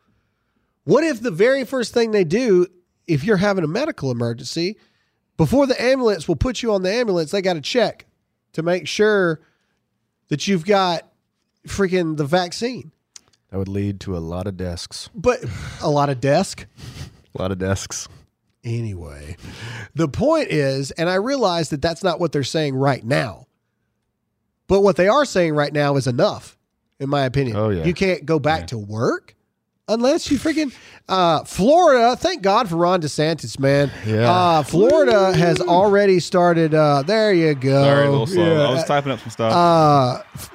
What 0.84 1.04
if 1.04 1.20
the 1.20 1.30
very 1.30 1.64
first 1.64 1.92
thing 1.94 2.10
they 2.12 2.24
do, 2.24 2.66
if 3.06 3.24
you're 3.24 3.36
having 3.36 3.64
a 3.64 3.68
medical 3.68 4.10
emergency, 4.10 4.76
before 5.36 5.66
the 5.66 5.80
ambulance 5.80 6.26
will 6.26 6.36
put 6.36 6.62
you 6.62 6.72
on 6.72 6.82
the 6.82 6.92
ambulance, 6.92 7.30
they 7.30 7.42
got 7.42 7.54
to 7.54 7.60
check 7.60 8.06
to 8.54 8.62
make 8.62 8.88
sure 8.88 9.40
that 10.28 10.48
you've 10.48 10.64
got 10.64 11.10
freaking 11.66 12.16
the 12.16 12.24
vaccine. 12.24 12.92
that 13.50 13.58
would 13.58 13.68
lead 13.68 14.00
to 14.00 14.16
a 14.16 14.18
lot 14.18 14.46
of 14.46 14.56
desks. 14.56 15.10
But 15.14 15.44
a 15.82 15.88
lot 15.90 16.08
of 16.10 16.20
desk. 16.20 16.66
A 17.34 17.42
lot 17.42 17.52
of 17.52 17.58
desks. 17.58 18.08
Anyway, 18.68 19.36
the 19.94 20.08
point 20.08 20.48
is, 20.50 20.90
and 20.92 21.08
I 21.08 21.14
realize 21.14 21.70
that 21.70 21.80
that's 21.80 22.04
not 22.04 22.20
what 22.20 22.32
they're 22.32 22.44
saying 22.44 22.74
right 22.74 23.02
now. 23.02 23.46
But 24.66 24.82
what 24.82 24.96
they 24.96 25.08
are 25.08 25.24
saying 25.24 25.54
right 25.54 25.72
now 25.72 25.96
is 25.96 26.06
enough, 26.06 26.58
in 27.00 27.08
my 27.08 27.22
opinion. 27.24 27.56
Oh, 27.56 27.70
yeah. 27.70 27.84
You 27.84 27.94
can't 27.94 28.26
go 28.26 28.38
back 28.38 28.66
to 28.68 28.76
work 28.78 29.34
unless 29.88 30.30
you 30.30 30.36
freaking 30.38 30.74
uh, 31.08 31.44
Florida. 31.44 32.14
Thank 32.16 32.42
God 32.42 32.68
for 32.68 32.76
Ron 32.76 33.00
DeSantis, 33.00 33.58
man. 33.58 33.90
Yeah. 34.06 34.30
Uh, 34.30 34.62
Florida 34.62 35.32
has 35.32 35.62
already 35.62 36.20
started. 36.20 36.74
Uh, 36.74 37.02
there 37.02 37.32
you 37.32 37.54
go. 37.54 37.82
Sorry, 37.82 38.06
a 38.06 38.10
little 38.10 38.26
slow. 38.26 38.44
Yeah. 38.58 38.68
I 38.68 38.70
was 38.72 38.84
typing 38.84 39.10
up 39.12 39.20
some 39.20 39.30
stuff. 39.30 39.52
Uh, 39.54 40.22
F- 40.34 40.50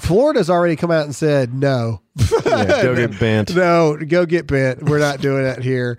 Florida's 0.00 0.48
already 0.48 0.76
come 0.76 0.90
out 0.90 1.04
and 1.04 1.14
said 1.14 1.52
no. 1.52 2.00
Yeah, 2.46 2.82
go 2.82 2.94
get 2.96 3.20
bent. 3.20 3.54
No, 3.54 3.96
go 3.98 4.24
get 4.24 4.46
bent. 4.46 4.82
We're 4.84 4.98
not 4.98 5.20
doing 5.20 5.44
that 5.44 5.62
here. 5.62 5.98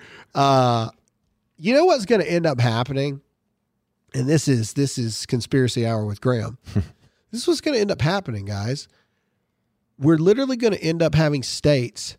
You 1.61 1.73
know 1.73 1.85
what's 1.85 2.05
going 2.05 2.21
to 2.21 2.31
end 2.31 2.45
up 2.45 2.59
happening, 2.59 3.21
and 4.13 4.27
this 4.29 4.47
is 4.47 4.73
this 4.73 4.97
is 4.97 5.25
conspiracy 5.25 5.85
hour 5.85 6.05
with 6.05 6.21
Graham. 6.21 6.57
this 6.73 7.41
is 7.41 7.47
what's 7.47 7.61
going 7.61 7.75
to 7.75 7.81
end 7.81 7.91
up 7.91 8.01
happening, 8.01 8.45
guys. 8.45 8.87
We're 9.97 10.17
literally 10.17 10.55
going 10.55 10.73
to 10.73 10.81
end 10.81 11.01
up 11.03 11.13
having 11.15 11.43
states 11.43 12.15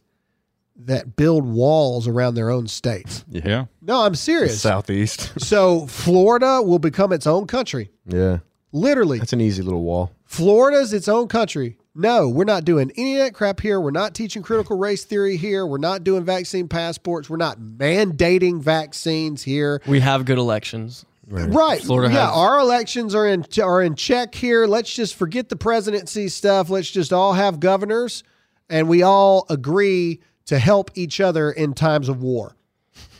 that 0.76 1.16
build 1.16 1.44
walls 1.46 2.06
around 2.06 2.34
their 2.34 2.50
own 2.50 2.66
states. 2.68 3.24
yeah. 3.28 3.66
No, 3.82 4.02
I'm 4.02 4.14
serious. 4.14 4.60
Southeast. 4.60 5.32
So 5.40 5.86
Florida 5.86 6.60
will 6.62 6.78
become 6.78 7.12
its 7.12 7.26
own 7.26 7.46
country. 7.46 7.90
yeah. 8.06 8.38
Literally, 8.72 9.18
That's 9.18 9.32
an 9.32 9.40
easy 9.40 9.62
little 9.62 9.82
wall. 9.82 10.12
Florida's 10.26 10.92
its 10.92 11.08
own 11.08 11.26
country. 11.26 11.76
No, 11.94 12.28
we're 12.28 12.44
not 12.44 12.64
doing 12.64 12.92
any 12.96 13.16
of 13.16 13.24
that 13.24 13.34
crap 13.34 13.60
here. 13.60 13.80
We're 13.80 13.90
not 13.90 14.14
teaching 14.14 14.42
critical 14.42 14.78
race 14.78 15.04
theory 15.04 15.36
here. 15.36 15.66
We're 15.66 15.78
not 15.78 16.04
doing 16.04 16.24
vaccine 16.24 16.68
passports. 16.68 17.28
We're 17.28 17.36
not 17.36 17.58
mandating 17.58 18.60
vaccines 18.60 19.42
here. 19.42 19.82
We 19.86 20.00
have 20.00 20.24
good 20.24 20.38
elections. 20.38 21.04
Right. 21.26 21.80
Florida 21.82 22.12
yeah, 22.12 22.26
has- 22.26 22.36
our 22.36 22.58
elections 22.58 23.14
are 23.14 23.26
in 23.26 23.44
are 23.62 23.82
in 23.82 23.94
check 23.94 24.34
here. 24.34 24.66
Let's 24.66 24.92
just 24.92 25.14
forget 25.14 25.48
the 25.48 25.56
presidency 25.56 26.28
stuff. 26.28 26.70
Let's 26.70 26.90
just 26.90 27.12
all 27.12 27.32
have 27.34 27.60
governors 27.60 28.24
and 28.68 28.88
we 28.88 29.02
all 29.02 29.46
agree 29.48 30.20
to 30.46 30.58
help 30.58 30.90
each 30.96 31.20
other 31.20 31.50
in 31.52 31.74
times 31.74 32.08
of 32.08 32.22
war. 32.22 32.56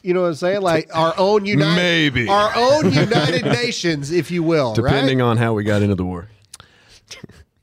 You 0.03 0.15
know 0.15 0.23
what 0.23 0.29
I'm 0.29 0.35
saying? 0.35 0.63
Like 0.63 0.91
our 0.97 1.15
own 1.19 1.45
united 1.45 1.77
Maybe. 1.77 2.29
our 2.29 2.51
own 2.57 2.85
United 2.93 3.45
Nations, 3.45 4.11
if 4.11 4.31
you 4.33 4.43
will. 4.43 4.69
right? 4.71 4.77
Depending 4.77 5.21
on 5.21 5.37
how 5.37 5.53
we 5.55 5.63
got 5.63 5.83
into 5.83 5.95
the 5.95 6.05
war. 6.05 6.29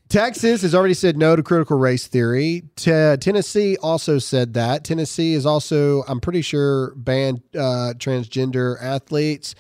Texas 0.10 0.62
has 0.62 0.74
already 0.74 0.94
said 0.94 1.18
no 1.18 1.36
to 1.36 1.44
critical 1.44 1.78
race 1.78 2.08
theory. 2.08 2.64
T- 2.76 3.18
Tennessee 3.18 3.78
also 3.82 4.20
said 4.20 4.54
that. 4.54 4.84
Tennessee 4.84 5.34
is 5.34 5.46
also, 5.46 6.04
I'm 6.08 6.20
pretty 6.22 6.42
sure, 6.42 6.94
banned 6.96 7.42
uh, 7.54 7.94
transgender 7.98 8.82
athletes. 8.82 9.54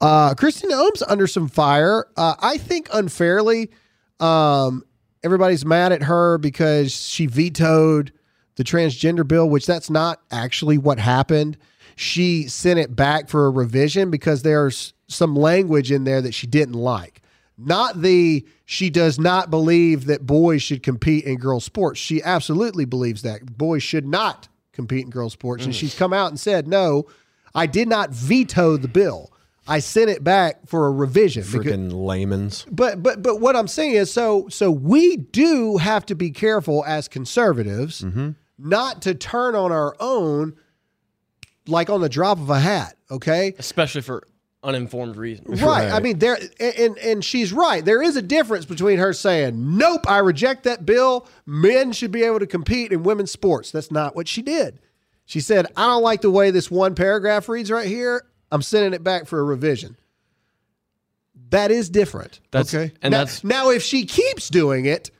Uh, 0.00 0.34
Kristi 0.34 0.68
Noem's 0.68 1.02
under 1.02 1.26
some 1.26 1.48
fire. 1.48 2.06
Uh, 2.16 2.34
I 2.40 2.56
think 2.56 2.88
unfairly. 2.92 3.70
Um, 4.18 4.84
everybody's 5.22 5.64
mad 5.64 5.92
at 5.92 6.02
her 6.04 6.38
because 6.38 6.92
she 6.92 7.26
vetoed 7.26 8.12
the 8.56 8.64
transgender 8.64 9.26
bill, 9.26 9.48
which 9.48 9.66
that's 9.66 9.90
not 9.90 10.20
actually 10.30 10.78
what 10.78 10.98
happened. 10.98 11.56
She 11.96 12.48
sent 12.48 12.78
it 12.78 12.96
back 12.96 13.28
for 13.28 13.46
a 13.46 13.50
revision 13.50 14.10
because 14.10 14.42
there's 14.42 14.94
some 15.08 15.36
language 15.36 15.92
in 15.92 16.04
there 16.04 16.22
that 16.22 16.34
she 16.34 16.46
didn't 16.46 16.74
like. 16.74 17.21
Not 17.58 18.00
the 18.00 18.46
she 18.64 18.90
does 18.90 19.18
not 19.18 19.50
believe 19.50 20.06
that 20.06 20.26
boys 20.26 20.62
should 20.62 20.82
compete 20.82 21.24
in 21.24 21.36
girls 21.36 21.64
sports. 21.64 22.00
She 22.00 22.22
absolutely 22.22 22.84
believes 22.84 23.22
that 23.22 23.58
boys 23.58 23.82
should 23.82 24.06
not 24.06 24.48
compete 24.72 25.04
in 25.04 25.10
girls 25.10 25.32
sports, 25.34 25.64
and 25.64 25.74
mm. 25.74 25.76
she's 25.76 25.94
come 25.94 26.12
out 26.12 26.30
and 26.30 26.40
said, 26.40 26.66
"No, 26.66 27.06
I 27.54 27.66
did 27.66 27.88
not 27.88 28.10
veto 28.10 28.76
the 28.76 28.88
bill. 28.88 29.32
I 29.68 29.78
sent 29.78 30.10
it 30.10 30.24
back 30.24 30.66
for 30.66 30.86
a 30.86 30.90
revision." 30.90 31.44
because- 31.44 31.64
Freaking 31.64 31.92
layman's. 31.92 32.66
but 32.70 33.02
but 33.02 33.22
but 33.22 33.40
what 33.40 33.56
I'm 33.56 33.68
saying 33.68 33.94
is 33.94 34.12
so 34.12 34.48
so 34.48 34.70
we 34.70 35.16
do 35.16 35.76
have 35.76 36.06
to 36.06 36.14
be 36.14 36.30
careful 36.30 36.84
as 36.86 37.08
conservatives 37.08 38.02
mm-hmm. 38.02 38.30
not 38.58 39.02
to 39.02 39.14
turn 39.14 39.54
on 39.54 39.70
our 39.70 39.94
own 40.00 40.54
like 41.66 41.90
on 41.90 42.00
the 42.00 42.08
drop 42.08 42.38
of 42.38 42.50
a 42.50 42.58
hat, 42.58 42.96
okay? 43.10 43.54
especially 43.58 44.02
for 44.02 44.26
uninformed 44.62 45.16
reason. 45.16 45.44
Right. 45.46 45.90
I 45.90 46.00
mean 46.00 46.18
there 46.18 46.38
and 46.60 46.96
and 46.98 47.24
she's 47.24 47.52
right. 47.52 47.84
There 47.84 48.02
is 48.02 48.16
a 48.16 48.22
difference 48.22 48.64
between 48.64 48.98
her 48.98 49.12
saying, 49.12 49.76
"Nope, 49.76 50.08
I 50.08 50.18
reject 50.18 50.64
that 50.64 50.86
bill. 50.86 51.26
Men 51.46 51.92
should 51.92 52.12
be 52.12 52.22
able 52.22 52.38
to 52.38 52.46
compete 52.46 52.92
in 52.92 53.02
women's 53.02 53.30
sports." 53.32 53.70
That's 53.70 53.90
not 53.90 54.14
what 54.14 54.28
she 54.28 54.42
did. 54.42 54.78
She 55.24 55.40
said, 55.40 55.66
"I 55.76 55.86
don't 55.86 56.02
like 56.02 56.20
the 56.20 56.30
way 56.30 56.50
this 56.50 56.70
one 56.70 56.94
paragraph 56.94 57.48
reads 57.48 57.70
right 57.70 57.86
here. 57.88 58.24
I'm 58.50 58.62
sending 58.62 58.92
it 58.92 59.02
back 59.02 59.26
for 59.26 59.40
a 59.40 59.44
revision." 59.44 59.96
That 61.50 61.70
is 61.70 61.90
different. 61.90 62.40
That's- 62.50 62.74
okay. 62.74 62.92
and 63.02 63.12
now, 63.12 63.18
that's- 63.18 63.44
now 63.44 63.70
if 63.70 63.82
she 63.82 64.04
keeps 64.06 64.48
doing 64.48 64.86
it, 64.86 65.10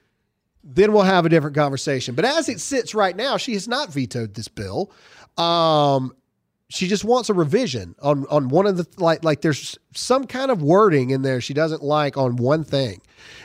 then 0.64 0.93
we'll 0.93 1.03
have 1.03 1.26
a 1.26 1.28
different 1.28 1.57
conversation. 1.57 2.14
But 2.14 2.24
as 2.24 2.49
it 2.49 2.61
sits 2.61 2.95
right 2.95 3.16
now, 3.16 3.36
she 3.36 3.55
has 3.55 3.66
not 3.68 3.93
vetoed 3.93 4.34
this 4.34 4.49
bill. 4.49 4.90
Um, 5.36 6.14
she 6.72 6.88
just 6.88 7.04
wants 7.04 7.28
a 7.28 7.34
revision 7.34 7.94
on 8.00 8.26
on 8.30 8.48
one 8.48 8.66
of 8.66 8.76
the 8.76 8.86
like 8.96 9.22
like 9.24 9.42
there's 9.42 9.78
some 9.94 10.26
kind 10.26 10.50
of 10.50 10.62
wording 10.62 11.10
in 11.10 11.22
there 11.22 11.40
she 11.40 11.52
doesn't 11.54 11.82
like 11.82 12.16
on 12.16 12.36
one 12.36 12.64
thing, 12.64 13.00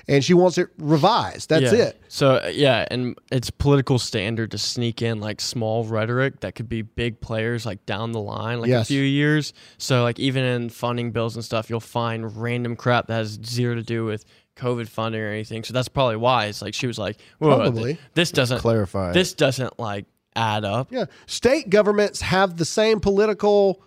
and 0.07 0.23
she 0.23 0.33
wants 0.33 0.57
it 0.57 0.69
revised. 0.77 1.49
That's 1.49 1.73
Yeah. 1.73 1.87
it. 1.87 2.01
So 2.07 2.35
uh, 2.35 2.51
yeah, 2.53 2.85
and 2.89 3.17
it's 3.31 3.49
political 3.49 3.99
standard 3.99 4.51
to 4.51 4.57
sneak 4.57 5.01
in 5.01 5.19
like 5.19 5.41
small 5.41 5.83
rhetoric 5.83 6.39
that 6.39 6.55
could 6.55 6.69
be 6.69 6.81
big 6.83 7.19
players 7.19 7.65
like 7.65 7.85
down 7.85 8.13
the 8.13 8.21
line, 8.21 8.61
like 8.61 8.69
Yes. 8.69 8.83
a 8.83 8.87
few 8.87 9.01
years. 9.03 9.53
So 9.77 10.03
like 10.03 10.19
even 10.19 10.43
in 10.45 10.69
funding 10.69 11.11
bills 11.11 11.35
and 11.35 11.43
stuff, 11.43 11.69
you'll 11.69 11.79
find 11.81 12.35
random 12.41 12.75
crap 12.75 13.07
that 13.07 13.15
has 13.15 13.37
zero 13.45 13.75
to 13.75 13.83
do 13.83 14.05
with 14.05 14.23
COVID 14.55 14.87
funding 14.87 15.21
or 15.21 15.27
anything. 15.27 15.63
So 15.63 15.73
that's 15.73 15.87
probably 15.89 16.15
why 16.15 16.45
it's 16.45 16.61
like 16.61 16.73
she 16.73 16.87
was 16.87 16.97
like, 16.97 17.17
Whoa, 17.39 17.57
Probably. 17.57 17.97
this 18.13 18.31
doesn't 18.31 18.59
Clarify. 18.59 19.11
This 19.11 19.33
doesn't 19.33 19.77
like 19.79 20.05
add 20.37 20.63
up. 20.63 20.91
Yeah, 20.91 21.05
state 21.25 21.69
governments 21.69 22.21
have 22.21 22.57
the 22.57 22.65
same 22.65 22.99
political 22.99 23.81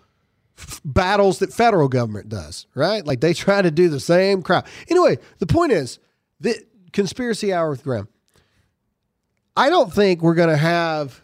f- 0.57 0.81
battles 0.83 1.39
that 1.39 1.53
federal 1.53 1.87
government 1.87 2.29
does, 2.29 2.67
right? 2.75 3.05
Like 3.05 3.21
they 3.21 3.33
try 3.33 3.61
to 3.61 3.71
do 3.71 3.89
the 3.89 3.99
same 3.99 4.41
crap. 4.41 4.67
Anyway, 4.87 5.17
the 5.39 5.47
point 5.47 5.71
is 5.71 5.99
that 6.41 6.57
conspiracy 6.93 7.53
hour 7.53 7.69
with 7.69 7.83
Graham. 7.83 8.07
I 9.55 9.69
don't 9.69 9.91
think 9.91 10.21
we're 10.21 10.35
going 10.35 10.49
to 10.49 10.57
have 10.57 11.21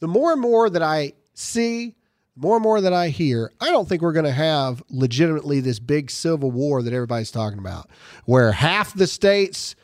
the 0.00 0.08
more 0.08 0.32
and 0.32 0.40
more 0.40 0.68
that 0.70 0.82
I 0.82 1.12
see, 1.34 1.94
more 2.34 2.56
and 2.56 2.62
more 2.62 2.80
that 2.80 2.92
I 2.92 3.08
hear. 3.08 3.52
I 3.60 3.70
don't 3.70 3.88
think 3.88 4.02
we're 4.02 4.12
going 4.12 4.24
to 4.24 4.32
have 4.32 4.82
legitimately 4.90 5.60
this 5.60 5.78
big 5.78 6.10
civil 6.10 6.50
war 6.50 6.82
that 6.82 6.92
everybody's 6.92 7.30
talking 7.30 7.58
about, 7.58 7.90
where 8.24 8.52
half 8.52 8.94
the 8.94 9.06
states 9.06 9.74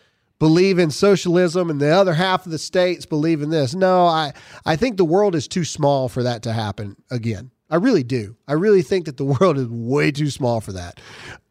believe 0.43 0.81
in 0.81 0.91
socialism 0.91 1.71
and 1.71 1.81
the 1.81 1.89
other 1.89 2.15
half 2.15 2.45
of 2.47 2.51
the 2.51 2.59
states 2.59 3.07
believe 3.07 3.43
in 3.43 3.51
this. 3.51 3.77
No, 3.77 4.07
I 4.07 4.33
I 4.67 4.75
think 4.75 4.97
the 4.97 5.05
world 5.05 5.37
is 5.37 5.47
too 5.47 5.63
small 5.63 6.09
for 6.09 6.25
that 6.25 6.43
to 6.43 6.53
happen 6.53 6.97
again. 7.13 7.53
I 7.71 7.77
really 7.77 8.03
do. 8.03 8.37
I 8.49 8.55
really 8.55 8.83
think 8.83 9.05
that 9.07 9.19
the 9.19 9.25
world 9.41 9.57
is 9.57 9.69
way 9.69 10.11
too 10.11 10.31
small 10.31 10.61
for 10.61 10.73
that. 10.73 10.99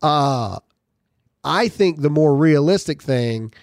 Uh 0.01 0.59
I 1.41 1.69
think 1.69 2.01
the 2.01 2.09
more 2.09 2.35
realistic 2.35 3.01
thing 3.01 3.53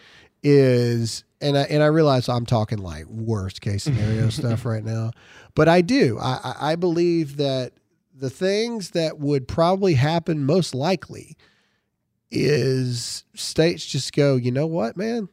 is 0.43 1.25
and 1.43 1.59
I, 1.59 1.63
and 1.65 1.83
I 1.83 1.89
realize 1.89 2.31
I'm 2.31 2.47
talking 2.47 2.79
like 2.79 3.05
worst 3.05 3.61
case 3.61 3.83
scenario 3.83 4.31
stuff 4.31 4.65
right 4.65 4.83
now, 4.83 5.11
but 5.55 5.69
I 5.69 5.83
do. 5.83 6.19
I, 6.19 6.41
I 6.43 6.73
I 6.73 6.77
believe 6.77 7.37
that 7.37 7.75
the 8.15 8.31
things 8.31 8.93
that 8.93 9.19
would 9.19 9.47
probably 9.47 9.93
happen 9.93 10.47
most 10.47 10.75
likely 10.75 11.37
is 12.31 13.25
states 13.35 13.85
just 13.87 14.13
go, 14.13 14.37
you 14.37 14.51
know 14.51 14.67
what, 14.67 14.97
man? 14.97 15.29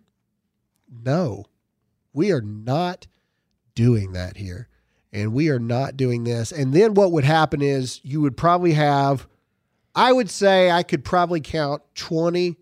No, 1.04 1.46
we 2.14 2.32
are 2.32 2.42
not 2.42 3.08
doing 3.74 4.14
that 4.14 4.38
here. 4.38 4.70
And 5.12 5.34
we 5.34 5.50
are 5.50 5.60
not 5.60 5.96
doing 5.96 6.26
this. 6.26 6.52
And 6.52 6.74
then 6.74 6.94
what 6.94 7.12
would 7.14 7.24
happen 7.24 7.62
is 7.62 8.02
you 8.04 8.20
would 8.22 8.36
probably 8.36 8.74
have, 8.74 9.28
I 9.94 10.12
would 10.12 10.30
say 10.30 10.70
I 10.70 10.84
could 10.84 11.06
probably 11.06 11.40
count 11.40 11.82
20, 11.96 12.58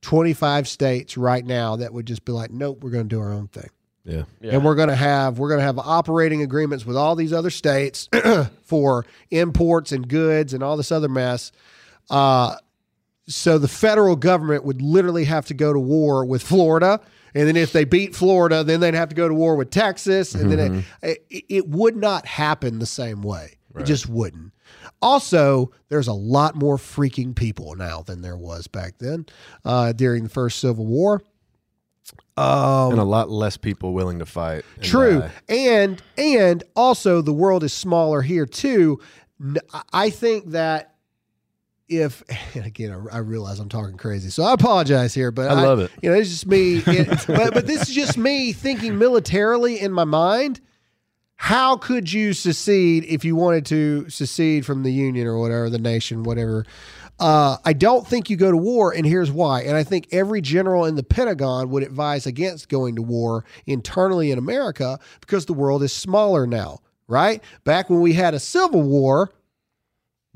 25 0.00 0.68
states 0.68 1.16
right 1.16 1.44
now 1.44 1.76
that 1.76 1.92
would 1.92 2.06
just 2.06 2.24
be 2.24 2.30
like, 2.30 2.52
nope, 2.52 2.84
we're 2.84 2.90
going 2.90 3.08
to 3.08 3.14
do 3.14 3.20
our 3.20 3.32
own 3.32 3.48
thing 3.48 3.70
yeah. 4.06 4.22
Yeah. 4.40 4.52
and 4.52 4.64
we're 4.64 4.76
going 4.76 4.88
to 4.88 4.94
have 4.94 5.38
we're 5.38 5.48
going 5.48 5.58
to 5.58 5.66
have 5.66 5.78
operating 5.78 6.42
agreements 6.42 6.86
with 6.86 6.96
all 6.96 7.16
these 7.16 7.32
other 7.32 7.50
states 7.50 8.08
for 8.62 9.04
imports 9.30 9.92
and 9.92 10.06
goods 10.08 10.54
and 10.54 10.62
all 10.62 10.76
this 10.76 10.92
other 10.92 11.08
mess. 11.08 11.52
Uh, 12.08 12.56
so 13.28 13.58
the 13.58 13.68
federal 13.68 14.16
government 14.16 14.64
would 14.64 14.80
literally 14.82 15.24
have 15.24 15.46
to 15.46 15.54
go 15.54 15.72
to 15.72 15.78
war 15.78 16.24
with 16.24 16.42
Florida, 16.42 17.00
and 17.34 17.46
then 17.46 17.56
if 17.56 17.72
they 17.72 17.84
beat 17.84 18.14
Florida, 18.14 18.64
then 18.64 18.80
they'd 18.80 18.94
have 18.94 19.08
to 19.10 19.14
go 19.14 19.28
to 19.28 19.34
war 19.34 19.56
with 19.56 19.70
Texas, 19.70 20.34
and 20.34 20.50
then 20.50 20.84
it, 21.02 21.24
it, 21.30 21.44
it 21.48 21.68
would 21.68 21.96
not 21.96 22.24
happen 22.26 22.78
the 22.78 22.86
same 22.86 23.22
way. 23.22 23.52
It 23.78 23.84
just 23.84 24.08
wouldn't. 24.08 24.52
Also, 25.02 25.70
there's 25.90 26.08
a 26.08 26.14
lot 26.14 26.54
more 26.54 26.78
freaking 26.78 27.34
people 27.36 27.74
now 27.76 28.00
than 28.00 28.22
there 28.22 28.38
was 28.38 28.66
back 28.68 28.96
then 28.98 29.26
uh, 29.66 29.92
during 29.92 30.22
the 30.24 30.30
first 30.30 30.60
Civil 30.60 30.86
War. 30.86 31.22
Um, 32.38 32.92
and 32.92 32.98
a 33.00 33.04
lot 33.04 33.28
less 33.28 33.58
people 33.58 33.92
willing 33.92 34.18
to 34.20 34.26
fight. 34.26 34.64
and 34.76 34.84
True, 34.84 35.20
die. 35.20 35.30
and 35.48 36.02
and 36.16 36.64
also 36.74 37.20
the 37.20 37.32
world 37.32 37.64
is 37.64 37.72
smaller 37.74 38.22
here 38.22 38.46
too. 38.46 39.00
I 39.92 40.08
think 40.10 40.52
that 40.52 40.94
if 41.88 42.22
again, 42.56 42.92
I 43.10 43.16
I 43.16 43.18
realize 43.18 43.58
I'm 43.58 43.68
talking 43.68 43.96
crazy, 43.96 44.30
so 44.30 44.42
I 44.44 44.52
apologize 44.52 45.14
here, 45.14 45.30
but 45.30 45.50
I 45.50 45.62
love 45.62 45.78
it. 45.80 45.90
You 46.02 46.10
know, 46.10 46.16
it's 46.16 46.30
just 46.30 46.46
me. 46.46 46.76
it- 46.86 47.24
but 47.26 47.54
but 47.54 47.66
this 47.66 47.88
is 47.88 47.94
just 47.94 48.16
me 48.18 48.52
thinking 48.52 48.98
militarily 48.98 49.80
in 49.80 49.92
my 49.92 50.04
mind. 50.04 50.60
How 51.38 51.76
could 51.76 52.10
you 52.10 52.32
secede 52.32 53.04
if 53.04 53.22
you 53.24 53.36
wanted 53.36 53.66
to 53.66 54.08
secede 54.08 54.64
from 54.64 54.82
the 54.84 54.90
union 54.92 55.26
or 55.26 55.38
whatever, 55.38 55.68
the 55.68 55.78
nation, 55.78 56.22
whatever? 56.22 56.64
Uh, 57.20 57.58
I 57.64 57.72
don't 57.74 58.06
think 58.06 58.30
you 58.30 58.36
go 58.36 58.50
to 58.50 58.56
war, 58.56 58.92
and 58.92 59.04
here's 59.06 59.30
why. 59.30 59.62
And 59.62 59.76
I 59.76 59.84
think 59.84 60.08
every 60.12 60.40
general 60.40 60.86
in 60.86 60.94
the 60.96 61.02
Pentagon 61.02 61.68
would 61.70 61.82
advise 61.82 62.26
against 62.26 62.68
going 62.70 62.96
to 62.96 63.02
war 63.02 63.44
internally 63.66 64.30
in 64.30 64.38
America 64.38 64.98
because 65.20 65.44
the 65.46 65.52
world 65.52 65.82
is 65.82 65.92
smaller 65.92 66.46
now, 66.46 66.80
right? 67.06 67.42
Back 67.64 67.90
when 67.90 68.00
we 68.00 68.14
had 68.14 68.32
a 68.34 68.40
civil 68.40 68.82
war, 68.82 69.30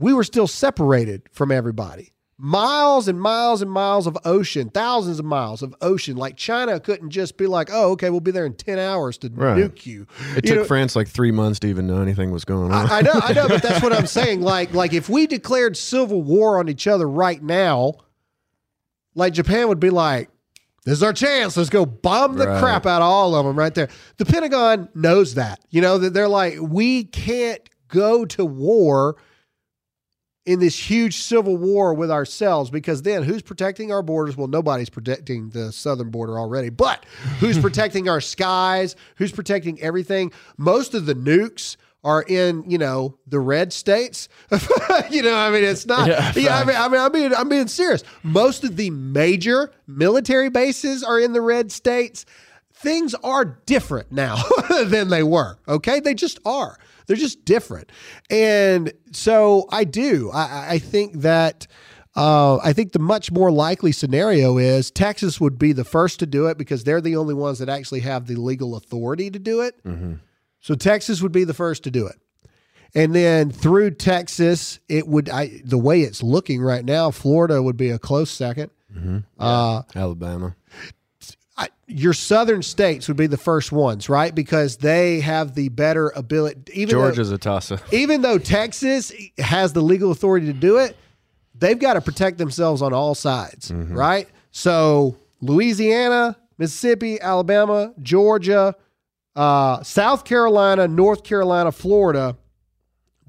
we 0.01 0.13
were 0.13 0.25
still 0.25 0.47
separated 0.49 1.23
from 1.31 1.53
everybody. 1.53 2.13
Miles 2.43 3.07
and 3.07 3.21
miles 3.21 3.61
and 3.61 3.71
miles 3.71 4.07
of 4.07 4.17
ocean, 4.25 4.71
thousands 4.71 5.19
of 5.19 5.27
miles 5.27 5.61
of 5.63 5.75
ocean. 5.83 6.17
Like 6.17 6.39
China 6.39 6.81
couldn't 6.81 7.11
just 7.11 7.37
be 7.37 7.47
like, 7.47 7.69
oh, 7.71 7.91
okay, 7.91 8.09
we'll 8.09 8.21
be 8.21 8.31
there 8.31 8.47
in 8.47 8.55
10 8.55 8.79
hours 8.79 9.19
to 9.19 9.29
Right. 9.29 9.59
nuke 9.59 9.85
you. 9.85 10.07
It 10.37 10.47
You 10.47 10.53
took 10.53 10.57
know- 10.61 10.65
France 10.65 10.97
like 10.97 11.07
three 11.07 11.33
months 11.33 11.59
to 11.61 11.67
even 11.69 11.87
know 11.87 12.01
anything 12.01 12.31
was 12.31 12.47
going 12.47 12.73
on. 12.73 12.91
I, 12.91 12.99
I 12.99 13.01
know, 13.03 13.13
I 13.13 13.33
know, 13.35 13.47
but 13.47 13.61
that's 13.63 13.83
what 13.83 13.93
I'm 13.93 14.07
saying. 14.19 14.41
Like, 14.41 14.73
like 14.73 14.95
if 14.95 15.11
we 15.11 15.27
declared 15.27 15.77
civil 15.77 16.23
war 16.23 16.59
on 16.59 16.71
each 16.71 16.87
other 16.87 17.07
right 17.07 17.43
now, 17.43 17.93
like 19.15 19.35
Japan 19.35 19.69
would 19.69 19.81
be 19.81 19.91
like, 19.91 20.31
"This 20.87 20.95
is 20.95 21.03
our 21.03 21.13
chance. 21.13 21.57
Let's 21.59 21.69
go 21.69 21.85
bomb 21.85 22.37
the 22.37 22.47
Right. 22.47 22.59
crap 22.63 22.87
out 22.87 23.03
of 23.03 23.09
all 23.09 23.35
of 23.35 23.45
them 23.45 23.59
right 23.59 23.75
there." 23.75 23.89
The 24.17 24.25
Pentagon 24.25 24.89
knows 24.95 25.35
that. 25.35 25.61
You 25.71 25.83
know 25.83 25.99
that 25.99 26.15
they're 26.15 26.29
like, 26.29 26.57
we 26.61 27.05
can't 27.05 27.61
go 27.89 28.25
to 28.25 28.47
war 28.47 29.17
in 30.47 30.59
this 30.59 30.91
huge 30.91 31.23
civil 31.23 31.57
war 31.57 31.93
with 31.95 32.11
ourselves 32.11 32.71
because 32.71 33.03
then 33.03 33.23
who's 33.23 33.43
protecting 33.43 33.93
our 33.93 34.03
borders? 34.03 34.37
Well, 34.37 34.49
nobody's 34.49 34.91
protecting 34.91 35.51
the 35.51 35.73
southern 35.73 36.11
border 36.11 36.39
already, 36.39 36.71
but 36.71 37.05
who's 37.39 37.59
protecting 37.61 38.09
our 38.09 38.21
skies? 38.21 38.97
Who's 39.17 39.33
protecting 39.33 39.81
everything? 39.81 40.33
Most 40.57 40.95
of 40.95 41.07
the 41.07 41.15
nukes 41.15 41.77
are 42.03 42.23
in, 42.23 42.65
you 42.67 42.79
know, 42.79 43.19
the 43.27 43.39
red 43.39 43.73
states. 43.73 44.29
you 45.11 45.23
know, 45.23 45.37
I 45.37 45.51
mean, 45.51 45.65
it's 45.65 45.85
not. 45.87 46.09
Yeah, 46.09 46.33
Yeah, 46.35 46.59
I 46.59 46.65
mean, 46.65 46.77
I 46.77 46.89
mean, 46.89 47.01
I'm 47.01 47.13
being, 47.13 47.35
I'm 47.35 47.49
being 47.49 47.69
serious. 47.69 48.03
Most 48.23 48.65
of 48.65 48.77
the 48.77 48.91
major 48.91 49.71
military 49.87 50.49
bases 50.49 51.03
are 51.03 51.21
in 51.21 51.35
the 51.35 51.43
red 51.43 51.71
states. 51.71 52.25
Things 52.73 53.15
are 53.17 53.45
different 53.45 54.11
now 54.11 54.43
than 54.87 55.09
they 55.09 55.23
were. 55.23 55.59
Okay, 55.69 56.01
they 56.01 56.15
just 56.15 56.39
are. 56.47 56.79
They're 57.11 57.17
just 57.17 57.45
different, 57.45 57.91
and 58.31 58.93
so 59.11 59.67
I 59.71 59.83
do. 59.83 60.31
I, 60.33 60.75
I- 60.75 60.79
think 60.79 61.15
that. 61.23 61.67
Uh, 62.17 62.57
I 62.59 62.73
think 62.73 62.91
the 62.93 62.99
much 62.99 63.31
more 63.33 63.51
likely 63.53 63.91
scenario 63.93 64.59
is 64.59 64.91
Texas 64.91 65.41
would 65.41 65.59
be 65.61 65.73
the 65.73 65.85
first 65.85 66.19
to 66.21 66.27
do 66.27 66.47
it 66.47 66.59
because 66.59 66.83
they're 66.83 67.01
the 67.01 67.17
only 67.17 67.35
ones 67.35 67.61
that 67.61 67.69
actually 67.69 68.01
have 68.01 68.27
the 68.27 68.35
legal 68.35 68.75
authority 68.77 69.31
to 69.31 69.39
do 69.39 69.61
it. 69.61 69.77
So 70.61 70.75
Texas 70.75 71.23
would 71.23 71.31
be 71.33 71.45
the 71.45 71.55
first 71.55 71.85
to 71.85 71.91
do 71.91 72.07
it. 72.09 72.17
And 72.97 73.15
then 73.15 73.51
through 73.53 73.93
Texas, 73.93 74.81
it 74.89 75.07
would 75.07 75.29
I 75.29 75.61
the 75.65 75.79
way 75.79 76.01
it's 76.03 76.21
looking 76.23 76.61
right 76.63 76.85
now, 76.85 77.13
Florida 77.13 77.63
would 77.63 77.77
be 77.77 77.91
a 77.91 77.99
close 77.99 78.31
second. 78.31 78.71
Uh, 79.39 79.83
Alabama. 79.95 80.57
I, 81.61 81.69
your 81.87 82.13
southern 82.15 82.63
states 82.63 83.07
would 83.07 83.17
be 83.19 83.27
the 83.27 83.37
first 83.37 83.71
ones, 83.71 84.09
right? 84.09 84.35
Because 84.35 84.79
they 84.79 85.21
have 85.21 85.55
the 85.55 85.69
better 85.69 86.11
ability. 86.17 86.73
Even 86.73 86.95
though- 86.97 87.03
Georgia's 87.03 87.31
a 87.33 87.39
toss 87.39 87.71
up. 87.71 87.81
even 87.93 88.23
though 88.23 88.39
Texas 88.39 89.13
has 89.39 89.73
the 89.75 89.83
legal 89.83 90.11
authority 90.11 90.47
to 90.47 90.53
do 90.55 90.79
it, 90.79 90.97
they've 91.55 91.79
got 91.79 91.95
to 91.95 92.01
protect 92.01 92.39
themselves 92.39 92.81
on 92.81 92.93
all 92.95 93.15
sides, 93.15 93.71
right? 93.73 94.27
So 94.53 95.17
Louisiana, 95.43 96.37
Mississippi, 96.57 97.21
Alabama, 97.21 97.93
Georgia, 98.03 98.75
uh, 99.37 99.83
South 99.83 100.25
Carolina, 100.25 100.89
North 100.89 101.23
Carolina, 101.25 101.71
Florida, 101.73 102.37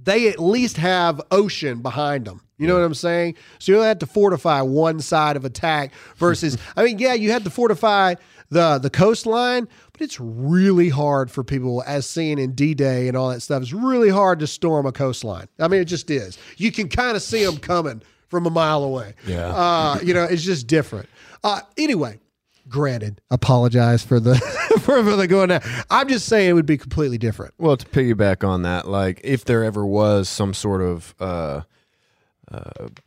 they 0.02 0.30
at 0.30 0.40
least 0.40 0.78
have 0.78 1.22
ocean 1.32 1.82
behind 1.82 2.26
them. 2.26 2.42
You 2.62 2.68
know 2.68 2.76
what 2.76 2.84
I'm 2.84 2.94
saying? 2.94 3.38
So 3.58 3.72
you 3.72 3.78
don't 3.80 3.88
have 3.88 3.98
to 4.00 4.06
fortify 4.06 4.62
one 4.62 5.00
side 5.00 5.36
of 5.36 5.46
attack 5.46 5.94
versus. 6.18 6.60
I 6.78 6.84
mean, 6.84 7.00
yeah, 7.00 7.16
you 7.16 7.32
had 7.32 7.44
to 7.46 7.50
fortify 7.50 8.14
the 8.50 8.78
the 8.78 8.92
coastline, 8.92 9.68
but 9.92 10.02
it's 10.02 10.20
really 10.20 10.90
hard 10.90 11.32
for 11.32 11.44
people, 11.44 11.84
as 11.88 12.06
seen 12.06 12.38
in 12.38 12.52
D-Day 12.52 13.08
and 13.08 13.18
all 13.18 13.30
that 13.30 13.42
stuff. 13.42 13.64
It's 13.64 13.74
really 13.74 14.10
hard 14.10 14.38
to 14.42 14.48
storm 14.48 14.86
a 14.86 14.92
coastline. 14.92 15.48
I 15.58 15.68
mean, 15.70 15.82
it 15.82 15.86
just 15.86 16.12
is. 16.12 16.38
You 16.58 16.72
can 16.72 16.88
kind 16.88 17.16
of 17.18 17.24
see 17.24 17.44
them 17.44 17.58
coming 17.58 18.04
from 18.28 18.46
a 18.46 18.52
mile 18.52 18.84
away. 18.84 19.16
Yeah. 19.26 19.48
Uh, 19.48 20.00
you 20.04 20.14
know, 20.14 20.26
it's 20.26 20.44
just 20.44 20.68
different. 20.68 21.10
Uh, 21.44 21.62
anyway, 21.80 22.20
granted, 22.70 23.22
apologize 23.32 24.04
for 24.04 24.20
the 24.20 24.36
for, 24.82 25.04
for 25.04 25.16
the 25.16 25.28
going 25.28 25.50
down. 25.50 25.62
I'm 25.90 26.08
just 26.08 26.28
saying 26.28 26.48
it 26.48 26.54
would 26.54 26.68
be 26.68 26.78
completely 26.78 27.18
different. 27.18 27.56
Well, 27.58 27.76
to 27.76 27.88
piggyback 27.88 28.48
on 28.48 28.62
that, 28.62 28.88
like 28.88 29.20
if 29.24 29.46
there 29.46 29.64
ever 29.64 29.84
was 29.84 30.30
some 30.30 30.54
sort 30.54 30.84
of 30.84 31.16
uh, 31.20 31.62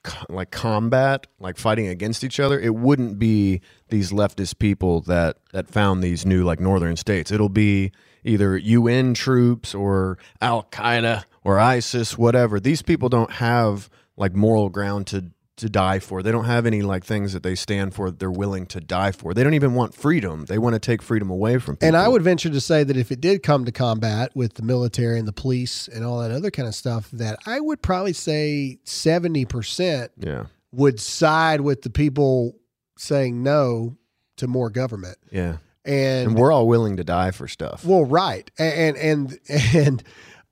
co- 0.02 0.26
like 0.28 0.50
combat, 0.50 1.26
like 1.38 1.58
fighting 1.58 1.88
against 1.88 2.24
each 2.24 2.40
other, 2.40 2.58
it 2.58 2.74
wouldn't 2.74 3.18
be 3.18 3.60
these 3.88 4.10
leftist 4.12 4.58
people 4.58 5.00
that 5.02 5.36
that 5.52 5.68
found 5.68 6.02
these 6.02 6.24
new 6.24 6.44
like 6.44 6.60
northern 6.60 6.96
states. 6.96 7.30
It'll 7.30 7.48
be 7.48 7.92
either 8.24 8.56
UN 8.56 9.14
troops 9.14 9.74
or 9.74 10.18
Al 10.40 10.64
Qaeda 10.64 11.24
or 11.42 11.58
ISIS, 11.58 12.16
whatever. 12.16 12.58
These 12.58 12.82
people 12.82 13.08
don't 13.08 13.32
have 13.32 13.90
like 14.16 14.34
moral 14.34 14.70
ground 14.70 15.06
to 15.08 15.30
to 15.56 15.68
die 15.68 16.00
for. 16.00 16.22
They 16.22 16.32
don't 16.32 16.46
have 16.46 16.66
any 16.66 16.82
like 16.82 17.04
things 17.04 17.32
that 17.32 17.42
they 17.42 17.54
stand 17.54 17.94
for 17.94 18.10
that 18.10 18.18
they're 18.18 18.30
willing 18.30 18.66
to 18.66 18.80
die 18.80 19.12
for. 19.12 19.34
They 19.34 19.44
don't 19.44 19.54
even 19.54 19.74
want 19.74 19.94
freedom. 19.94 20.46
They 20.46 20.58
want 20.58 20.74
to 20.74 20.80
take 20.80 21.00
freedom 21.00 21.30
away 21.30 21.58
from 21.58 21.76
people. 21.76 21.88
And 21.88 21.96
I 21.96 22.08
would 22.08 22.22
venture 22.22 22.50
to 22.50 22.60
say 22.60 22.82
that 22.82 22.96
if 22.96 23.12
it 23.12 23.20
did 23.20 23.42
come 23.42 23.64
to 23.64 23.72
combat 23.72 24.32
with 24.34 24.54
the 24.54 24.62
military 24.62 25.18
and 25.18 25.28
the 25.28 25.32
police 25.32 25.86
and 25.88 26.04
all 26.04 26.18
that 26.20 26.32
other 26.32 26.50
kind 26.50 26.66
of 26.66 26.74
stuff, 26.74 27.10
that 27.12 27.38
I 27.46 27.60
would 27.60 27.82
probably 27.82 28.12
say 28.12 28.78
70% 28.84 30.08
yeah. 30.18 30.46
would 30.72 30.98
side 30.98 31.60
with 31.60 31.82
the 31.82 31.90
people 31.90 32.56
saying 32.98 33.42
no 33.42 33.96
to 34.36 34.48
more 34.48 34.70
government. 34.70 35.18
Yeah. 35.30 35.58
And, 35.84 36.30
And 36.30 36.38
we're 36.38 36.50
all 36.50 36.66
willing 36.66 36.96
to 36.96 37.04
die 37.04 37.30
for 37.30 37.46
stuff. 37.46 37.84
well, 37.84 38.04
right. 38.04 38.50
And 38.58 38.96
and 38.96 39.38
and 39.74 40.02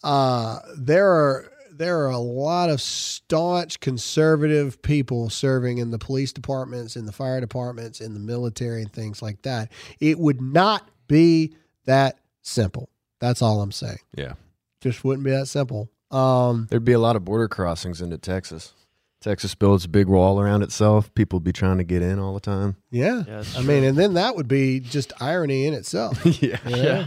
uh 0.05 0.59
there 0.77 1.09
are 1.09 1.52
there 1.83 1.99
are 2.05 2.11
a 2.11 2.19
lot 2.19 2.71
of 2.71 2.81
staunch 2.81 3.81
conservative 3.81 4.81
people 4.83 5.29
serving 5.31 5.79
in 5.79 5.91
the 5.91 5.99
police 5.99 6.33
departments, 6.33 6.97
in 6.97 7.07
the 7.07 7.13
fire 7.13 7.41
departments, 7.41 8.01
in 8.01 8.15
the 8.15 8.21
military, 8.21 8.83
and 8.83 8.93
things 8.93 9.21
like 9.21 9.43
that. 9.43 9.71
It 10.01 10.19
would 10.19 10.41
not 10.41 10.89
be 11.09 11.57
that 11.85 12.19
simple. 12.43 12.89
That's 13.19 13.43
all 13.43 13.61
I'm 13.61 13.73
saying. 13.73 13.99
Yeah. 14.17 14.35
Just 14.81 15.05
wouldn't 15.05 15.25
be 15.25 15.31
that 15.31 15.47
simple. 15.47 15.91
Um, 16.11 16.67
There'd 16.71 16.85
be 16.85 16.93
a 16.93 16.99
lot 16.99 17.17
of 17.17 17.25
border 17.25 17.49
crossings 17.49 18.01
into 18.01 18.19
Texas. 18.19 18.73
Texas 19.21 19.55
builds 19.55 19.85
a 19.85 19.89
big 19.89 20.09
wall 20.09 20.41
around 20.41 20.63
itself. 20.63 21.15
People 21.15 21.41
be 21.41 21.53
trying 21.53 21.79
to 21.79 21.85
get 21.85 22.03
in 22.03 22.19
all 22.19 22.35
the 22.35 22.41
time. 22.41 22.77
yeah. 22.91 23.19
Yeah, 23.19 23.37
that's 23.37 23.57
I 23.57 23.63
mean, 23.63 23.85
and 23.85 23.97
then 23.97 24.15
that 24.15 24.37
would 24.37 24.49
be 24.49 24.81
just 24.81 25.13
irony 25.21 25.67
in 25.67 25.75
itself. 25.75 26.25
yeah. 26.43 26.59
you 26.67 26.77
know? 26.77 27.07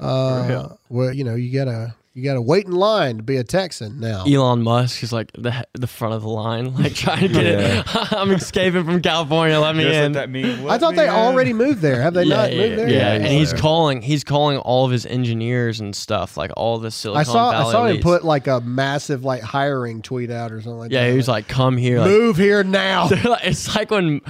Uh, 0.00 0.76
well, 0.88 1.12
you 1.12 1.24
know, 1.24 1.34
you 1.34 1.52
gotta 1.52 1.94
you 2.14 2.22
gotta 2.22 2.40
wait 2.40 2.64
in 2.64 2.72
line 2.72 3.16
to 3.16 3.22
be 3.24 3.38
a 3.38 3.42
Texan 3.44 3.98
now. 3.98 4.24
Elon 4.24 4.62
Musk 4.62 5.02
is 5.02 5.12
like 5.12 5.32
the 5.32 5.66
the 5.72 5.88
front 5.88 6.14
of 6.14 6.22
the 6.22 6.28
line, 6.28 6.72
like 6.80 6.94
trying 6.94 7.22
to 7.22 7.28
get 7.28 7.44
it. 7.44 7.84
I'm 8.12 8.30
escaping 8.30 8.84
from 8.84 9.02
California. 9.02 9.58
Let 9.58 9.74
me 9.74 9.82
Just 9.82 9.96
in. 9.96 10.12
let 10.12 10.20
that 10.20 10.30
mean. 10.30 10.68
I 10.68 10.78
thought 10.78 10.94
they 10.94 11.08
already 11.08 11.52
moved 11.52 11.80
there. 11.80 12.00
Have 12.00 12.14
they 12.14 12.22
yeah, 12.22 12.36
not 12.36 12.52
yeah, 12.52 12.58
moved 12.60 12.78
there? 12.78 12.88
yeah, 12.88 13.12
yet? 13.14 13.22
and 13.22 13.26
he's 13.26 13.52
calling. 13.52 14.00
He's 14.00 14.22
calling 14.22 14.58
all 14.58 14.84
of 14.84 14.92
his 14.92 15.06
engineers 15.06 15.80
and 15.80 15.94
stuff, 15.94 16.36
like 16.36 16.52
all 16.56 16.78
the 16.78 16.92
Silicon 16.92 17.20
I 17.20 17.24
saw 17.24 17.50
Valley 17.50 17.64
I 17.68 17.72
saw 17.72 17.86
him 17.86 17.96
elites. 17.96 18.02
put 18.02 18.24
like 18.24 18.46
a 18.46 18.60
massive 18.60 19.24
like 19.24 19.42
hiring 19.42 20.00
tweet 20.00 20.30
out 20.30 20.52
or 20.52 20.60
something 20.60 20.78
like 20.78 20.90
that. 20.90 20.96
Yeah, 20.96 21.10
he 21.10 21.16
was 21.16 21.26
like, 21.26 21.48
"Come 21.48 21.76
here." 21.76 21.98
Like, 21.98 22.10
move 22.10 22.36
here 22.36 22.62
now. 22.62 23.08
Like, 23.24 23.46
it's 23.46 23.74
like 23.74 23.90
when, 23.90 24.20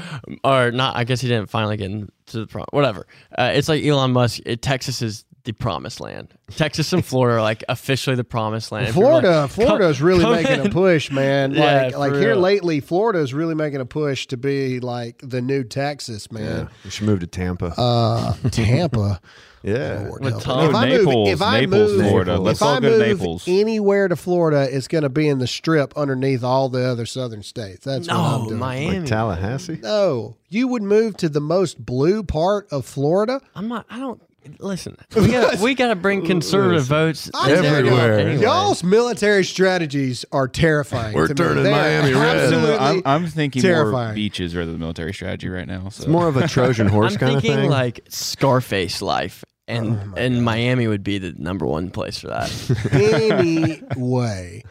or 0.45 0.71
not. 0.71 0.97
I 0.97 1.05
guess 1.05 1.21
he 1.21 1.27
didn't 1.27 1.51
finally 1.51 1.77
get 1.77 1.91
into 1.91 2.09
the 2.31 2.47
prom. 2.47 2.65
Whatever. 2.71 3.07
Uh, 3.37 3.51
it's 3.53 3.69
like 3.69 3.85
Elon 3.85 4.13
Musk. 4.13 4.41
It, 4.47 4.63
Texas 4.63 5.03
is 5.03 5.25
the 5.45 5.53
promised 5.53 6.01
land. 6.01 6.35
Texas 6.57 6.93
and 6.93 7.05
Florida 7.05 7.37
are 7.39 7.43
like 7.43 7.63
officially 7.69 8.17
the 8.17 8.25
promised 8.25 8.73
land. 8.73 8.87
And 8.87 8.95
Florida, 8.95 9.43
like, 9.43 9.51
Florida's 9.53 9.99
come- 9.99 10.07
really 10.07 10.23
come 10.25 10.33
making 10.33 10.67
a 10.67 10.71
push, 10.71 11.11
man. 11.11 11.53
Yeah, 11.55 11.83
like 11.83 11.93
for 11.93 11.99
like 11.99 12.13
here 12.15 12.29
real. 12.31 12.41
lately, 12.41 12.81
Florida's 12.81 13.33
really 13.35 13.55
making 13.55 13.81
a 13.81 13.87
push 13.87 14.27
to 14.29 14.37
be 14.37 14.81
like 14.81 15.21
the 15.23 15.41
new 15.43 15.63
Texas, 15.65 16.27
Yeah. 16.33 16.39
man. 16.39 16.69
We 16.85 16.91
should 16.91 17.07
move 17.07 17.21
to 17.21 17.27
Tampa. 17.27 17.75
Uh, 17.77 18.33
Tampa. 18.51 19.21
yeah. 19.63 20.07
Lord 20.09 20.25
With. 20.25 20.41
Tom- 20.43 20.71
If 20.71 20.75
I 20.75 20.89
Naples, 20.89 21.15
move, 21.15 21.29
if 21.29 21.43
I 21.43 21.61
Naples, 21.61 21.93
move, 21.93 22.07
Florida. 22.09 22.35
if 22.35 22.41
Let's 22.41 22.63
I 22.63 22.67
all 22.67 22.81
go 22.81 22.91
to 22.91 22.99
move 22.99 23.07
Naples. 23.19 23.45
anywhere 23.47 24.09
to 24.09 24.17
Florida, 24.17 24.67
it's 24.75 24.89
going 24.89 25.03
to 25.05 25.09
be 25.11 25.29
in 25.29 25.39
the 25.41 25.47
strip 25.47 25.95
underneath 25.97 26.43
all 26.43 26.69
the 26.71 26.85
other 26.85 27.05
southern 27.07 27.43
states. 27.43 27.85
That's 27.85 28.09
what 28.09 28.17
I'm 28.17 28.43
No, 28.43 28.49
doing. 28.49 28.61
Miami. 28.61 29.01
Like 29.01 29.09
Tallahassee? 29.09 29.79
No, 29.83 30.37
you 30.49 30.69
would 30.69 30.83
move 30.83 31.17
to 31.19 31.29
the 31.29 31.41
most 31.41 31.85
blue 31.85 32.23
part 32.23 32.67
of 32.73 32.87
Florida. 32.87 33.41
I'm 33.55 33.69
not. 33.69 33.85
I 33.91 33.99
don't. 33.99 34.23
Listen, 34.59 34.97
we 35.17 35.29
got 35.29 35.59
we 35.61 35.75
got 35.75 35.89
to 35.89 35.97
bring 35.97 36.25
conservative 36.25 36.85
votes 36.85 37.31
I'm 37.35 37.51
in 37.55 37.63
there 37.63 37.83
telling 37.83 37.87
y'all, 37.87 38.01
anyway. 38.01 38.43
Y'all's 38.43 38.85
military 38.85 39.45
strategies 39.45 40.25
are 40.33 40.49
terrifying. 40.49 41.15
We're 41.15 41.29
to 41.29 41.35
me. 41.35 41.37
turning 41.37 41.65
They're 41.65 41.73
Miami 41.73 42.13
red. 42.15 42.37
Absolutely. 42.37 42.77
I'm, 42.77 43.03
I'm 43.05 43.27
thinking 43.27 43.63
terrifying. 43.63 44.07
more 44.09 44.15
beaches 44.15 44.55
rather 44.55 44.71
than 44.73 44.81
military 44.81 45.15
strategy 45.15 45.49
right 45.49 45.67
now. 45.67 45.89
So 45.89 46.03
It's 46.03 46.07
more 46.07 46.29
of 46.29 46.37
a 46.37 46.47
Trojan 46.49 46.87
horse 46.89 47.15
I'm 47.15 47.19
kind 47.19 47.37
of 47.37 47.43
thinking 47.43 47.63
thing. 47.63 47.71
like 47.71 48.01
Scarface 48.09 49.01
life, 49.03 49.45
and 49.67 49.99
Oh 50.15 50.15
and 50.17 50.45
Miami 50.45 50.87
would 50.89 51.03
be 51.05 51.19
the 51.19 51.33
number 51.39 51.67
one 51.67 51.91
place 51.91 52.19
for 52.19 52.29
that. 52.29 52.51
anyway. 52.93 54.63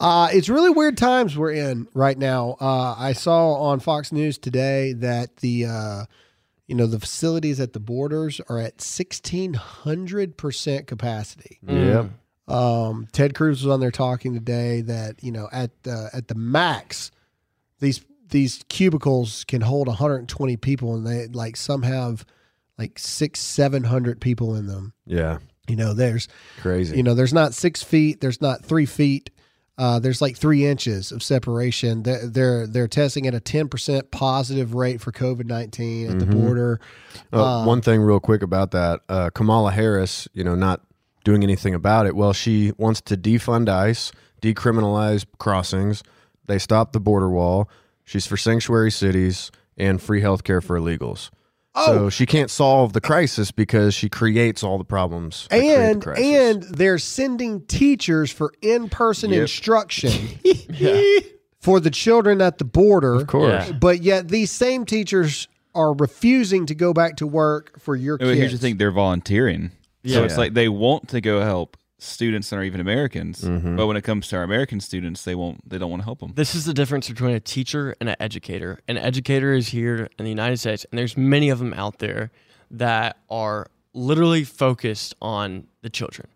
Uh, 0.00 0.28
it's 0.32 0.48
really 0.48 0.70
weird 0.70 0.98
times 0.98 1.38
we're 1.38 1.52
in 1.52 1.86
right 1.94 2.18
now. 2.18 2.56
Uh, 2.60 2.94
I 2.98 3.12
saw 3.12 3.54
on 3.54 3.80
Fox 3.80 4.12
News 4.12 4.38
today 4.38 4.92
that 4.94 5.36
the 5.36 5.66
uh, 5.66 6.04
you 6.66 6.74
know 6.74 6.86
the 6.86 7.00
facilities 7.00 7.60
at 7.60 7.72
the 7.72 7.80
borders 7.80 8.40
are 8.48 8.58
at 8.58 8.80
sixteen 8.80 9.54
hundred 9.54 10.36
percent 10.36 10.86
capacity. 10.86 11.58
yep. 11.66 12.10
Um, 12.46 13.08
Ted 13.12 13.34
Cruz 13.34 13.64
was 13.64 13.72
on 13.72 13.80
there 13.80 13.90
talking 13.90 14.34
today 14.34 14.82
that 14.82 15.22
you 15.22 15.32
know 15.32 15.48
at 15.52 15.70
the 15.84 16.10
at 16.12 16.28
the 16.28 16.34
max 16.34 17.10
these 17.80 18.04
these 18.28 18.64
cubicles 18.68 19.44
can 19.44 19.60
hold 19.60 19.86
120 19.86 20.56
people 20.56 20.94
and 20.94 21.06
they 21.06 21.26
like 21.28 21.56
some 21.56 21.82
have 21.82 22.24
like 22.78 22.98
six 22.98 23.40
seven 23.40 23.84
hundred 23.84 24.20
people 24.20 24.56
in 24.56 24.66
them. 24.66 24.92
Yeah. 25.06 25.38
You 25.68 25.76
know, 25.76 25.94
there's 25.94 26.28
Crazy. 26.60 26.96
you 26.96 27.02
know, 27.02 27.14
there's 27.14 27.32
not 27.32 27.54
six 27.54 27.82
feet, 27.82 28.20
there's 28.20 28.40
not 28.40 28.64
three 28.64 28.86
feet. 28.86 29.30
Uh, 29.76 29.98
there's 29.98 30.22
like 30.22 30.36
three 30.36 30.64
inches 30.64 31.10
of 31.10 31.22
separation. 31.22 32.04
They're 32.04 32.26
they're, 32.28 32.66
they're 32.66 32.88
testing 32.88 33.26
at 33.26 33.34
a 33.34 33.40
ten 33.40 33.68
percent 33.68 34.10
positive 34.10 34.74
rate 34.74 35.00
for 35.00 35.10
COVID 35.10 35.46
nineteen 35.46 36.10
at 36.10 36.18
the 36.20 36.26
border. 36.26 36.80
Uh, 37.32 37.64
one 37.64 37.82
thing, 37.82 38.00
real 38.00 38.20
quick 38.20 38.42
about 38.42 38.70
that, 38.70 39.00
uh, 39.08 39.30
Kamala 39.30 39.72
Harris, 39.72 40.28
you 40.32 40.44
know, 40.44 40.54
not 40.54 40.80
doing 41.24 41.42
anything 41.42 41.74
about 41.74 42.06
it. 42.06 42.14
Well, 42.14 42.32
she 42.32 42.72
wants 42.76 43.00
to 43.02 43.16
defund 43.16 43.68
ICE, 43.68 44.12
decriminalize 44.40 45.26
crossings. 45.38 46.04
They 46.46 46.58
stopped 46.58 46.92
the 46.92 47.00
border 47.00 47.30
wall. 47.30 47.68
She's 48.04 48.26
for 48.26 48.36
sanctuary 48.36 48.90
cities 48.90 49.50
and 49.76 50.00
free 50.00 50.20
health 50.20 50.44
care 50.44 50.60
for 50.60 50.78
illegals. 50.78 51.30
Oh. 51.76 51.86
So 51.86 52.10
she 52.10 52.24
can't 52.26 52.50
solve 52.50 52.92
the 52.92 53.00
crisis 53.00 53.50
because 53.50 53.94
she 53.94 54.08
creates 54.08 54.62
all 54.62 54.78
the 54.78 54.84
problems. 54.84 55.48
that 55.50 55.58
create 56.00 56.20
the 56.22 56.36
And 56.36 56.62
and 56.64 56.74
they're 56.74 56.98
sending 56.98 57.62
teachers 57.66 58.30
for 58.30 58.52
in 58.62 58.88
person 58.88 59.30
Yep. 59.30 59.40
instruction 59.42 60.10
for 61.60 61.80
the 61.80 61.90
children 61.90 62.40
at 62.40 62.58
the 62.58 62.64
border. 62.64 63.14
of 63.14 63.26
course, 63.26 63.68
Yeah. 63.68 63.72
But 63.72 64.02
yet 64.02 64.28
these 64.28 64.50
same 64.50 64.84
teachers 64.84 65.48
are 65.74 65.92
refusing 65.94 66.66
to 66.66 66.74
go 66.74 66.92
back 66.92 67.16
to 67.16 67.26
work 67.26 67.80
for 67.80 67.96
your 67.96 68.18
But 68.18 68.26
kids. 68.26 68.38
here's 68.38 68.52
the 68.52 68.58
thing: 68.58 68.76
they're 68.76 68.92
volunteering. 68.92 69.72
yeah. 70.02 70.14
So 70.16 70.24
it's 70.24 70.38
like 70.38 70.54
they 70.54 70.68
want 70.68 71.08
to 71.08 71.20
go 71.20 71.40
help 71.40 71.76
students 72.04 72.50
that 72.50 72.56
are 72.56 72.62
even 72.62 72.80
Americans, 72.80 73.42
mm-hmm. 73.42 73.76
but 73.76 73.86
when 73.86 73.96
it 73.96 74.02
comes 74.02 74.28
to 74.28 74.36
our 74.36 74.42
American 74.42 74.80
students, 74.80 75.24
they 75.24 75.34
won't. 75.34 75.68
They 75.68 75.78
don't 75.78 75.90
want 75.90 76.02
to 76.02 76.04
help 76.04 76.20
them. 76.20 76.32
This 76.34 76.54
is 76.54 76.64
the 76.64 76.74
difference 76.74 77.08
between 77.08 77.34
a 77.34 77.40
teacher 77.40 77.94
and 78.00 78.08
an 78.08 78.16
educator. 78.20 78.80
An 78.88 78.98
educator 78.98 79.52
is 79.52 79.68
here 79.68 80.08
in 80.18 80.24
the 80.24 80.30
United 80.30 80.58
States, 80.58 80.86
and 80.90 80.98
there's 80.98 81.16
many 81.16 81.50
of 81.50 81.58
them 81.58 81.74
out 81.74 81.98
there 81.98 82.30
that 82.70 83.16
are 83.30 83.68
literally 83.92 84.44
focused 84.44 85.14
on 85.22 85.66
the 85.82 85.90
children. 85.90 86.28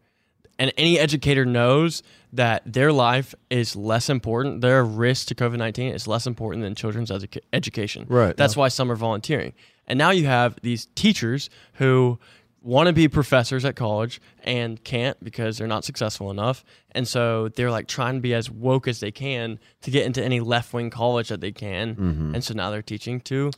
And 0.59 0.73
any 0.77 0.99
educator 0.99 1.45
knows 1.45 2.03
that 2.33 2.63
their 2.67 2.93
life 2.93 3.35
is 3.49 3.77
less 3.77 4.11
important, 4.11 4.61
their 4.61 4.85
risk 4.85 5.29
to 5.29 5.35
COVID 5.35 5.57
19 5.59 5.95
is 5.95 6.07
less 6.07 6.27
important 6.27 6.63
than 6.63 6.75
children's 6.75 7.11
educa- 7.11 7.41
education. 7.53 8.07
Right. 8.09 8.37
That's 8.37 8.57
why 8.57 8.69
some 8.69 8.91
are 8.91 8.97
volunteering. 8.97 9.53
And 9.87 9.99
now 9.99 10.11
you 10.11 10.27
have 10.27 10.59
these 10.63 10.87
teachers 10.95 11.49
who 11.75 12.19
want 12.63 12.89
to 12.89 12.93
be 12.93 13.09
professors 13.09 13.65
at 13.65 13.77
college 13.77 14.21
and 14.43 14.83
can't 14.85 15.23
because 15.23 15.59
they're 15.59 15.67
not 15.69 15.85
successful 15.85 16.31
enough. 16.31 16.65
And 16.93 17.07
so 17.07 17.49
they're 17.51 17.71
like 17.71 17.87
trying 17.87 18.15
to 18.17 18.21
be 18.21 18.35
as 18.35 18.51
woke 18.51 18.89
as 18.89 19.01
they 19.01 19.11
can 19.13 19.59
to 19.83 19.91
get 19.91 20.07
into 20.07 20.23
any 20.23 20.41
left 20.41 20.73
wing 20.73 20.91
college 20.91 21.29
that 21.29 21.41
they 21.41 21.53
can. 21.53 21.95
Mm-hmm. 21.95 22.35
And 22.35 22.45
so 22.45 22.55
now 22.55 22.71
they're 22.71 22.83
teaching 22.83 23.21
to 23.23 23.51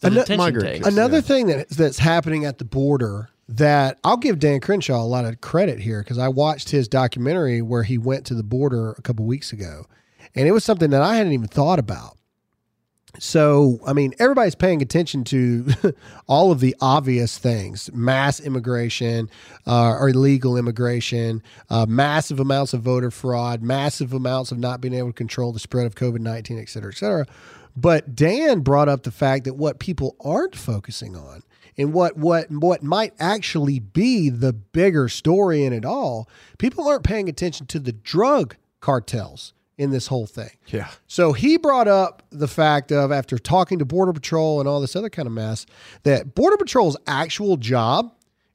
the 0.00 0.06
Ano- 0.06 0.20
detention 0.20 0.36
migrant 0.38 0.66
tanks. 0.68 0.86
kids. 0.86 0.96
Another 0.96 1.20
thing 1.20 1.46
that 1.48 1.68
that's 1.70 1.98
happening 1.98 2.44
at 2.44 2.58
the 2.58 2.64
border 2.64 3.28
that 3.48 3.98
I'll 4.04 4.16
give 4.16 4.38
Dan 4.38 4.60
Crenshaw 4.60 5.00
a 5.02 5.04
lot 5.04 5.24
of 5.24 5.40
credit 5.40 5.78
here 5.80 6.02
because 6.02 6.18
I 6.18 6.28
watched 6.28 6.70
his 6.70 6.88
documentary 6.88 7.62
where 7.62 7.82
he 7.84 7.98
went 7.98 8.24
to 8.26 8.34
the 8.34 8.42
border 8.42 8.92
a 8.92 9.02
couple 9.02 9.24
weeks 9.24 9.52
ago, 9.52 9.84
and 10.34 10.48
it 10.48 10.52
was 10.52 10.64
something 10.64 10.90
that 10.90 11.02
I 11.02 11.16
hadn't 11.16 11.32
even 11.32 11.48
thought 11.48 11.78
about. 11.78 12.16
So, 13.18 13.80
I 13.86 13.92
mean, 13.92 14.14
everybody's 14.18 14.54
paying 14.54 14.82
attention 14.82 15.24
to 15.24 15.66
all 16.26 16.52
of 16.52 16.60
the 16.60 16.74
obvious 16.80 17.38
things 17.38 17.90
mass 17.92 18.40
immigration 18.40 19.30
uh, 19.66 19.92
or 19.92 20.10
illegal 20.10 20.56
immigration, 20.56 21.42
uh, 21.70 21.86
massive 21.86 22.40
amounts 22.40 22.74
of 22.74 22.82
voter 22.82 23.10
fraud, 23.10 23.62
massive 23.62 24.12
amounts 24.12 24.52
of 24.52 24.58
not 24.58 24.80
being 24.80 24.94
able 24.94 25.08
to 25.08 25.14
control 25.14 25.52
the 25.52 25.58
spread 25.58 25.86
of 25.86 25.94
COVID 25.94 26.20
19, 26.20 26.58
et 26.58 26.68
cetera, 26.68 26.90
et 26.90 26.96
cetera. 26.96 27.26
But 27.76 28.14
Dan 28.14 28.60
brought 28.60 28.88
up 28.88 29.02
the 29.02 29.10
fact 29.10 29.44
that 29.44 29.54
what 29.54 29.78
people 29.78 30.16
aren't 30.20 30.56
focusing 30.56 31.14
on 31.14 31.42
and 31.76 31.92
what, 31.92 32.16
what, 32.16 32.50
what 32.50 32.82
might 32.82 33.12
actually 33.18 33.78
be 33.78 34.30
the 34.30 34.52
bigger 34.52 35.08
story 35.08 35.64
in 35.64 35.74
it 35.74 35.84
all, 35.84 36.28
people 36.58 36.88
aren't 36.88 37.04
paying 37.04 37.28
attention 37.28 37.66
to 37.66 37.78
the 37.78 37.92
drug 37.92 38.56
cartels 38.80 39.52
in 39.78 39.90
this 39.90 40.06
whole 40.06 40.26
thing. 40.26 40.50
Yeah. 40.68 40.88
So 41.06 41.32
he 41.32 41.58
brought 41.58 41.86
up 41.88 42.22
the 42.30 42.48
fact 42.48 42.90
of 42.92 43.12
after 43.12 43.38
talking 43.38 43.78
to 43.80 43.84
Border 43.84 44.12
Patrol 44.12 44.58
and 44.60 44.68
all 44.68 44.80
this 44.80 44.96
other 44.96 45.10
kind 45.10 45.26
of 45.26 45.32
mess, 45.32 45.66
that 46.04 46.34
Border 46.34 46.56
Patrol's 46.56 46.96
actual 47.06 47.56
job 47.58 48.12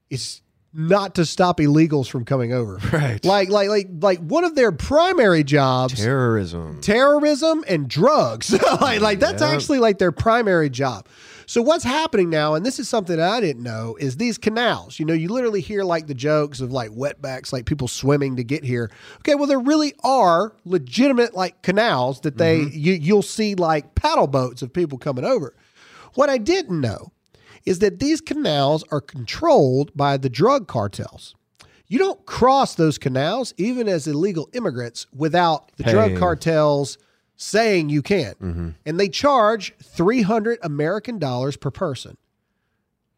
is 0.10 0.42
not 0.74 1.16
to 1.16 1.26
stop 1.26 1.60
illegals 1.60 2.10
from 2.10 2.24
coming 2.26 2.54
over. 2.54 2.80
Right. 2.94 3.24
Like 3.26 3.50
like 3.50 3.70
like 3.70 3.88
like 4.00 4.20
one 4.20 4.44
of 4.46 4.56
their 4.56 4.72
primary 4.72 5.44
jobs 5.44 6.02
Terrorism. 6.02 6.80
terrorism 6.82 7.64
and 7.68 7.88
drugs. 7.90 8.52
like, 8.82 9.02
like 9.02 9.20
that's 9.20 9.42
Yep. 9.42 9.52
actually 9.54 9.80
like 9.80 9.98
their 10.00 10.12
primary 10.14 10.70
job. 10.70 11.08
So 11.52 11.62
what's 11.62 11.84
happening 11.84 12.30
now, 12.30 12.54
and 12.54 12.66
this 12.66 12.80
is 12.80 12.88
something 12.88 13.18
that 13.18 13.30
I 13.30 13.42
didn't 13.42 13.62
know, 13.62 13.98
is 14.00 14.16
these 14.16 14.38
canals. 14.38 15.00
You 15.00 15.06
know, 15.06 15.14
you 15.14 15.28
literally 15.28 15.60
hear 15.60 15.84
like 15.84 16.08
the 16.08 16.14
jokes 16.14 16.62
of 16.62 16.72
like 16.72 16.92
wetbacks, 16.92 17.52
like 17.52 17.66
people 17.66 17.90
swimming 17.90 18.38
to 18.38 18.44
get 18.46 18.64
here. 18.64 18.90
Okay, 19.18 19.36
well 19.36 19.48
there 19.48 19.60
really 19.60 19.94
are 20.02 20.56
legitimate 20.64 21.36
like 21.36 21.62
canals 21.62 22.22
that 22.22 22.38
they 22.38 22.62
mm-hmm. 22.62 22.80
you 22.80 22.94
you'll 22.94 23.22
see 23.22 23.56
like 23.56 23.96
paddle 23.96 24.28
boats 24.28 24.62
of 24.62 24.72
people 24.72 24.98
coming 24.98 25.26
over. 25.26 25.54
What 26.14 26.30
I 26.30 26.38
didn't 26.38 26.80
know 26.80 27.12
is 27.66 27.80
that 27.80 28.00
these 28.00 28.22
canals 28.22 28.86
are 28.90 29.02
controlled 29.02 29.92
by 29.94 30.16
the 30.16 30.30
drug 30.30 30.70
cartels. 30.70 31.36
You 31.88 32.00
don't 32.00 32.26
cross 32.26 32.76
those 32.76 32.98
canals, 32.98 33.54
even 33.58 33.90
as 33.90 34.08
illegal 34.08 34.48
immigrants, 34.54 35.06
without 35.14 35.76
the 35.76 35.84
drug 35.84 36.18
cartels 36.18 36.98
saying 37.42 37.90
you 37.90 38.02
can. 38.04 38.34
Mm-hmm. 38.42 38.70
And 38.86 39.00
they 39.00 39.10
charge 39.10 39.74
300 39.82 40.60
American 40.62 41.18
dollars 41.18 41.58
per 41.58 41.72
person 41.72 42.18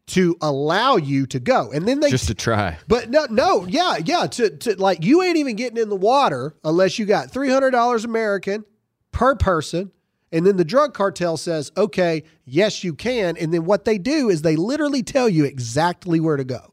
to 0.06 0.36
allow 0.40 0.96
you 0.96 1.26
to 1.26 1.38
go. 1.40 1.70
And 1.72 1.86
then 1.86 2.00
they 2.00 2.10
Just 2.10 2.28
to 2.28 2.34
try. 2.34 2.78
but 2.88 3.10
no, 3.10 3.26
no, 3.30 3.66
yeah, 3.66 3.98
yeah. 4.04 4.26
To, 4.26 4.50
to 4.50 4.76
like, 4.80 5.04
you 5.04 5.22
ain't 5.22 5.36
even 5.36 5.56
getting 5.56 5.78
in 5.78 5.88
the 5.88 5.96
water 5.96 6.54
unless 6.64 6.98
you 6.98 7.04
got 7.06 7.30
three 7.30 7.50
hundred 7.50 7.70
dollars 7.72 8.04
American 8.04 8.64
per 9.12 9.34
person, 9.34 9.90
and 10.32 10.46
then 10.46 10.56
the 10.56 10.64
drug 10.64 10.92
cartel 10.94 11.36
says, 11.36 11.70
"Okay, 11.76 12.24
yes, 12.44 12.82
you 12.84 12.94
can." 12.94 13.36
And 13.36 13.52
then 13.52 13.64
what 13.64 13.84
they 13.84 13.96
do 13.98 14.28
is 14.28 14.42
they 14.42 14.56
literally 14.56 15.02
tell 15.02 15.28
you 15.28 15.44
exactly 15.44 16.20
where 16.20 16.36
to 16.36 16.44
go, 16.44 16.72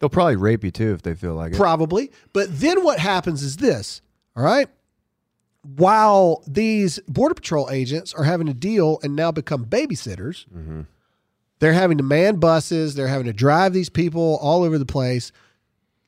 They'll 0.00 0.08
probably 0.10 0.36
rape 0.36 0.64
you 0.64 0.70
too 0.70 0.92
if 0.92 1.02
they 1.02 1.14
feel 1.14 1.34
like 1.34 1.52
it. 1.52 1.56
probably. 1.56 2.10
But 2.34 2.48
then 2.60 2.84
what 2.84 2.98
happens 2.98 3.42
is 3.42 3.56
this. 3.58 4.02
All 4.36 4.42
right. 4.42 4.68
While 5.64 6.42
these 6.46 6.98
border 7.08 7.34
patrol 7.34 7.70
agents 7.70 8.12
are 8.14 8.24
having 8.24 8.46
to 8.46 8.54
deal 8.54 8.98
and 9.02 9.16
now 9.16 9.32
become 9.32 9.64
babysitters, 9.64 10.46
mm-hmm. 10.54 10.82
they're 11.58 11.72
having 11.72 11.98
to 11.98 12.04
man 12.04 12.36
buses. 12.36 12.94
They're 12.94 13.08
having 13.08 13.26
to 13.26 13.32
drive 13.32 13.72
these 13.72 13.88
people 13.88 14.38
all 14.42 14.62
over 14.62 14.78
the 14.78 14.86
place. 14.86 15.32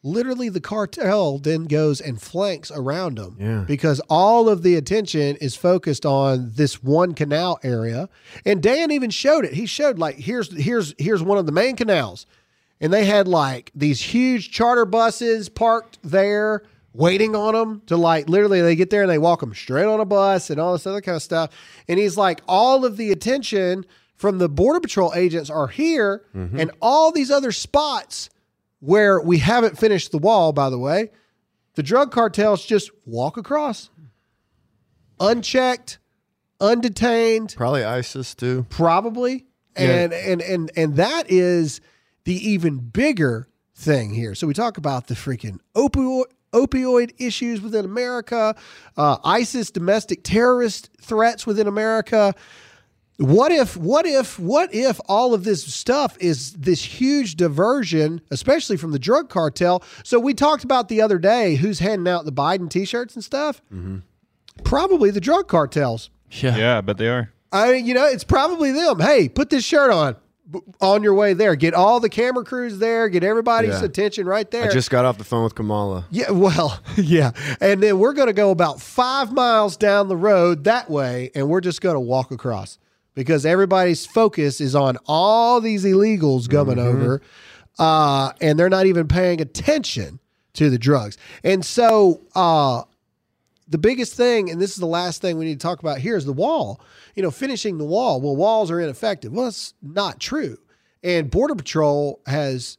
Literally, 0.03 0.49
the 0.49 0.61
cartel 0.61 1.39
then 1.39 1.65
goes 1.65 2.01
and 2.01 2.21
flanks 2.23 2.71
around 2.71 3.19
them 3.19 3.37
Yeah. 3.41 3.65
because 3.67 3.99
all 4.09 4.49
of 4.49 4.63
the 4.63 4.77
attention 4.77 5.35
is 5.37 5.57
focused 5.57 6.07
on 6.07 6.53
this 6.55 6.81
one 6.83 7.13
canal 7.15 7.59
area. 7.65 8.09
And 8.45 8.63
Dan 8.63 8.93
even 8.93 9.11
showed 9.11 9.45
it. 9.45 9.55
He 9.55 9.67
showed 9.67 9.99
like 9.99 10.17
here's 10.17 10.55
here's 10.57 10.95
here's 10.99 11.23
one 11.25 11.39
of 11.39 11.47
the 11.47 11.51
main 11.53 11.75
canals, 11.75 12.25
and 12.81 12.93
they 12.93 13.05
had 13.05 13.27
like 13.27 13.73
these 13.75 14.01
huge 14.01 14.53
charter 14.53 14.85
buses 14.85 15.49
parked 15.49 15.99
there 16.05 16.63
waiting 16.97 17.37
on 17.37 17.55
them 17.55 17.83
to 17.87 17.97
like 17.97 18.29
literally 18.29 18.63
they 18.63 18.75
get 18.75 18.91
there 18.91 19.03
and 19.03 19.11
they 19.11 19.19
walk 19.19 19.41
them 19.41 19.55
straight 19.55 19.85
on 19.85 20.01
a 20.01 20.05
bus 20.05 20.51
and 20.51 20.61
all 20.61 20.73
this 20.73 20.87
other 20.87 21.01
kind 21.01 21.17
of 21.17 21.23
stuff. 21.23 21.51
And 21.89 21.99
he's 21.99 22.17
like, 22.17 22.41
all 22.49 22.85
of 22.85 22.97
the 22.97 23.13
attention 23.13 23.85
from 24.17 24.39
the 24.39 24.49
border 24.49 24.81
patrol 24.81 25.13
agents 25.15 25.51
are 25.51 25.69
here, 25.69 26.25
mm-hmm. 26.35 26.59
and 26.59 26.71
all 26.81 27.13
these 27.13 27.31
other 27.31 27.53
spots 27.53 28.31
where 28.81 29.21
we 29.21 29.39
haven't 29.39 29.79
finished 29.79 30.11
the 30.11 30.19
wall, 30.19 30.53
by 30.53 30.71
the 30.71 30.79
way, 30.79 31.11
the 31.75 31.83
drug 31.83 32.11
cartels 32.11 32.65
just 32.65 32.91
walk 33.05 33.37
across 33.37 33.91
unchecked, 35.21 35.99
undetained, 36.61 37.55
Probably 37.57 37.85
ISIS 37.85 38.35
too. 38.35 38.67
probably. 38.71 39.45
And 39.75 40.15
and 40.15 40.41
and 40.41 40.71
and 40.75 40.97
that 40.97 41.31
is 41.31 41.83
the 42.25 42.35
even 42.49 42.79
bigger 42.79 43.47
thing 43.75 44.15
here. 44.15 44.35
So 44.35 44.47
we 44.47 44.55
talk 44.55 44.79
about 44.79 45.09
the 45.09 45.15
freaking 45.15 45.59
opioid 45.75 46.25
opioid 46.53 47.13
issues 47.19 47.61
within 47.61 47.85
America, 47.85 48.55
uh, 48.97 49.17
ISIS 49.25 49.71
domestic 49.71 50.23
terrorist 50.23 50.91
threats 51.01 51.47
within 51.47 51.67
America. 51.67 52.35
What 53.19 53.51
if 53.51 53.77
what 53.79 54.05
if 54.05 54.39
what 54.39 54.75
if 54.75 55.01
all 55.09 55.33
of 55.33 55.45
this 55.45 55.65
stuff 55.65 56.19
is 56.21 56.53
this 56.53 56.83
huge 56.85 57.37
diversion, 57.37 58.21
especially 58.31 58.77
from 58.77 58.93
the 58.93 58.99
drug 58.99 59.31
cartel? 59.31 59.83
So 60.05 60.21
we 60.21 60.35
talked 60.35 60.65
about 60.65 60.89
the 60.89 61.01
other 61.01 61.19
day 61.19 61.55
who's 61.55 61.79
handing 61.79 62.13
out 62.13 62.27
the 62.27 62.33
Biden 62.33 62.69
t-shirts 62.69 63.15
and 63.15 63.25
stuff. 63.25 63.63
Probably 64.65 65.11
the 65.11 65.21
drug 65.21 65.49
cartels. 65.49 66.11
Yeah. 66.31 66.57
Yeah, 66.57 66.81
but 66.83 66.99
they 66.99 67.09
are. 67.09 67.31
I 67.53 67.73
mean, 67.73 67.87
you 67.87 67.95
know, 67.95 68.05
it's 68.07 68.25
probably 68.25 68.73
them. 68.73 69.01
Hey, 69.01 69.29
put 69.29 69.49
this 69.49 69.65
shirt 69.65 69.91
on 69.91 70.15
b- 70.15 70.19
on 70.81 71.03
your 71.03 71.15
way 71.15 71.33
there. 71.35 71.57
Get 71.57 71.75
all 71.75 71.99
the 72.01 72.09
camera 72.09 72.45
crews 72.45 72.79
there. 72.79 73.09
Get 73.09 73.25
everybody's 73.25 73.81
Yeah. 73.81 73.85
attention 73.85 74.27
right 74.27 74.49
there. 74.51 74.65
I 74.71 74.73
just 74.73 74.91
got 74.91 75.05
off 75.05 75.19
the 75.19 75.25
phone 75.25 75.43
with 75.45 75.55
Kamala. 75.55 76.07
yeah, 76.11 76.31
well, 76.31 76.81
yeah. 76.97 77.33
And 77.61 77.83
then 77.83 77.99
we're 77.99 78.13
going 78.13 78.29
to 78.29 78.33
go 78.33 78.51
about 78.51 78.81
five 78.81 79.33
miles 79.33 79.77
down 79.77 80.09
the 80.09 80.17
road 80.17 80.65
that 80.65 80.89
way, 80.91 81.31
and 81.35 81.49
we're 81.49 81.61
just 81.61 81.81
going 81.81 81.95
to 81.97 82.01
walk 82.01 82.31
across 82.31 82.79
because 83.15 83.45
everybody's 83.47 84.07
focus 84.07 84.61
is 84.61 84.75
on 84.77 84.99
all 85.07 85.61
these 85.61 85.85
illegals 85.85 86.49
coming 86.51 86.79
over, 86.79 87.23
uh, 87.79 88.33
and 88.41 88.59
they're 88.59 88.69
not 88.71 88.87
even 88.87 89.09
paying 89.09 89.41
attention 89.41 90.21
to 90.55 90.71
the 90.71 90.79
drugs. 90.79 91.19
And 91.45 91.65
so, 91.65 92.21
uh, 92.35 92.83
the 93.69 93.79
biggest 93.79 94.14
thing, 94.14 94.51
and 94.51 94.61
this 94.61 94.71
is 94.71 94.77
the 94.77 94.87
last 94.87 95.21
thing 95.21 95.39
we 95.39 95.45
need 95.45 95.61
to 95.61 95.67
talk 95.67 95.81
about 95.81 95.99
here, 95.99 96.17
is 96.17 96.25
the 96.25 96.33
wall. 96.33 96.81
You 97.14 97.23
know, 97.23 97.31
finishing 97.31 97.79
the 97.79 97.85
wall. 97.85 98.21
Well, 98.21 98.37
walls 98.37 98.71
are 98.71 98.81
ineffective. 98.81 99.33
Well, 99.33 99.47
that's 99.47 99.75
not 99.83 100.21
true. 100.21 100.59
And 101.03 101.31
Border 101.31 101.55
Patrol 101.55 102.21
has 102.27 102.79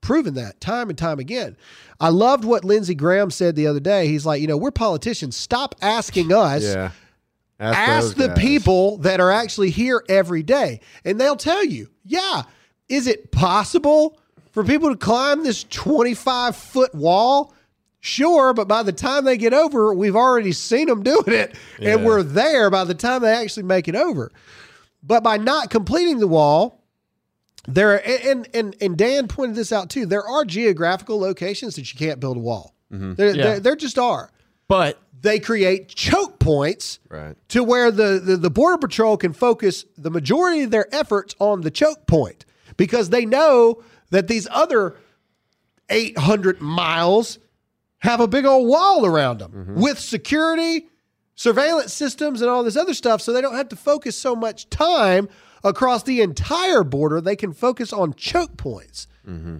proven 0.00 0.34
that 0.34 0.60
time 0.60 0.88
and 0.88 0.98
time 0.98 1.18
again. 1.18 1.56
I 2.00 2.08
loved 2.08 2.44
what 2.44 2.64
Lindsey 2.64 2.94
Graham 2.94 3.30
said 3.30 3.54
the 3.54 3.66
other 3.66 3.80
day. 3.80 4.06
He's 4.06 4.24
like, 4.24 4.40
you 4.40 4.46
know, 4.46 4.56
we're 4.56 4.70
politicians. 4.70 5.36
Stop 5.36 5.74
asking 5.82 6.32
us. 6.32 6.62
Yeah. 6.62 6.90
Ask 7.60 8.02
those 8.02 8.14
the 8.14 8.28
guys. 8.28 8.38
people 8.38 8.96
that 8.98 9.20
are 9.20 9.30
actually 9.30 9.68
here 9.70 10.02
every 10.08 10.42
day, 10.42 10.80
and 11.04 11.20
they'll 11.20 11.36
tell 11.36 11.62
you, 11.62 11.90
yeah, 12.06 12.44
is 12.88 13.06
it 13.06 13.32
possible 13.32 14.18
for 14.52 14.64
people 14.64 14.88
to 14.88 14.96
climb 14.96 15.44
this 15.44 15.64
25 15.64 16.56
foot 16.56 16.94
wall? 16.94 17.54
Sure, 18.00 18.54
but 18.54 18.66
by 18.66 18.82
the 18.82 18.92
time 18.92 19.24
they 19.24 19.36
get 19.36 19.52
over, 19.52 19.92
we've 19.92 20.16
already 20.16 20.52
seen 20.52 20.86
them 20.88 21.02
doing 21.02 21.24
it, 21.28 21.54
and 21.76 21.84
Yeah. 21.86 21.96
we're 21.96 22.22
there 22.22 22.70
by 22.70 22.84
the 22.84 22.94
time 22.94 23.20
they 23.22 23.32
actually 23.32 23.64
make 23.64 23.88
it 23.88 23.94
over. 23.94 24.30
But 25.02 25.22
by 25.22 25.36
not 25.36 25.68
completing 25.70 26.18
the 26.18 26.26
wall, 26.26 26.82
there 27.68 28.02
and 28.26 28.48
and 28.54 28.74
and 28.80 28.96
Dan 28.96 29.28
pointed 29.28 29.54
this 29.56 29.70
out 29.70 29.90
too. 29.90 30.06
There 30.06 30.26
are 30.26 30.46
geographical 30.46 31.20
locations 31.20 31.76
that 31.76 31.92
you 31.92 31.98
can't 31.98 32.18
build 32.20 32.38
a 32.38 32.40
wall. 32.40 32.74
Mm-hmm. 32.90 33.14
There, 33.14 33.36
Yeah. 33.36 33.42
there, 33.42 33.60
there 33.60 33.76
just 33.76 33.98
are. 33.98 34.30
But 34.66 34.98
They 35.22 35.38
create 35.38 35.88
choke 35.88 36.38
points 36.38 36.98
Right. 37.10 37.36
to 37.48 37.62
where 37.62 37.90
the, 37.90 38.18
the, 38.24 38.36
the 38.38 38.48
Border 38.50 38.78
Patrol 38.78 39.18
can 39.18 39.34
focus 39.34 39.84
the 39.98 40.10
majority 40.10 40.62
of 40.62 40.70
their 40.70 40.92
efforts 40.94 41.34
on 41.38 41.60
the 41.60 41.70
choke 41.70 42.06
point 42.06 42.46
because 42.78 43.10
they 43.10 43.26
know 43.26 43.82
that 44.10 44.28
these 44.28 44.48
other 44.50 44.96
800 45.90 46.60
miles 46.62 47.38
have 48.00 48.20
a 48.20 48.28
big 48.28 48.44
old 48.44 48.68
wall 48.68 49.06
around 49.06 49.38
them 49.38 49.52
mm-hmm. 49.52 49.80
with 49.80 49.98
security, 49.98 50.88
surveillance 51.34 51.92
systems, 51.92 52.40
and 52.40 52.50
all 52.50 52.62
this 52.62 52.76
other 52.76 52.94
stuff. 52.94 53.20
So 53.20 53.32
they 53.32 53.40
don't 53.40 53.54
have 53.54 53.68
to 53.70 53.76
focus 53.76 54.16
so 54.16 54.34
much 54.34 54.68
time 54.70 55.28
across 55.62 56.02
the 56.02 56.20
entire 56.20 56.82
border. 56.84 57.20
They 57.20 57.36
can 57.36 57.52
focus 57.52 57.92
on 57.92 58.14
choke 58.14 58.56
points. 58.56 59.06
Mm-hmm. 59.26 59.58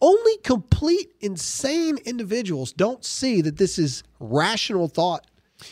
Only 0.00 0.36
complete 0.38 1.12
insane 1.20 1.98
individuals 2.04 2.72
don't 2.72 3.04
see 3.04 3.40
that 3.40 3.56
this 3.56 3.78
is 3.78 4.02
rational 4.20 4.88
thought 4.88 5.26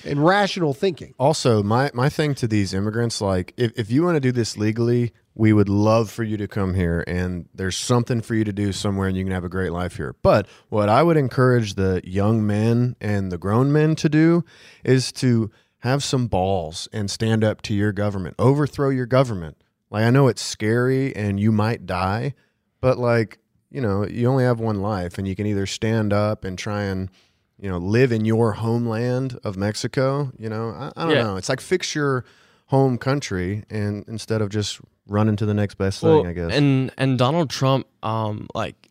and 0.05 0.25
rational 0.25 0.73
thinking. 0.73 1.15
Also, 1.19 1.63
my 1.63 1.91
my 1.93 2.09
thing 2.09 2.35
to 2.37 2.47
these 2.47 2.73
immigrants, 2.73 3.21
like 3.21 3.53
if, 3.57 3.73
if 3.77 3.91
you 3.91 4.03
want 4.03 4.17
to 4.17 4.21
do 4.21 4.33
this 4.33 4.57
legally, 4.57 5.13
we 5.35 5.53
would 5.53 5.69
love 5.69 6.11
for 6.11 6.23
you 6.23 6.37
to 6.37 6.47
come 6.47 6.75
here 6.75 7.03
and 7.09 7.49
there's 7.53 7.77
something 7.77 8.21
for 8.21 8.35
you 8.37 8.45
to 8.45 8.53
do 8.53 8.71
somewhere 8.73 9.09
and 9.09 9.17
you 9.17 9.25
can 9.25 9.33
have 9.33 9.45
a 9.45 9.49
great 9.49 9.73
life 9.73 9.97
here. 9.97 10.15
But 10.23 10.47
what 10.69 10.89
I 10.89 11.03
would 11.03 11.17
encourage 11.17 11.75
the 11.75 12.01
young 12.05 12.47
men 12.47 12.95
and 13.01 13.33
the 13.33 13.39
grown 13.39 13.73
men 13.73 13.97
to 13.97 14.09
do 14.09 14.45
is 14.85 15.11
to 15.13 15.51
have 15.79 16.05
some 16.05 16.29
balls 16.29 16.89
and 16.93 17.11
stand 17.11 17.43
up 17.43 17.63
to 17.63 17.75
your 17.75 17.91
government. 17.93 18.37
Overthrow 18.39 18.91
your 18.91 19.07
government. 19.07 19.57
Like 19.91 20.05
I 20.05 20.11
know 20.11 20.29
it's 20.29 20.41
scary 20.43 21.15
and 21.17 21.39
you 21.41 21.51
might 21.53 21.85
die, 21.85 22.35
but 22.81 22.97
like, 22.99 23.39
you 23.71 23.81
know, 23.81 24.07
you 24.07 24.29
only 24.29 24.45
have 24.45 24.61
one 24.61 24.81
life 24.81 25.19
and 25.19 25.27
you 25.27 25.35
can 25.35 25.47
either 25.47 25.67
stand 25.67 26.13
up 26.13 26.45
and 26.45 26.57
try 26.57 26.83
and 26.85 27.11
you 27.59 27.69
know, 27.71 27.79
live 27.79 28.11
in 28.13 28.25
your 28.25 28.53
homeland 28.53 29.39
of 29.45 29.57
Mexico. 29.57 30.31
You 30.39 30.49
know, 30.49 30.71
I, 30.71 30.93
I 30.97 31.05
don't 31.07 31.15
Yeah. 31.15 31.23
know. 31.23 31.37
It's 31.37 31.49
like 31.49 31.61
fix 31.61 31.95
your 31.95 32.25
home 32.67 32.99
country 32.99 33.65
and 33.71 34.05
instead 34.09 34.43
of 34.43 34.49
just 34.49 34.81
running 35.07 35.37
to 35.37 35.47
the 35.47 35.55
next 35.55 35.75
best 35.77 36.03
Well, 36.03 36.23
thing, 36.23 36.27
I 36.31 36.33
guess. 36.33 36.53
And 36.53 36.91
and 36.99 37.19
Donald 37.19 37.51
Trump, 37.51 37.87
um, 38.03 38.47
like 38.55 38.89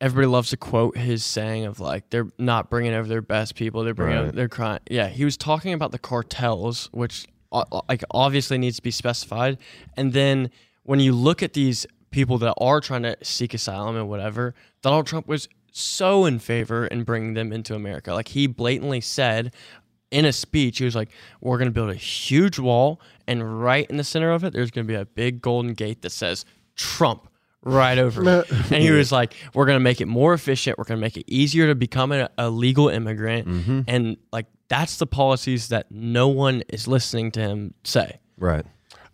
everybody 0.00 0.26
loves 0.26 0.50
to 0.50 0.56
quote 0.56 0.96
his 0.96 1.24
saying 1.24 1.64
of 1.64 1.80
like 1.80 2.10
they're 2.10 2.28
not 2.38 2.70
bringing 2.70 2.92
over 2.92 3.08
their 3.08 3.22
best 3.22 3.54
people, 3.54 3.84
they're 3.84 3.94
bringing 3.94 4.16
Right. 4.16 4.22
over 4.24 4.32
their 4.32 4.48
crime. 4.48 4.80
Yeah, 4.90 5.08
he 5.08 5.24
was 5.24 5.36
talking 5.36 5.72
about 5.72 5.92
the 5.92 5.98
cartels, 5.98 6.88
which 6.92 7.26
uh, 7.52 7.64
like 7.88 8.02
obviously 8.10 8.58
needs 8.58 8.76
to 8.76 8.82
be 8.82 8.90
specified. 8.90 9.58
And 9.96 10.12
then 10.12 10.50
when 10.84 11.00
you 11.00 11.12
look 11.12 11.42
at 11.42 11.52
these 11.52 11.86
people 12.10 12.38
that 12.38 12.54
are 12.58 12.80
trying 12.80 13.02
to 13.02 13.16
seek 13.22 13.54
asylum 13.54 13.96
and 13.96 14.08
whatever, 14.08 14.54
Donald 14.82 15.06
Trump 15.06 15.28
was 15.28 15.48
so 15.70 16.24
in 16.26 16.38
favor 16.38 16.86
in 16.86 17.04
bringing 17.04 17.34
them 17.34 17.52
into 17.52 17.74
America. 17.74 18.12
Like 18.12 18.28
he 18.28 18.46
blatantly 18.46 19.00
said 19.00 19.54
in 20.12 20.24
a 20.24 20.32
speech, 20.32 20.78
he 20.78 20.84
was 20.84 20.94
like, 20.94 21.10
"We're 21.40 21.58
going 21.58 21.68
to 21.68 21.72
build 21.72 21.90
a 21.90 21.94
huge 21.94 22.58
wall, 22.58 23.00
and 23.26 23.62
right 23.62 23.88
in 23.90 23.96
the 23.96 24.04
center 24.04 24.30
of 24.30 24.44
it, 24.44 24.52
there's 24.52 24.70
going 24.70 24.86
to 24.86 24.92
be 24.92 24.98
a 24.98 25.04
big 25.04 25.40
golden 25.42 25.74
gate 25.74 26.02
that 26.02 26.10
says 26.10 26.44
Trump." 26.76 27.28
Right 27.64 27.96
over 27.96 28.22
it. 28.40 28.50
And 28.72 28.82
he 28.82 28.90
was 28.90 29.12
like, 29.12 29.34
We're 29.54 29.66
going 29.66 29.76
to 29.76 29.80
make 29.80 30.00
it 30.00 30.06
more 30.06 30.34
efficient. 30.34 30.78
We're 30.78 30.84
going 30.84 30.98
to 30.98 31.00
make 31.00 31.16
it 31.16 31.24
easier 31.28 31.68
to 31.68 31.76
become 31.76 32.10
a, 32.10 32.28
a 32.36 32.50
legal 32.50 32.88
immigrant. 32.88 33.86
And 33.86 34.16
like, 34.32 34.46
that's 34.66 34.96
the 34.96 35.06
policies 35.06 35.68
that 35.68 35.90
no 35.92 36.26
one 36.26 36.64
is 36.70 36.88
listening 36.88 37.30
to 37.32 37.40
him 37.40 37.74
say. 37.84 38.18
right. 38.36 38.66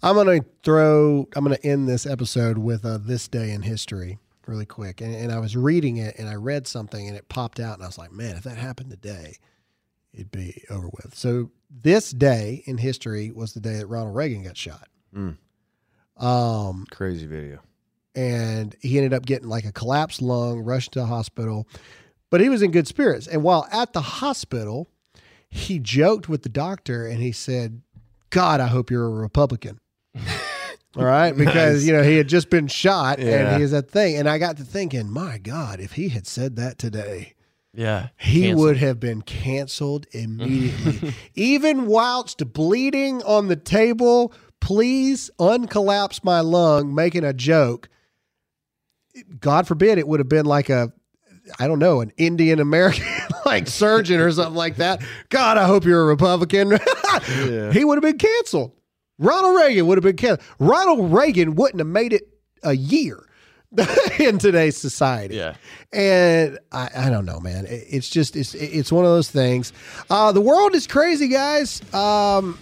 I'm 0.02 0.14
going 0.14 0.40
to 0.40 0.48
throw, 0.62 1.28
I'm 1.34 1.44
going 1.44 1.56
to 1.56 1.66
end 1.66 1.88
this 1.88 2.06
episode 2.06 2.56
with 2.56 2.86
uh, 2.86 2.98
this 2.98 3.26
day 3.26 3.50
in 3.50 3.62
history 3.62 4.18
really 4.46 4.64
quick. 4.64 5.00
And, 5.00 5.14
and 5.14 5.32
I 5.32 5.40
was 5.40 5.56
reading 5.56 5.98
it 5.98 6.16
and 6.18 6.28
I 6.28 6.36
read 6.36 6.66
something 6.66 7.06
and 7.06 7.16
it 7.16 7.28
popped 7.28 7.60
out 7.60 7.74
and 7.74 7.82
I 7.82 7.86
was 7.86 7.98
like, 7.98 8.12
man, 8.12 8.36
if 8.36 8.44
that 8.44 8.56
happened 8.56 8.90
today, 8.90 9.36
it'd 10.18 10.30
be 10.30 10.62
over 10.70 10.88
with. 10.88 11.14
So 11.14 11.50
this 11.70 12.10
day 12.10 12.62
in 12.66 12.76
history 12.78 13.30
was 13.30 13.54
the 13.54 13.60
day 13.60 13.74
that 13.78 13.86
Ronald 13.86 14.14
Reagan 14.16 14.42
got 14.42 14.56
shot. 14.56 14.88
Mm. 15.14 15.36
Um, 16.16 16.86
Crazy 16.90 17.26
video. 17.26 17.60
and 18.14 18.74
he 18.80 18.96
ended 18.98 19.14
up 19.14 19.24
getting 19.24 19.48
like 19.48 19.64
a 19.64 19.72
collapsed 19.72 20.20
lung, 20.20 20.60
rushed 20.60 20.92
to 20.92 21.00
the 21.00 21.06
hospital, 21.06 21.68
but 22.30 22.40
he 22.40 22.48
was 22.48 22.62
in 22.62 22.70
good 22.72 22.88
spirits. 22.88 23.26
And 23.28 23.42
while 23.42 23.66
at 23.72 23.92
the 23.92 24.00
hospital, 24.00 24.88
he 25.48 25.78
joked 25.78 26.28
with 26.28 26.42
the 26.42 26.48
doctor 26.48 27.06
and 27.06 27.20
he 27.22 27.32
said, 27.32 27.80
God, 28.30 28.60
I 28.60 28.66
hope 28.66 28.90
you're 28.90 29.06
a 29.06 29.10
Republican. 29.10 29.78
All 30.96 31.04
right. 31.04 31.36
Because, 31.36 31.86
you 31.86 31.92
know, 31.92 32.02
he 32.02 32.16
had 32.16 32.28
just 32.28 32.50
been 32.50 32.66
shot 32.66 33.18
Yeah. 33.20 33.50
and 33.52 33.56
he 33.56 33.62
is 33.62 33.70
that 33.70 33.90
thing. 33.90 34.16
And 34.16 34.28
I 34.28 34.38
got 34.38 34.56
to 34.56 34.64
thinking, 34.64 35.08
my 35.10 35.38
God, 35.38 35.80
if 35.80 35.92
he 35.92 36.08
had 36.08 36.26
said 36.26 36.56
that 36.56 36.78
today, 36.78 37.34
Yeah. 37.74 38.08
he 38.16 38.42
Canceled. 38.42 38.64
would 38.66 38.76
have 38.78 38.98
been 39.00 39.22
canceled 39.22 40.06
immediately. 40.12 41.14
Even 41.34 41.86
whilst 41.86 42.52
bleeding 42.52 43.22
on 43.22 43.48
the 43.48 43.56
table, 43.56 44.32
please 44.60 45.30
uncollapse 45.38 46.24
my 46.24 46.40
lung, 46.40 46.94
making 46.94 47.24
a 47.24 47.32
joke. 47.32 47.88
God 49.40 49.66
forbid 49.66 49.98
it 49.98 50.08
would 50.08 50.20
have 50.20 50.28
been 50.28 50.46
like 50.46 50.70
a, 50.70 50.92
I 51.58 51.66
don't 51.66 51.78
know, 51.78 52.00
an 52.00 52.12
Indian 52.16 52.58
American 52.60 53.04
like 53.44 53.66
surgeon 53.68 54.20
or 54.20 54.30
something 54.32 54.54
like 54.54 54.76
that. 54.76 55.02
God, 55.28 55.58
I 55.58 55.64
hope 55.66 55.84
you're 55.84 56.02
a 56.02 56.06
Republican. 56.06 56.78
He 57.72 57.84
would 57.84 57.96
have 57.96 58.02
been 58.02 58.18
canceled. 58.18 58.72
Ronald 59.18 59.56
Reagan 59.56 59.86
would 59.86 59.98
have 59.98 60.04
been 60.04 60.16
canceled. 60.16 60.46
Ronald 60.60 61.12
Reagan 61.12 61.56
wouldn't 61.56 61.80
have 61.80 61.88
made 61.88 62.12
it 62.12 62.28
a 62.62 62.74
year 62.74 63.27
in 64.18 64.38
today's 64.38 64.76
society. 64.76 65.36
Yeah. 65.36 65.54
And 65.92 66.58
I, 66.72 66.88
I 66.96 67.10
don't 67.10 67.26
know, 67.26 67.38
man. 67.40 67.66
It- 67.66 67.84
It's 67.90 68.08
just 68.08 68.34
it's 68.36 68.54
it's 68.54 68.90
one 68.90 69.04
of 69.04 69.10
those 69.10 69.30
things. 69.30 69.72
Uh, 70.08 70.32
the 70.32 70.40
world 70.40 70.74
is 70.74 70.86
crazy, 70.86 71.28
guys. 71.28 71.82
Um, 71.94 72.58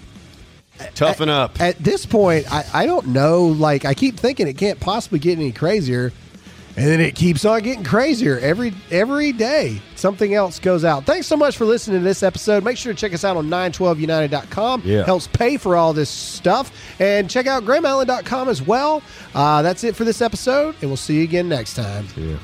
Toughen 0.94 1.28
up. 1.30 1.58
at 1.60 1.78
this 1.78 2.04
point, 2.04 2.52
I, 2.52 2.64
I 2.74 2.86
don't 2.86 3.06
know. 3.08 3.44
Like 3.46 3.84
I 3.84 3.94
keep 3.94 4.18
thinking 4.18 4.46
it 4.48 4.58
can't 4.58 4.78
possibly 4.80 5.18
get 5.18 5.38
any 5.38 5.52
crazier, 5.52 6.12
and 6.76 6.86
then 6.86 7.00
it 7.00 7.14
keeps 7.14 7.44
on 7.44 7.62
getting 7.62 7.84
crazier 7.84 8.38
every 8.38 8.74
every 8.90 9.32
day. 9.32 9.80
Something 9.94 10.34
else 10.34 10.58
goes 10.58 10.84
out. 10.84 11.04
Thanks 11.04 11.26
so 11.26 11.36
much 11.36 11.56
for 11.56 11.64
listening 11.64 12.00
to 12.00 12.04
this 12.04 12.22
episode. 12.22 12.62
Make 12.64 12.76
sure 12.76 12.92
to 12.92 12.98
check 12.98 13.14
us 13.14 13.24
out 13.24 13.36
on 13.36 13.48
912united.com. 13.48 14.82
Yeah. 14.84 15.04
Helps 15.04 15.26
pay 15.26 15.56
for 15.56 15.76
all 15.76 15.92
this 15.92 16.10
stuff. 16.10 16.70
And 17.00 17.30
check 17.30 17.46
out 17.46 17.64
grahamallen.com 17.64 18.48
as 18.48 18.60
well. 18.60 19.02
Uh, 19.34 19.62
that's 19.62 19.84
it 19.84 19.96
for 19.96 20.04
this 20.04 20.20
episode, 20.20 20.74
and 20.80 20.90
we'll 20.90 20.96
see 20.96 21.16
you 21.18 21.24
again 21.24 21.48
next 21.48 21.74
time. 21.74 22.06
Yeah. 22.16 22.36